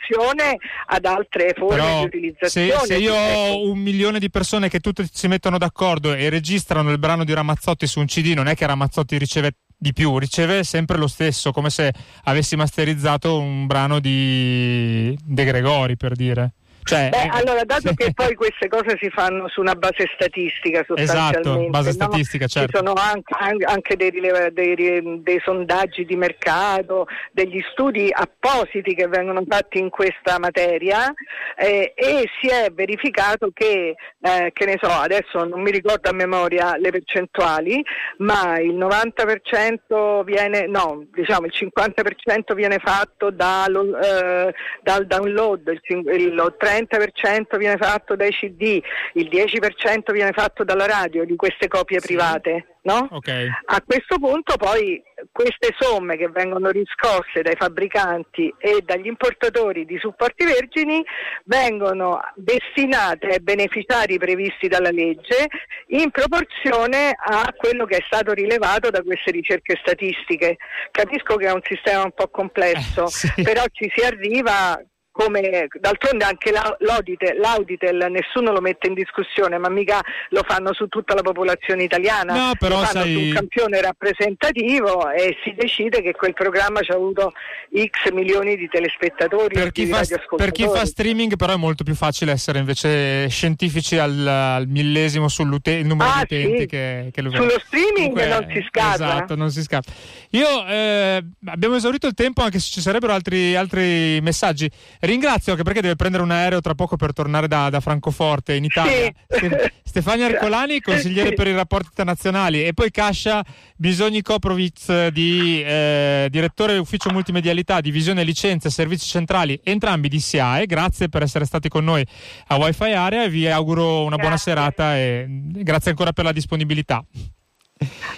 ad 0.86 1.04
altre 1.04 1.54
forme 1.56 1.76
Però, 1.76 1.98
di 2.00 2.04
utilizzazione. 2.06 2.78
Se, 2.80 2.86
se 2.86 2.96
io 2.96 3.14
ho 3.14 3.70
un 3.70 3.78
milione 3.78 4.18
di 4.18 4.30
persone 4.30 4.68
che 4.68 4.80
tutte 4.80 5.06
si 5.10 5.28
mettono 5.28 5.58
d'accordo 5.58 6.12
e 6.12 6.28
registrano 6.28 6.90
il 6.90 6.98
brano 6.98 7.24
di 7.24 7.32
Ramazzotti 7.32 7.86
su 7.86 8.00
un 8.00 8.06
CD, 8.06 8.34
non 8.34 8.46
è 8.46 8.54
che 8.54 8.66
Ramazzotti 8.66 9.16
riceve 9.18 9.56
di 9.76 9.92
più, 9.92 10.18
riceve 10.18 10.64
sempre 10.64 10.96
lo 10.96 11.06
stesso, 11.06 11.52
come 11.52 11.70
se 11.70 11.92
avessi 12.24 12.56
masterizzato 12.56 13.38
un 13.38 13.66
brano 13.66 14.00
di 14.00 15.16
De 15.22 15.44
Gregori, 15.44 15.96
per 15.96 16.14
dire. 16.14 16.52
Cioè, 16.84 17.08
Beh, 17.08 17.28
allora, 17.30 17.64
dato 17.64 17.94
che 17.94 18.12
poi 18.12 18.34
queste 18.34 18.68
cose 18.68 18.98
si 19.00 19.08
fanno 19.08 19.48
su 19.48 19.60
una 19.60 19.74
base 19.74 20.06
statistica 20.14 20.84
sostanzialmente, 20.86 21.48
esatto, 21.48 21.70
base 21.70 21.88
no? 21.88 21.94
statistica, 21.94 22.46
certo. 22.46 22.78
ci 22.78 22.84
sono 22.84 22.92
anche, 22.94 23.64
anche 23.64 23.96
dei, 23.96 24.10
dei, 24.52 25.22
dei, 25.22 25.40
sondaggi 25.42 26.04
di 26.04 26.14
mercato, 26.14 27.06
degli 27.32 27.64
studi 27.72 28.10
appositi 28.12 28.94
che 28.94 29.08
vengono 29.08 29.42
fatti 29.48 29.78
in 29.78 29.88
questa 29.88 30.38
materia 30.38 31.10
eh, 31.56 31.94
e 31.96 32.28
si 32.38 32.48
è 32.48 32.70
verificato 32.70 33.50
che, 33.54 33.96
eh, 34.20 34.50
che 34.52 34.64
ne 34.66 34.78
so, 34.78 34.90
adesso 34.90 35.42
non 35.44 35.62
mi 35.62 35.70
ricordo 35.70 36.10
a 36.10 36.12
memoria 36.12 36.76
le 36.76 36.90
percentuali, 36.90 37.82
ma 38.18 38.58
il 38.58 38.74
90% 38.74 40.22
viene, 40.24 40.66
no, 40.66 41.06
diciamo 41.14 41.46
il 41.46 41.52
50% 41.54 42.54
viene 42.54 42.78
fatto 42.78 43.30
dallo, 43.30 43.98
eh, 43.98 44.54
dal 44.82 45.06
download, 45.06 45.66
il, 45.66 46.02
il 46.20 46.54
30% 46.60 46.73
30% 46.74 47.56
viene 47.58 47.76
fatto 47.76 48.16
dai 48.16 48.30
CD, 48.30 48.80
il 49.14 49.28
10% 49.28 50.12
viene 50.12 50.32
fatto 50.32 50.64
dalla 50.64 50.86
radio 50.86 51.24
di 51.24 51.36
queste 51.36 51.68
copie 51.68 52.00
sì. 52.00 52.06
private. 52.06 52.66
No? 52.84 53.08
Okay. 53.10 53.48
A 53.64 53.82
questo 53.82 54.18
punto 54.18 54.56
poi 54.58 55.02
queste 55.32 55.74
somme 55.78 56.18
che 56.18 56.28
vengono 56.28 56.68
riscosse 56.68 57.40
dai 57.42 57.54
fabbricanti 57.56 58.54
e 58.58 58.82
dagli 58.84 59.06
importatori 59.06 59.86
di 59.86 59.96
supporti 59.98 60.44
vergini 60.44 61.02
vengono 61.44 62.20
destinate 62.34 63.28
ai 63.28 63.40
beneficiari 63.40 64.18
previsti 64.18 64.68
dalla 64.68 64.90
legge 64.90 65.46
in 65.88 66.10
proporzione 66.10 67.16
a 67.16 67.54
quello 67.56 67.86
che 67.86 67.96
è 67.96 68.04
stato 68.04 68.32
rilevato 68.32 68.90
da 68.90 69.02
queste 69.02 69.30
ricerche 69.30 69.78
statistiche. 69.80 70.58
Capisco 70.90 71.36
che 71.36 71.46
è 71.46 71.52
un 71.52 71.62
sistema 71.64 72.04
un 72.04 72.12
po' 72.12 72.28
complesso, 72.28 73.04
eh, 73.04 73.08
sì. 73.08 73.42
però 73.42 73.62
ci 73.72 73.90
si 73.94 74.04
arriva 74.04 74.78
come 75.14 75.68
d'altronde 75.78 76.24
anche 76.24 76.50
la, 76.50 76.74
l'Auditel, 76.80 77.38
l'Auditel 77.38 78.08
nessuno 78.10 78.50
lo 78.50 78.60
mette 78.60 78.88
in 78.88 78.94
discussione, 78.94 79.58
ma 79.58 79.68
mica 79.68 80.00
lo 80.30 80.42
fanno 80.44 80.74
su 80.74 80.88
tutta 80.88 81.14
la 81.14 81.22
popolazione 81.22 81.84
italiana, 81.84 82.46
no, 82.46 82.52
però 82.58 82.80
lo 82.80 82.84
fanno 82.84 83.04
sai... 83.04 83.12
su 83.14 83.20
un 83.20 83.32
campione 83.32 83.80
rappresentativo 83.80 85.10
e 85.12 85.36
si 85.44 85.54
decide 85.56 86.02
che 86.02 86.12
quel 86.12 86.32
programma 86.32 86.80
ci 86.80 86.90
ha 86.90 86.96
avuto 86.96 87.32
X 87.72 88.10
milioni 88.12 88.56
di 88.56 88.66
telespettatori 88.68 89.54
per 89.54 89.70
chi, 89.70 89.84
di 89.84 89.92
fa, 89.92 90.02
per 90.34 90.50
chi 90.50 90.64
fa 90.64 90.84
streaming 90.84 91.36
però 91.36 91.52
è 91.52 91.58
molto 91.58 91.84
più 91.84 91.94
facile 91.94 92.32
essere 92.32 92.58
invece 92.58 93.28
scientifici 93.28 93.96
al, 93.96 94.26
al 94.26 94.66
millesimo 94.66 95.28
sul 95.28 95.46
numero 95.46 96.10
Ah, 96.10 96.24
di 96.26 96.34
utenti 96.34 96.60
sì. 96.60 96.66
che, 96.66 97.10
che 97.12 97.22
lo 97.22 97.30
Sullo 97.30 97.60
streaming 97.64 98.14
Comunque, 98.14 98.26
non 98.26 98.46
si 98.52 98.64
scappa. 98.68 98.94
Esatto, 98.94 99.34
non 99.34 99.50
si 99.50 99.62
scappa. 99.62 99.90
Io 100.30 100.66
eh, 100.66 101.24
abbiamo 101.46 101.76
esaurito 101.76 102.06
il 102.06 102.14
tempo, 102.14 102.42
anche 102.42 102.58
se 102.58 102.70
ci 102.70 102.80
sarebbero 102.80 103.12
altri, 103.12 103.54
altri 103.56 104.20
messaggi. 104.20 104.70
Ringrazio 105.04 105.52
anche 105.52 105.64
perché 105.64 105.80
deve 105.80 105.96
prendere 105.96 106.22
un 106.22 106.30
aereo 106.30 106.60
tra 106.60 106.74
poco 106.74 106.96
per 106.96 107.12
tornare 107.12 107.46
da, 107.48 107.68
da 107.70 107.80
Francoforte 107.80 108.54
in 108.54 108.64
Italia. 108.64 109.12
Sì. 109.28 109.36
Ste- 109.46 109.72
Stefania 109.82 110.26
Ercolani, 110.28 110.80
consigliere 110.82 111.28
Sì. 111.30 111.34
per 111.34 111.46
i 111.46 111.54
rapporti 111.54 111.88
internazionali, 111.88 112.64
e 112.64 112.72
poi 112.72 112.90
Kasha 112.90 113.44
Bisogni 113.76 114.22
Koprovitz, 114.22 115.08
di, 115.08 115.62
eh, 115.62 116.28
direttore 116.30 116.78
ufficio 116.78 117.10
multimedialità, 117.10 117.80
divisione 117.80 118.24
licenze 118.24 118.68
e 118.68 118.70
servizi 118.70 119.06
centrali, 119.06 119.60
entrambi 119.62 120.08
di 120.08 120.18
SIAE. 120.20 120.66
Grazie 120.66 121.08
per 121.08 121.22
essere 121.22 121.44
stati 121.44 121.68
con 121.68 121.84
noi 121.84 122.04
a 122.48 122.56
Wi-Fi 122.56 122.92
Area 122.92 123.24
e 123.24 123.28
vi 123.28 123.46
auguro 123.48 124.04
una 124.04 124.16
buona 124.16 124.30
Grazie. 124.36 124.52
serata 124.52 124.96
e 124.96 125.26
grazie 125.28 125.90
ancora 125.90 126.12
per 126.12 126.24
la 126.24 126.32
disponibilità. 126.32 127.04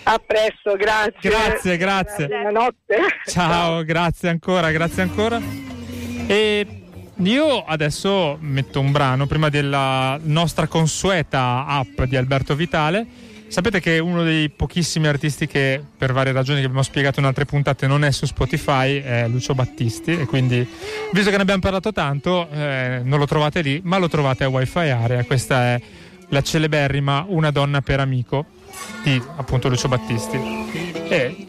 A 0.05 0.21
presto, 0.25 0.77
grazie. 0.77 1.31
Grazie, 1.31 1.77
grazie. 1.77 2.27
Buonanotte. 2.27 2.97
Ciao, 3.27 3.83
grazie 3.83 4.29
ancora, 4.29 4.71
grazie 4.71 5.03
ancora. 5.03 5.66
E 6.27 6.67
io 7.19 7.65
adesso 7.65 8.37
metto 8.41 8.81
un 8.81 8.91
brano 8.91 9.27
prima 9.27 9.49
della 9.49 10.19
nostra 10.23 10.67
consueta 10.67 11.65
app 11.67 12.03
di 12.03 12.17
Alberto 12.17 12.57
Vitale. 12.57 13.07
Sapete 13.49 13.79
che 13.81 14.01
uno 14.01 14.25
dei 14.25 14.51
pochissimi 14.51 15.07
artisti 15.07 15.47
che 15.47 15.81
per 15.97 16.13
varie 16.13 16.33
ragioni 16.33 16.59
che 16.59 16.65
abbiamo 16.65 16.83
spiegato 16.83 17.21
in 17.21 17.27
altre 17.27 17.45
puntate 17.45 17.87
non 17.87 18.03
è 18.03 18.11
su 18.11 18.27
Spotify 18.27 19.01
è 19.01 19.29
Lucio 19.29 19.55
Battisti 19.55 20.19
e 20.19 20.27
quindi 20.27 20.67
visto 21.13 21.31
che 21.31 21.37
ne 21.37 21.43
abbiamo 21.43 21.61
parlato 21.61 21.93
tanto 21.93 22.49
eh, 22.51 23.03
non 23.05 23.21
lo 23.21 23.27
trovate 23.27 23.61
lì 23.61 23.81
ma 23.85 23.99
lo 23.99 24.09
trovate 24.09 24.43
a 24.43 24.49
Wi-Fi 24.49 24.89
Area. 24.89 25.25
Questa 25.25 25.63
è 25.63 25.81
la 26.31 26.43
celeberrima 26.43 27.25
Una 27.29 27.53
donna 27.53 27.81
per 27.83 28.01
amico 28.01 28.47
di 29.05 29.23
appunto 29.37 29.69
Lucio 29.69 29.87
Battisti. 29.87 30.37
E 31.09 31.47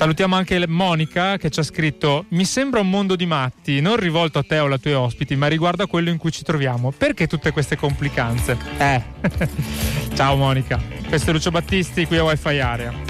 Salutiamo 0.00 0.34
anche 0.34 0.66
Monica 0.66 1.36
che 1.36 1.50
ci 1.50 1.60
ha 1.60 1.62
scritto: 1.62 2.24
Mi 2.28 2.46
sembra 2.46 2.80
un 2.80 2.88
mondo 2.88 3.16
di 3.16 3.26
matti, 3.26 3.82
non 3.82 3.96
rivolto 3.96 4.38
a 4.38 4.42
te 4.42 4.58
o 4.58 4.66
ai 4.66 4.80
tuoi 4.80 4.94
ospiti, 4.94 5.36
ma 5.36 5.46
riguardo 5.46 5.82
a 5.82 5.86
quello 5.86 6.08
in 6.08 6.16
cui 6.16 6.32
ci 6.32 6.42
troviamo. 6.42 6.90
Perché 6.90 7.26
tutte 7.26 7.50
queste 7.50 7.76
complicanze? 7.76 8.56
Eh. 8.78 9.02
Ciao 10.16 10.36
Monica, 10.36 10.80
questo 11.06 11.28
è 11.28 11.32
Lucio 11.34 11.50
Battisti 11.50 12.06
qui 12.06 12.16
a 12.16 12.24
Wi-Fi 12.24 12.58
Area. 12.60 13.09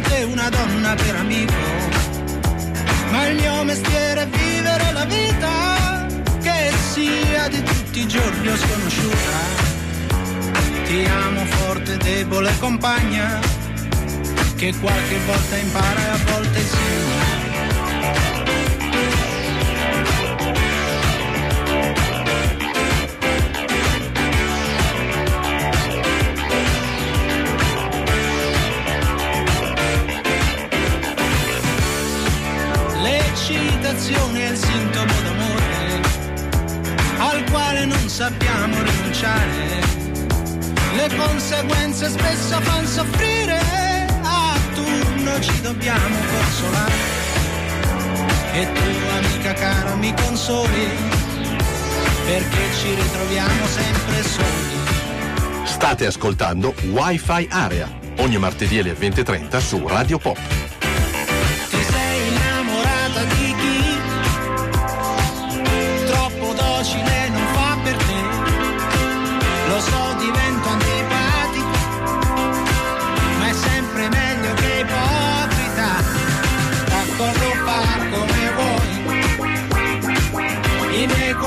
Te 0.00 0.22
una 0.24 0.48
donna 0.48 0.94
per 0.94 1.14
amico. 1.16 1.52
Ma 3.10 3.26
il 3.26 3.36
mio 3.36 3.64
mestiere 3.64 4.22
è 4.22 4.26
vivere 4.28 4.92
la 4.92 5.04
vita, 5.04 6.06
che 6.40 6.72
sia 6.92 7.48
di 7.48 7.62
tutti 7.62 8.00
i 8.00 8.08
giorni 8.08 8.48
o 8.48 8.56
sconosciuta. 8.56 9.38
Ti 10.84 11.04
amo 11.04 11.44
forte, 11.44 11.96
debole 11.96 12.52
compagna, 12.58 13.40
che 14.56 14.74
qualche 14.80 15.18
volta 15.26 15.56
impara 15.56 16.00
e 16.00 16.08
a 16.08 16.18
volte 16.32 16.58
insegna. 16.58 17.09
L'eccitazione 33.30 34.48
è 34.48 34.50
il 34.50 34.56
sintomo 34.56 35.12
d'amore 35.22 36.00
al 37.18 37.48
quale 37.48 37.84
non 37.84 38.08
sappiamo 38.08 38.74
rinunciare. 38.82 39.78
Le 40.96 41.16
conseguenze 41.16 42.08
spesso 42.08 42.60
fanno 42.60 42.88
soffrire, 42.88 43.60
a 44.22 44.58
turno 44.74 45.40
ci 45.40 45.60
dobbiamo 45.60 46.16
consolare. 46.28 46.92
E 48.52 48.72
tu, 48.72 49.16
amica 49.16 49.52
cara, 49.52 49.94
mi 49.94 50.12
consoli, 50.12 50.88
perché 52.26 52.74
ci 52.80 52.94
ritroviamo 52.96 53.66
sempre 53.66 54.22
soli. 54.24 55.66
State 55.66 56.04
ascoltando 56.04 56.74
Wi-Fi 56.82 57.46
Area, 57.48 57.88
ogni 58.16 58.38
martedì 58.38 58.80
alle 58.80 58.94
20.30 58.94 59.58
su 59.60 59.86
Radio 59.86 60.18
Pop. 60.18 60.59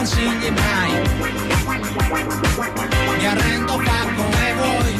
Consigli 0.04 0.50
mai. 0.52 0.92
Mi 3.18 3.26
arrendo, 3.26 3.80
fa 3.80 4.06
come 4.16 4.54
vuoi. 4.58 4.94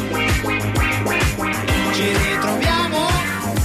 Ci 1.92 2.06
ritroviamo 2.06 3.06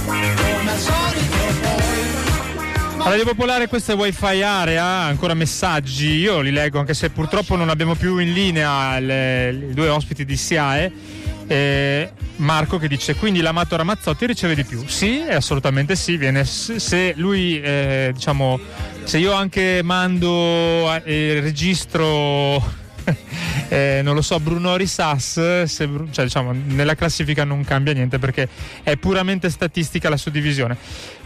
come 0.04 0.70
al 0.70 0.78
solito 0.78 1.36
poi. 1.62 3.08
Radio 3.10 3.24
Popolare 3.24 3.68
questa 3.68 3.94
è 3.94 3.96
Wi-Fi 3.96 4.42
Area, 4.42 4.84
ancora 4.84 5.32
messaggi, 5.32 6.16
io 6.16 6.40
li 6.40 6.50
leggo 6.50 6.78
anche 6.78 6.92
se 6.92 7.08
purtroppo 7.08 7.56
non 7.56 7.70
abbiamo 7.70 7.94
più 7.94 8.18
in 8.18 8.34
linea 8.34 8.98
i 8.98 9.72
due 9.72 9.88
ospiti 9.88 10.26
di 10.26 10.36
SIAE. 10.36 10.92
Eh, 11.46 12.12
Marco 12.40 12.78
che 12.78 12.88
dice 12.88 13.14
quindi 13.14 13.40
l'amato 13.40 13.76
Ramazzotti 13.76 14.26
riceve 14.26 14.54
di 14.54 14.64
più? 14.64 14.82
Sì 14.86 15.22
assolutamente 15.28 15.94
sì 15.94 16.16
viene 16.16 16.44
se 16.44 17.12
lui 17.16 17.60
eh, 17.60 18.10
diciamo 18.14 18.58
se 19.04 19.18
io 19.18 19.32
anche 19.32 19.82
mando 19.84 20.90
e 21.04 21.40
registro 21.40 22.56
eh, 23.68 24.00
non 24.02 24.14
lo 24.14 24.22
so 24.22 24.40
Bruno 24.40 24.76
Risas 24.76 25.64
se 25.64 25.88
cioè, 26.10 26.24
diciamo, 26.24 26.52
nella 26.52 26.94
classifica 26.94 27.44
non 27.44 27.62
cambia 27.62 27.92
niente 27.92 28.18
perché 28.18 28.48
è 28.82 28.96
puramente 28.96 29.50
statistica 29.50 30.08
la 30.08 30.16
suddivisione 30.16 30.76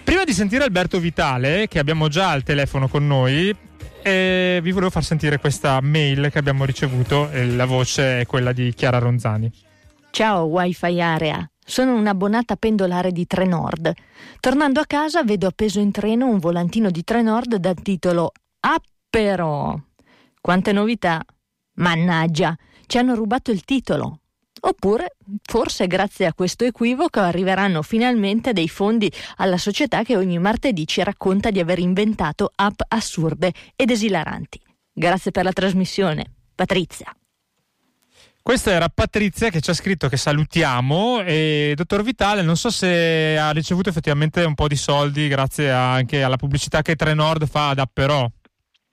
prima 0.02 0.24
di 0.24 0.32
sentire 0.32 0.64
Alberto 0.64 0.98
Vitale 0.98 1.68
che 1.68 1.78
abbiamo 1.78 2.08
già 2.08 2.30
al 2.30 2.42
telefono 2.42 2.88
con 2.88 3.06
noi 3.06 3.54
eh, 4.02 4.58
vi 4.62 4.72
volevo 4.72 4.90
far 4.90 5.04
sentire 5.04 5.38
questa 5.38 5.80
mail 5.80 6.28
che 6.32 6.38
abbiamo 6.38 6.64
ricevuto 6.64 7.30
la 7.32 7.64
voce 7.66 8.20
è 8.20 8.26
quella 8.26 8.52
di 8.52 8.74
Chiara 8.74 8.98
Ronzani 8.98 9.50
Ciao 10.14 10.44
Wi-Fi 10.44 11.00
Area, 11.00 11.44
sono 11.58 11.96
un'abbonata 11.96 12.54
pendolare 12.54 13.10
di 13.10 13.26
Trenord. 13.26 13.92
Tornando 14.38 14.78
a 14.78 14.84
casa 14.86 15.24
vedo 15.24 15.48
appeso 15.48 15.80
in 15.80 15.90
treno 15.90 16.28
un 16.28 16.38
volantino 16.38 16.88
di 16.92 17.02
Trenord 17.02 17.56
dal 17.56 17.82
titolo 17.82 18.30
però! 19.10 19.76
Quante 20.40 20.70
novità! 20.70 21.20
Mannaggia, 21.78 22.56
ci 22.86 22.98
hanno 22.98 23.16
rubato 23.16 23.50
il 23.50 23.64
titolo. 23.64 24.20
Oppure, 24.60 25.16
forse 25.42 25.88
grazie 25.88 26.26
a 26.26 26.32
questo 26.32 26.62
equivoco 26.64 27.18
arriveranno 27.18 27.82
finalmente 27.82 28.52
dei 28.52 28.68
fondi 28.68 29.10
alla 29.38 29.58
società 29.58 30.04
che 30.04 30.16
ogni 30.16 30.38
martedì 30.38 30.86
ci 30.86 31.02
racconta 31.02 31.50
di 31.50 31.58
aver 31.58 31.80
inventato 31.80 32.52
app 32.54 32.82
assurde 32.86 33.52
ed 33.74 33.90
esilaranti. 33.90 34.60
Grazie 34.92 35.32
per 35.32 35.42
la 35.42 35.52
trasmissione. 35.52 36.24
Patrizia. 36.54 37.12
Questa 38.44 38.72
era 38.72 38.90
Patrizia 38.94 39.48
che 39.48 39.62
ci 39.62 39.70
ha 39.70 39.72
scritto 39.72 40.06
che 40.06 40.18
salutiamo 40.18 41.22
e 41.24 41.72
dottor 41.74 42.02
Vitale 42.02 42.42
non 42.42 42.56
so 42.56 42.68
se 42.68 43.38
ha 43.38 43.50
ricevuto 43.52 43.88
effettivamente 43.88 44.44
un 44.44 44.52
po' 44.52 44.68
di 44.68 44.76
soldi 44.76 45.28
grazie 45.28 45.70
anche 45.70 46.22
alla 46.22 46.36
pubblicità 46.36 46.82
che 46.82 46.94
Trenord 46.94 47.46
fa 47.46 47.70
ad 47.70 47.78
Apperò. 47.78 48.28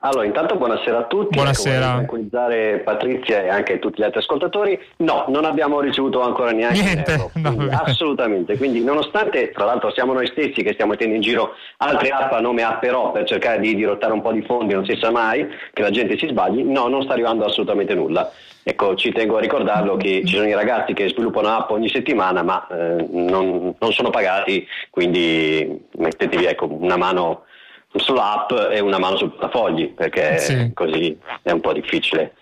Allora, 0.03 0.25
intanto 0.25 0.55
buonasera 0.55 0.99
a 0.99 1.03
tutti. 1.03 1.35
Buonasera. 1.35 1.85
Ecco, 1.85 1.95
tranquillizzare 1.95 2.79
Patrizia 2.79 3.43
e 3.43 3.49
anche 3.49 3.77
tutti 3.79 3.99
gli 4.01 4.05
altri 4.05 4.19
ascoltatori. 4.19 4.79
No, 4.99 5.25
non 5.27 5.43
abbiamo 5.43 5.81
ricevuto 5.81 6.21
ancora 6.21 6.51
neanche 6.51 6.81
Niente, 6.81 7.11
euro. 7.11 7.31
no, 7.35 7.53
Quindi, 7.53 7.75
assolutamente. 7.75 8.57
Quindi, 8.57 8.83
nonostante, 8.83 9.51
tra 9.51 9.65
l'altro, 9.65 9.91
siamo 9.91 10.13
noi 10.13 10.27
stessi 10.27 10.63
che 10.63 10.71
stiamo 10.73 10.91
mettendo 10.91 11.15
in 11.15 11.21
giro 11.21 11.55
altre 11.77 12.09
app 12.09 12.31
a 12.31 12.39
nome 12.39 12.63
app 12.63 12.79
però 12.79 13.11
per 13.11 13.25
cercare 13.25 13.59
di 13.59 13.75
dirottare 13.75 14.13
un 14.13 14.21
po' 14.21 14.31
di 14.31 14.41
fondi, 14.43 14.73
non 14.73 14.85
si 14.85 14.97
sa 14.99 15.11
mai 15.11 15.45
che 15.73 15.81
la 15.81 15.91
gente 15.91 16.17
si 16.17 16.27
sbagli, 16.27 16.63
no, 16.63 16.87
non 16.87 17.03
sta 17.03 17.11
arrivando 17.13 17.45
assolutamente 17.45 17.93
nulla. 17.93 18.31
Ecco, 18.63 18.95
ci 18.95 19.11
tengo 19.11 19.37
a 19.37 19.39
ricordarlo 19.39 19.97
che 19.97 20.21
ci 20.23 20.35
sono 20.35 20.47
i 20.47 20.53
ragazzi 20.53 20.93
che 20.93 21.09
sviluppano 21.09 21.49
app 21.49 21.71
ogni 21.71 21.89
settimana, 21.89 22.43
ma 22.43 22.67
eh, 22.67 23.07
non, 23.09 23.73
non 23.77 23.91
sono 23.91 24.11
pagati, 24.11 24.67
quindi 24.89 25.87
mettetevi 25.97 26.45
ecco, 26.45 26.71
una 26.71 26.97
mano 26.97 27.45
sull'app 27.93 28.51
e 28.71 28.79
una 28.79 28.97
mano 28.99 29.17
sul 29.17 29.31
portafogli 29.31 29.89
perché 29.89 30.37
Sì. 30.39 30.71
così 30.73 31.17
è 31.41 31.51
un 31.51 31.59
po' 31.59 31.73
difficile. 31.73 32.33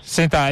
Senta, 0.00 0.48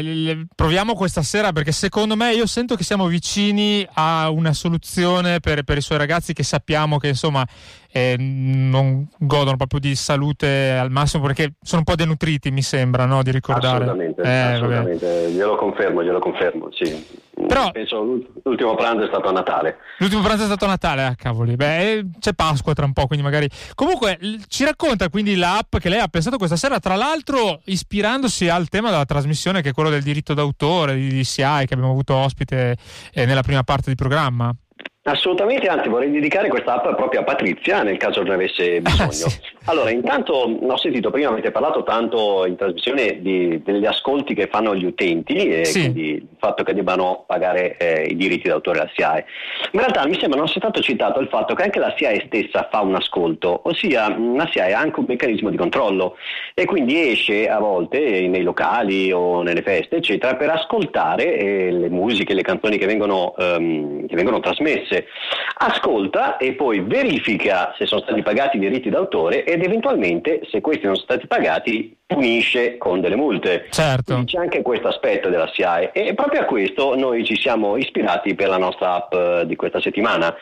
proviamo 0.54 0.94
questa 0.94 1.22
sera 1.22 1.52
perché 1.52 1.72
secondo 1.72 2.16
me 2.16 2.32
io 2.32 2.46
sento 2.46 2.74
che 2.74 2.82
siamo 2.82 3.06
vicini 3.06 3.86
a 3.94 4.30
una 4.30 4.52
soluzione 4.52 5.40
per, 5.40 5.64
per 5.64 5.76
i 5.76 5.80
suoi 5.82 5.98
ragazzi 5.98 6.32
che 6.32 6.42
sappiamo 6.42 6.98
che 6.98 7.08
insomma 7.08 7.44
eh, 7.90 8.16
non 8.18 9.06
godono 9.18 9.56
proprio 9.56 9.80
di 9.80 9.94
salute 9.94 10.70
al 10.72 10.90
massimo 10.90 11.24
perché 11.24 11.54
sono 11.62 11.82
un 11.86 11.92
po' 11.92 11.94
denutriti 11.96 12.50
mi 12.50 12.62
sembra 12.62 13.04
no, 13.04 13.22
di 13.22 13.30
ricordare. 13.30 13.84
Assolutamente, 13.84 14.22
Eh, 14.22 14.28
assolutamente. 14.28 15.30
glielo 15.30 15.56
confermo, 15.56 16.02
glielo 16.02 16.18
confermo, 16.20 16.68
sì. 16.72 17.26
Però- 17.46 17.70
Penso 17.70 18.02
l'ult- 18.02 18.28
l'ultimo 18.44 18.74
pranzo 18.74 19.04
è 19.04 19.08
stato 19.08 19.28
a 19.28 19.32
Natale. 19.32 19.78
L'ultimo 19.98 20.22
pranzo 20.22 20.42
è 20.42 20.46
stato 20.46 20.64
a 20.64 20.68
Natale, 20.68 21.04
ah 21.04 21.14
cavoli. 21.14 21.56
Beh, 21.56 21.92
eh, 21.92 22.06
c'è 22.18 22.32
Pasqua 22.32 22.72
tra 22.72 22.84
un 22.84 22.92
po', 22.92 23.06
quindi 23.06 23.24
magari. 23.24 23.48
Comunque, 23.74 24.18
ci 24.48 24.64
racconta 24.64 25.08
quindi 25.08 25.36
l'app 25.36 25.76
che 25.76 25.88
lei 25.88 26.00
ha 26.00 26.08
pensato 26.08 26.36
questa 26.36 26.56
sera, 26.56 26.78
tra 26.80 26.96
l'altro 26.96 27.60
ispirandosi 27.64 28.48
al 28.48 28.68
tema 28.68 28.90
della 28.90 29.04
trasmissione 29.04 29.62
che 29.62 29.70
è 29.70 29.72
quello 29.72 29.90
del 29.90 30.02
diritto 30.02 30.34
d'autore 30.34 30.94
di 30.94 31.08
DCI 31.08 31.64
che 31.66 31.74
abbiamo 31.74 31.90
avuto 31.90 32.14
ospite 32.14 32.76
eh, 33.12 33.26
nella 33.26 33.42
prima 33.42 33.62
parte 33.62 33.90
di 33.90 33.96
programma. 33.96 34.54
Assolutamente, 35.10 35.66
anzi 35.68 35.88
vorrei 35.88 36.10
dedicare 36.10 36.48
questa 36.48 36.74
app 36.74 36.94
proprio 36.96 37.20
a 37.20 37.24
Patrizia 37.24 37.82
nel 37.82 37.96
caso 37.96 38.22
ne 38.22 38.34
avesse 38.34 38.80
bisogno. 38.80 39.10
sì. 39.12 39.38
Allora, 39.64 39.90
intanto 39.90 40.32
ho 40.32 40.76
sentito 40.78 41.10
prima, 41.10 41.28
avete 41.30 41.50
parlato 41.50 41.82
tanto 41.82 42.44
in 42.46 42.56
trasmissione 42.56 43.20
di- 43.20 43.62
degli 43.62 43.84
ascolti 43.84 44.34
che 44.34 44.48
fanno 44.50 44.74
gli 44.74 44.84
utenti 44.84 45.34
e 45.34 45.64
Sì. 45.66 45.80
quindi 45.80 46.08
il 46.14 46.26
fatto 46.38 46.62
che 46.62 46.72
debbano 46.74 47.24
pagare 47.26 47.76
eh, 47.76 48.06
i 48.08 48.16
diritti 48.16 48.48
d'autore 48.48 48.80
alla 48.80 48.90
SIAE. 48.94 49.24
Ma 49.72 49.80
in 49.80 49.80
realtà 49.80 50.06
mi 50.06 50.18
sembra 50.18 50.38
non 50.38 50.48
sia 50.48 50.60
stato 50.60 50.80
citato 50.80 51.20
il 51.20 51.28
fatto 51.28 51.54
che 51.54 51.62
anche 51.64 51.78
la 51.78 51.92
SIAE 51.96 52.24
stessa 52.26 52.68
fa 52.70 52.80
un 52.80 52.94
ascolto, 52.94 53.60
ossia 53.64 54.08
la 54.08 54.48
SIAE 54.50 54.72
ha 54.72 54.78
anche 54.80 55.00
un 55.00 55.06
meccanismo 55.08 55.50
di 55.50 55.56
controllo 55.56 56.16
e 56.54 56.64
quindi 56.64 57.10
esce 57.10 57.48
a 57.48 57.58
volte 57.58 58.26
nei 58.26 58.42
locali 58.42 59.12
o 59.12 59.42
nelle 59.42 59.62
feste, 59.62 59.96
eccetera, 59.96 60.34
per 60.36 60.48
ascoltare 60.50 61.36
eh, 61.36 61.70
le 61.72 61.88
musiche, 61.90 62.32
le 62.34 62.42
canzoni 62.42 62.78
che 62.78 62.86
vengono, 62.86 63.34
ehm, 63.36 64.06
che 64.06 64.14
vengono 64.16 64.40
trasmesse. 64.40 64.97
Ascolta 65.60 66.36
e 66.36 66.52
poi 66.52 66.80
verifica 66.80 67.74
se 67.76 67.86
sono 67.86 68.00
stati 68.02 68.22
pagati 68.22 68.56
i 68.56 68.60
diritti 68.60 68.90
d'autore 68.90 69.44
ed 69.44 69.62
eventualmente, 69.64 70.40
se 70.50 70.60
questi 70.60 70.86
non 70.86 70.94
sono 70.94 71.06
stati 71.06 71.26
pagati, 71.26 71.96
punisce 72.08 72.78
con 72.78 73.02
delle 73.02 73.16
multe. 73.16 73.66
Certo. 73.68 74.14
Quindi 74.14 74.32
c'è 74.32 74.38
anche 74.38 74.62
questo 74.62 74.88
aspetto 74.88 75.28
della 75.28 75.48
SIAE 75.52 75.92
e 75.92 76.14
proprio 76.14 76.40
a 76.40 76.44
questo 76.44 76.96
noi 76.96 77.22
ci 77.22 77.36
siamo 77.36 77.76
ispirati 77.76 78.34
per 78.34 78.48
la 78.48 78.56
nostra 78.56 78.94
app 78.94 79.12
eh, 79.12 79.42
di 79.46 79.56
questa 79.56 79.78
settimana. 79.78 80.34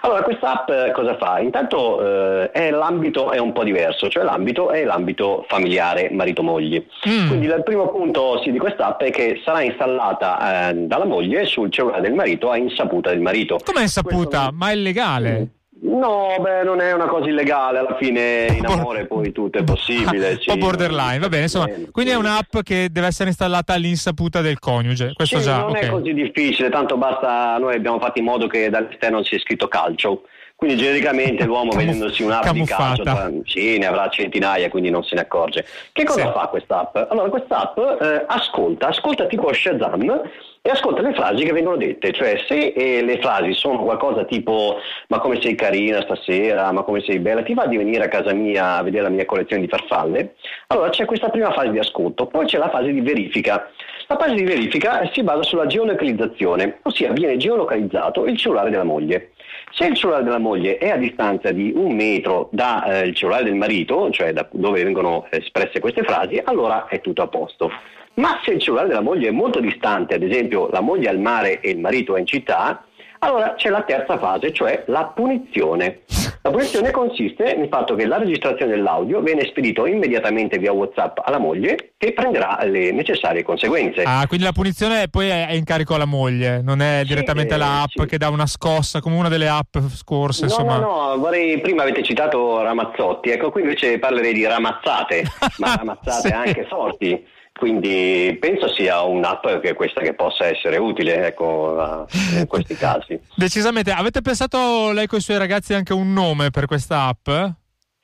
Allora, 0.00 0.22
questa 0.22 0.60
app 0.60 0.70
eh, 0.70 0.90
cosa 0.92 1.16
fa? 1.18 1.38
Intanto 1.38 2.00
eh, 2.42 2.50
è 2.50 2.70
l'ambito 2.70 3.30
è 3.30 3.38
un 3.38 3.52
po' 3.52 3.62
diverso, 3.62 4.08
cioè 4.08 4.24
l'ambito 4.24 4.70
è 4.70 4.84
l'ambito 4.84 5.44
familiare 5.48 6.08
marito-moglie. 6.10 6.86
Mm. 7.06 7.28
Quindi 7.28 7.46
il 7.46 7.62
primo 7.62 7.88
punto 7.90 8.40
sì, 8.42 8.50
di 8.50 8.58
questa 8.58 8.86
app 8.86 9.02
è 9.02 9.10
che 9.10 9.42
sarà 9.44 9.60
installata 9.60 10.70
eh, 10.70 10.74
dalla 10.74 11.04
moglie 11.04 11.44
sul 11.44 11.70
cellulare 11.70 12.00
del 12.00 12.14
marito 12.14 12.50
a 12.50 12.56
insaputa 12.56 13.10
del 13.10 13.20
marito. 13.20 13.58
Come 13.62 13.86
è 14.00 14.02
insaputa? 14.04 14.38
Questo- 14.38 14.54
Ma 14.56 14.70
è 14.70 14.74
illegale? 14.74 15.48
No, 15.84 16.36
beh, 16.40 16.62
non 16.62 16.80
è 16.80 16.92
una 16.92 17.06
cosa 17.06 17.28
illegale, 17.28 17.78
alla 17.78 17.96
fine 17.98 18.46
in 18.56 18.64
amore 18.64 19.06
poi 19.06 19.32
tutto 19.32 19.58
è 19.58 19.64
possibile. 19.64 20.38
Sì. 20.40 20.56
borderline, 20.56 21.18
va 21.18 21.28
bene. 21.28 21.42
Insomma, 21.42 21.66
quindi 21.90 22.12
è 22.12 22.14
sì. 22.14 22.20
un'app 22.20 22.58
che 22.62 22.88
deve 22.90 23.08
essere 23.08 23.30
installata 23.30 23.72
all'insaputa 23.72 24.40
del 24.40 24.60
coniuge. 24.60 25.12
Questo 25.12 25.38
Sì, 25.38 25.44
già, 25.44 25.58
non 25.58 25.70
ok. 25.70 25.78
è 25.78 25.88
così 25.90 26.14
difficile, 26.14 26.70
tanto 26.70 26.96
basta, 26.96 27.58
noi 27.58 27.74
abbiamo 27.74 27.98
fatto 27.98 28.20
in 28.20 28.24
modo 28.24 28.46
che 28.46 28.70
dall'esterno 28.70 29.24
sia 29.24 29.38
scritto 29.40 29.66
calcio. 29.66 30.22
Quindi 30.62 30.80
genericamente 30.80 31.44
l'uomo 31.44 31.70
Camuff- 31.70 31.86
vedendosi 31.86 32.22
un'app 32.22 32.46
di 32.50 32.62
calcio, 32.64 33.02
camuffata. 33.02 33.32
sì, 33.46 33.78
ne 33.78 33.86
avrà 33.86 34.08
centinaia, 34.10 34.68
quindi 34.70 34.90
non 34.90 35.02
se 35.02 35.16
ne 35.16 35.22
accorge. 35.22 35.66
Che 35.90 36.04
cosa 36.04 36.20
Sì. 36.26 36.30
fa 36.32 36.46
quest'app? 36.46 36.96
Allora, 37.08 37.28
quest'app 37.30 37.76
eh, 38.00 38.24
ascolta, 38.28 38.86
ascolta 38.86 39.26
tipo 39.26 39.52
Shazam 39.52 40.22
e 40.62 40.70
ascolta 40.70 41.02
le 41.02 41.14
frasi 41.14 41.42
che 41.42 41.52
vengono 41.52 41.76
dette, 41.76 42.12
cioè 42.12 42.40
se 42.46 42.66
eh, 42.76 43.02
le 43.02 43.18
frasi 43.18 43.54
sono 43.54 43.82
qualcosa 43.82 44.24
tipo 44.24 44.76
ma 45.08 45.18
come 45.18 45.40
sei 45.42 45.56
carina 45.56 46.00
stasera, 46.02 46.70
ma 46.70 46.82
come 46.84 47.00
sei 47.02 47.18
bella, 47.18 47.42
ti 47.42 47.54
va 47.54 47.66
di 47.66 47.76
venire 47.76 48.04
a 48.04 48.08
casa 48.08 48.32
mia 48.32 48.76
a 48.76 48.82
vedere 48.84 49.02
la 49.02 49.08
mia 49.08 49.24
collezione 49.26 49.62
di 49.62 49.68
farfalle? 49.68 50.34
Allora 50.68 50.90
c'è 50.90 51.04
questa 51.06 51.28
prima 51.28 51.50
fase 51.50 51.72
di 51.72 51.80
ascolto, 51.80 52.26
poi 52.26 52.46
c'è 52.46 52.58
la 52.58 52.70
fase 52.70 52.92
di 52.92 53.00
verifica. 53.00 53.68
La 54.06 54.16
fase 54.16 54.34
di 54.34 54.44
verifica 54.44 55.08
si 55.12 55.24
basa 55.24 55.42
sulla 55.42 55.66
geolocalizzazione, 55.66 56.78
ossia 56.82 57.10
viene 57.10 57.36
geolocalizzato 57.36 58.26
il 58.26 58.36
cellulare 58.36 58.70
della 58.70 58.84
moglie. 58.84 59.31
Se 59.74 59.86
il 59.86 59.96
cellulare 59.96 60.24
della 60.24 60.38
moglie 60.38 60.76
è 60.76 60.90
a 60.90 60.96
distanza 60.96 61.50
di 61.50 61.72
un 61.74 61.94
metro 61.94 62.50
dal 62.52 63.14
cellulare 63.14 63.44
del 63.44 63.54
marito, 63.54 64.10
cioè 64.10 64.34
da 64.34 64.46
dove 64.52 64.84
vengono 64.84 65.26
espresse 65.30 65.80
queste 65.80 66.02
frasi, 66.02 66.38
allora 66.44 66.88
è 66.88 67.00
tutto 67.00 67.22
a 67.22 67.28
posto. 67.28 67.70
Ma 68.14 68.38
se 68.44 68.50
il 68.50 68.60
cellulare 68.60 68.88
della 68.88 69.00
moglie 69.00 69.28
è 69.28 69.32
molto 69.32 69.60
distante, 69.60 70.14
ad 70.14 70.22
esempio 70.22 70.68
la 70.70 70.82
moglie 70.82 71.06
è 71.06 71.10
al 71.10 71.20
mare 71.20 71.60
e 71.60 71.70
il 71.70 71.78
marito 71.78 72.16
è 72.16 72.20
in 72.20 72.26
città, 72.26 72.84
allora 73.20 73.54
c'è 73.54 73.70
la 73.70 73.80
terza 73.82 74.18
fase, 74.18 74.52
cioè 74.52 74.84
la 74.88 75.06
punizione. 75.06 76.02
La 76.44 76.50
punizione 76.50 76.90
consiste 76.90 77.54
nel 77.56 77.68
fatto 77.68 77.94
che 77.94 78.04
la 78.04 78.18
registrazione 78.18 78.72
dell'audio 78.74 79.20
viene 79.20 79.44
spedito 79.46 79.86
immediatamente 79.86 80.58
via 80.58 80.72
WhatsApp 80.72 81.18
alla 81.22 81.38
moglie 81.38 81.92
che 81.96 82.12
prenderà 82.12 82.58
le 82.64 82.90
necessarie 82.90 83.44
conseguenze. 83.44 84.02
Ah, 84.02 84.26
quindi 84.26 84.44
la 84.44 84.52
punizione 84.52 85.08
poi 85.08 85.28
è 85.28 85.52
in 85.52 85.62
carico 85.62 85.94
alla 85.94 86.04
moglie, 86.04 86.60
non 86.60 86.80
è 86.82 87.04
direttamente 87.04 87.54
eh, 87.54 87.58
l'app 87.58 87.90
sì. 87.94 88.06
che 88.06 88.18
dà 88.18 88.28
una 88.28 88.46
scossa 88.46 89.00
come 89.00 89.14
una 89.16 89.28
delle 89.28 89.46
app 89.48 89.76
scorse, 89.94 90.46
No, 90.46 90.50
insomma. 90.50 90.78
no, 90.78 91.10
no, 91.12 91.18
vorrei, 91.18 91.60
prima 91.60 91.82
avete 91.82 92.02
citato 92.02 92.60
Ramazzotti, 92.60 93.30
ecco 93.30 93.52
qui 93.52 93.60
invece 93.62 94.00
parlerei 94.00 94.32
di 94.32 94.44
ramazzate, 94.44 95.22
ma 95.58 95.76
ramazzate 95.76 96.28
Sì. 96.28 96.34
anche 96.34 96.66
forti. 96.68 97.24
Quindi 97.62 98.36
penso 98.40 98.66
sia 98.74 99.02
un'app 99.02 99.46
che 99.60 99.74
questa 99.74 100.00
che 100.00 100.14
possa 100.14 100.46
essere 100.46 100.78
utile 100.78 101.28
ecco, 101.28 102.08
in 102.36 102.48
questi 102.48 102.74
casi. 102.74 103.20
Decisamente. 103.36 103.92
Avete 103.92 104.20
pensato 104.20 104.90
lei 104.90 105.06
con 105.06 105.20
i 105.20 105.22
suoi 105.22 105.38
ragazzi 105.38 105.72
anche 105.72 105.92
un 105.92 106.12
nome 106.12 106.50
per 106.50 106.66
questa 106.66 107.04
app? 107.06 107.28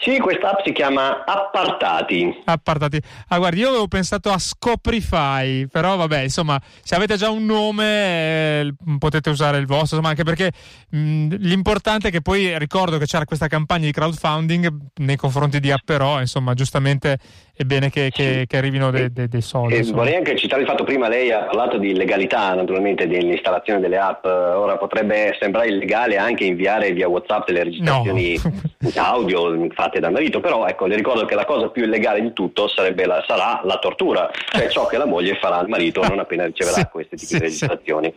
Sì, 0.00 0.18
questa 0.20 0.52
app 0.52 0.60
si 0.64 0.72
chiama 0.72 1.24
Appartati. 1.24 2.42
Appartati. 2.44 3.00
Ah, 3.30 3.38
guardi, 3.38 3.58
io 3.60 3.68
avevo 3.68 3.88
pensato 3.88 4.30
a 4.30 4.38
Scoprify, 4.38 5.66
però 5.66 5.96
vabbè, 5.96 6.20
insomma, 6.20 6.56
se 6.82 6.94
avete 6.94 7.16
già 7.16 7.30
un 7.30 7.44
nome 7.44 7.84
eh, 7.84 8.74
potete 8.96 9.28
usare 9.30 9.58
il 9.58 9.66
vostro, 9.66 9.96
insomma, 9.96 10.10
anche 10.10 10.22
perché 10.22 10.52
mh, 10.90 11.34
l'importante 11.40 12.08
è 12.08 12.10
che 12.12 12.20
poi 12.22 12.56
ricordo 12.58 12.96
che 12.98 13.06
c'era 13.06 13.24
questa 13.24 13.48
campagna 13.48 13.86
di 13.86 13.92
crowdfunding 13.92 14.72
nei 15.00 15.16
confronti 15.16 15.58
di 15.58 15.72
Apperò, 15.72 16.20
insomma, 16.20 16.54
giustamente 16.54 17.18
è 17.58 17.64
bene 17.64 17.90
che, 17.90 18.10
che- 18.12 18.44
che 18.46 18.56
arrivino 18.56 18.92
dei, 18.92 19.12
dei- 19.12 19.26
dei 19.26 19.40
soldi. 19.42 19.82
Vorrei 19.90 20.14
anche 20.14 20.36
citare 20.38 20.62
il 20.62 20.68
fatto, 20.68 20.84
prima 20.84 21.08
lei 21.08 21.32
ha 21.32 21.40
parlato 21.40 21.76
di 21.76 21.92
legalità 21.92 22.54
naturalmente 22.54 23.08
dell'installazione 23.08 23.80
delle 23.80 23.98
app, 23.98 24.24
ora 24.24 24.76
potrebbe 24.76 25.36
sembrare 25.40 25.66
illegale 25.70 26.16
anche 26.18 26.44
inviare 26.44 26.92
via 26.92 27.08
Whatsapp 27.08 27.46
delle 27.48 27.64
registrazioni 27.64 28.38
audio 28.94 29.48
fatte 29.88 30.00
dal 30.00 30.12
marito, 30.12 30.40
però 30.40 30.66
ecco 30.66 30.86
le 30.86 30.96
ricordo 30.96 31.24
che 31.24 31.34
la 31.34 31.44
cosa 31.44 31.68
più 31.68 31.84
illegale 31.84 32.20
di 32.20 32.32
tutto 32.32 32.68
sarebbe 32.68 33.06
la- 33.06 33.24
sarà 33.26 33.60
la 33.64 33.78
tortura, 33.78 34.30
cioè 34.50 34.68
ciò 34.68 34.86
che 34.86 34.98
la 34.98 35.06
moglie 35.06 35.36
farà 35.40 35.56
al 35.58 35.68
marito 35.68 36.02
non 36.06 36.18
appena 36.18 36.44
riceverà 36.44 36.76
Sì, 36.78 36.86
queste 36.90 37.16
tipi 37.16 37.26
sì, 37.26 37.34
di 37.38 37.40
registrazioni. 37.44 38.14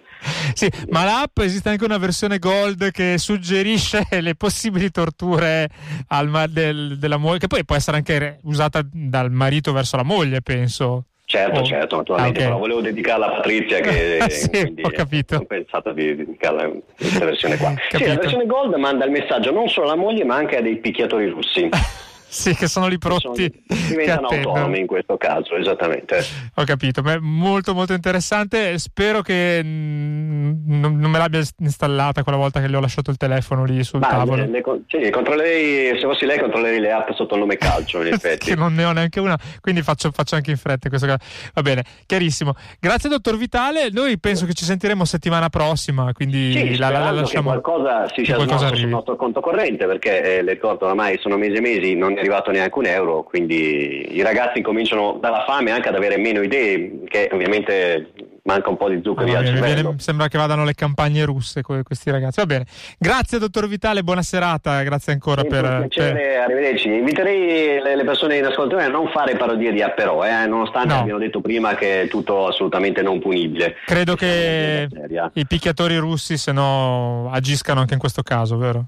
Sì, 0.54 0.70
ma 0.90 1.04
l'app 1.06 1.38
esiste 1.40 1.70
anche 1.70 1.86
una 1.86 1.98
versione 1.98 2.38
gold 2.38 2.92
che 2.92 3.18
suggerisce 3.18 4.06
le 4.22 4.36
possibili 4.36 4.92
torture 4.92 5.68
al 6.10 6.30
del- 6.50 6.98
della 7.00 7.18
moglie, 7.18 7.40
che 7.40 7.48
poi 7.48 7.66
può 7.66 7.76
essere 7.76 7.98
anche 7.98 8.40
usata 8.44 8.82
dal 8.92 9.32
marito 9.32 9.72
verso 9.72 9.96
la 9.96 10.04
moglie, 10.04 10.42
penso. 10.42 11.06
Certo, 11.32 11.60
Oh. 11.62 11.64
certo, 11.64 11.96
naturalmente, 11.96 12.40
Ah, 12.40 12.42
ok. 12.42 12.48
però 12.50 12.60
volevo 12.60 12.82
dedicarla 12.82 13.28
a 13.28 13.36
Patrizia 13.36 13.80
che 13.80 14.18
Sì, 14.30 14.50
quindi 14.50 14.84
ho 14.84 14.90
capito. 14.90 15.36
ho 15.38 15.46
pensato 15.46 15.94
di 15.94 16.14
dedicarla 16.14 16.64
a 16.64 16.72
questa 16.98 17.24
versione 17.24 17.56
qua. 17.58 17.74
Sì, 17.90 18.06
la 18.06 18.16
versione 18.16 18.46
Gold 18.46 18.74
manda 18.76 19.06
il 19.06 19.12
messaggio 19.12 19.52
non 19.54 19.70
solo 19.70 19.88
alla 19.88 19.96
moglie 19.96 20.26
ma 20.26 20.36
anche 20.36 20.58
a 20.58 20.62
dei 20.62 20.76
picchiatori 20.76 21.30
russi. 21.30 21.70
sì, 22.32 22.56
che 22.56 22.68
sono 22.68 22.88
lì 22.88 22.98
pronti. 22.98 23.64
Sono, 23.68 23.88
diventano 23.90 24.28
autonomi 24.28 24.80
in 24.80 24.88
questo 24.88 25.18
caso, 25.18 25.58
esattamente. 25.58 26.24
Ho 26.56 26.64
capito, 26.64 27.02
Beh, 27.02 27.20
molto 27.20 27.74
molto 27.74 27.92
interessante. 27.92 28.80
Spero 28.80 29.22
che 29.22 29.62
mh, 29.62 30.62
non, 30.66 30.98
non, 30.98 31.12
me 31.12 31.18
l'abbia 31.18 31.42
installata 31.58 32.24
quella 32.24 32.38
volta 32.38 32.62
che 32.62 32.68
le 32.68 32.78
ho 32.78 32.80
lasciato 32.80 33.12
il 33.12 33.18
telefono 33.18 33.66
lì 33.66 33.84
sul 33.84 34.00
Ma 34.00 34.08
tavolo. 34.08 34.46
Le, 34.46 34.50
le, 34.50 34.64
sì, 34.88 35.10
controllerei, 35.10 36.00
se 36.00 36.06
fossi 36.06 36.26
lei 36.26 36.40
controllerei 36.40 36.80
le 36.80 36.92
app 36.92 37.10
sotto 37.12 37.34
il 37.34 37.42
nome 37.42 37.58
calcio, 37.58 38.02
in 38.02 38.08
effetti. 38.16 38.46
che 38.46 38.56
non 38.56 38.74
ne 38.76 38.86
ho 38.86 38.94
neanche 38.94 39.20
una, 39.20 39.38
quindi 39.60 39.82
faccio, 39.82 40.10
faccio 40.12 40.36
anche 40.36 40.52
in 40.52 40.58
fretta 40.58 40.88
questo 40.88 41.08
caso. 41.08 41.20
Va 41.54 41.62
bene, 41.62 41.84
chiarissimo. 42.06 42.54
Grazie 42.80 43.10
dottor 43.10 43.38
Vitale, 43.38 43.90
noi 43.92 44.18
penso 44.20 44.46
che 44.46 44.54
ci 44.54 44.64
sentiremo 44.64 45.04
settimana 45.04 45.50
prossima, 45.50 46.14
quindi 46.14 46.54
sì, 46.54 46.78
la, 46.78 46.90
la, 46.90 47.00
la 47.00 47.12
lasciamo. 47.12 47.52
Che 47.52 47.60
qualcosa 47.60 48.08
si 48.08 48.24
sia 48.24 48.38
sul 48.38 48.88
nostro 48.88 49.18
conto 49.18 49.42
corrente, 49.42 49.86
perché 49.86 50.38
eh, 50.38 50.42
le 50.44 50.54
ricordo 50.54 50.88
ormai 50.88 51.18
sono 51.20 51.36
mesi 51.36 51.56
e 51.56 51.62
mesi, 51.62 51.96
non 51.96 52.20
arrivato 52.22 52.52
neanche 52.52 52.78
un 52.78 52.86
euro, 52.86 53.24
quindi 53.24 54.16
i 54.16 54.22
ragazzi 54.22 54.62
cominciano 54.62 55.18
dalla 55.20 55.44
fame 55.46 55.72
anche 55.72 55.90
ad 55.90 55.96
avere 55.96 56.18
meno 56.18 56.42
idee, 56.42 57.02
che 57.06 57.30
ovviamente 57.32 58.14
manca 58.44 58.70
un 58.70 58.78
po' 58.78 58.90
di 58.90 59.02
zucchero 59.04 59.32
ah, 59.34 59.38
al 59.38 59.96
sembra 59.98 60.28
che 60.28 60.38
vadano 60.38 60.64
le 60.64 60.74
campagne 60.74 61.26
russe 61.26 61.62
questi 61.62 62.10
ragazzi. 62.10 62.40
Va 62.40 62.46
bene, 62.46 62.66
grazie 62.98 63.38
dottor 63.38 63.68
Vitale, 63.68 64.04
buona 64.04 64.22
serata, 64.22 64.82
grazie 64.84 65.14
ancora 65.14 65.44
per, 65.44 65.88
piacere, 65.88 66.14
per... 66.14 66.40
Arrivederci. 66.40 66.88
Inviterei 66.88 67.82
le, 67.82 67.96
le, 67.96 68.04
persone 68.04 68.38
in 68.38 68.46
ascolto 68.46 68.78
a 68.78 68.88
non 68.88 69.10
fare 69.10 69.36
parodie 69.36 69.72
di 69.72 69.82
Apperò, 69.82 70.26
eh, 70.26 70.48
nonostante 70.48 70.94
no. 70.94 71.00
abbiano 71.00 71.20
detto 71.20 71.42
prima 71.42 71.76
che 71.76 72.04
è 72.04 72.08
tutto 72.08 72.48
assolutamente 72.48 73.02
non 73.02 73.20
punibile. 73.20 73.76
Credo 73.86 74.16
che 74.16 74.88
i 75.34 75.46
picchiatori 75.46 75.98
russi 75.98 76.38
se 76.38 76.52
no 76.52 77.30
agiscano 77.32 77.82
anche 77.82 77.94
in 77.94 78.00
questo 78.00 78.24
caso, 78.24 78.58
vero? 78.58 78.86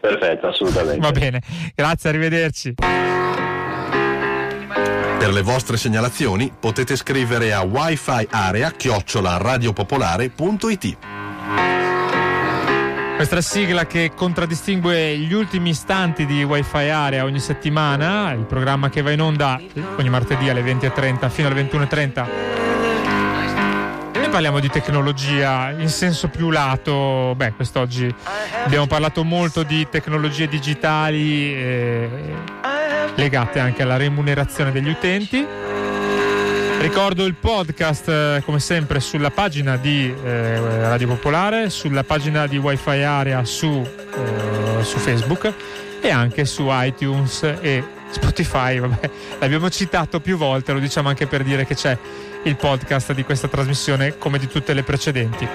Perfetto, 0.00 0.48
assolutamente. 0.48 1.00
Va 1.00 1.10
bene, 1.10 1.42
grazie, 1.74 2.08
arrivederci. 2.08 2.74
Per 5.18 5.32
le 5.32 5.42
vostre 5.42 5.76
segnalazioni 5.76 6.52
potete 6.58 6.96
scrivere 6.96 7.52
a 7.52 7.62
wifi 7.62 8.26
area 8.30 8.72
radiopopolare.it. 9.38 10.96
Questa 13.18 13.40
sigla 13.40 13.84
che 13.84 14.12
contraddistingue 14.14 15.18
gli 15.18 15.32
ultimi 15.32 15.70
istanti 15.70 16.24
di 16.24 16.44
Wi-Fi 16.44 16.88
Area 16.88 17.24
ogni 17.24 17.40
settimana, 17.40 18.30
il 18.30 18.44
programma 18.44 18.90
che 18.90 19.02
va 19.02 19.10
in 19.10 19.20
onda 19.20 19.60
ogni 19.96 20.08
martedì 20.08 20.48
alle 20.48 20.62
20.30 20.62 21.28
fino 21.28 21.48
alle 21.48 21.62
21.30 21.62 22.67
parliamo 24.28 24.60
di 24.60 24.68
tecnologia 24.68 25.70
in 25.70 25.88
senso 25.88 26.28
più 26.28 26.50
lato. 26.50 27.34
Beh, 27.34 27.52
quest'oggi 27.54 28.12
abbiamo 28.64 28.86
parlato 28.86 29.24
molto 29.24 29.62
di 29.62 29.86
tecnologie 29.90 30.48
digitali 30.48 31.54
eh, 31.54 32.08
legate 33.14 33.58
anche 33.58 33.82
alla 33.82 33.96
remunerazione 33.96 34.70
degli 34.70 34.90
utenti. 34.90 35.46
Ricordo 36.80 37.24
il 37.24 37.34
podcast 37.34 38.08
eh, 38.08 38.42
come 38.44 38.60
sempre 38.60 39.00
sulla 39.00 39.30
pagina 39.30 39.76
di 39.76 40.14
eh, 40.24 40.60
Radio 40.60 41.08
Popolare, 41.08 41.70
sulla 41.70 42.04
pagina 42.04 42.46
di 42.46 42.58
Wi-Fi 42.58 43.02
Area 43.02 43.44
su, 43.44 43.66
eh, 43.68 44.84
su 44.84 44.98
Facebook 44.98 45.52
e 46.00 46.10
anche 46.10 46.44
su 46.44 46.66
iTunes 46.68 47.42
e 47.60 47.82
Spotify. 48.10 48.78
Vabbè, 48.80 49.10
l'abbiamo 49.40 49.70
citato 49.70 50.20
più 50.20 50.36
volte, 50.36 50.72
lo 50.72 50.78
diciamo 50.78 51.08
anche 51.08 51.26
per 51.26 51.42
dire 51.42 51.66
che 51.66 51.74
c'è 51.74 51.98
il 52.44 52.56
podcast 52.56 53.12
di 53.12 53.24
questa 53.24 53.48
trasmissione 53.48 54.18
come 54.18 54.38
di 54.38 54.48
tutte 54.48 54.72
le 54.74 54.82
precedenti. 54.82 55.48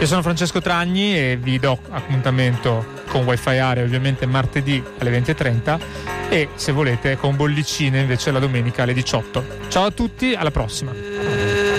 Io 0.00 0.06
sono 0.06 0.22
Francesco 0.22 0.60
Tragni 0.60 1.16
e 1.18 1.36
vi 1.40 1.58
do 1.58 1.76
appuntamento 1.90 2.84
con 3.08 3.24
Wi-Fi 3.24 3.58
Area 3.58 3.82
ovviamente 3.82 4.26
martedì 4.26 4.82
alle 4.98 5.18
20.30 5.18 5.80
e 6.28 6.50
se 6.54 6.70
volete 6.70 7.16
con 7.16 7.34
bollicine 7.34 8.00
invece 8.00 8.30
la 8.30 8.38
domenica 8.38 8.84
alle 8.84 8.92
18. 8.92 9.44
Ciao 9.68 9.86
a 9.86 9.90
tutti, 9.90 10.34
alla 10.34 10.52
prossima! 10.52 11.77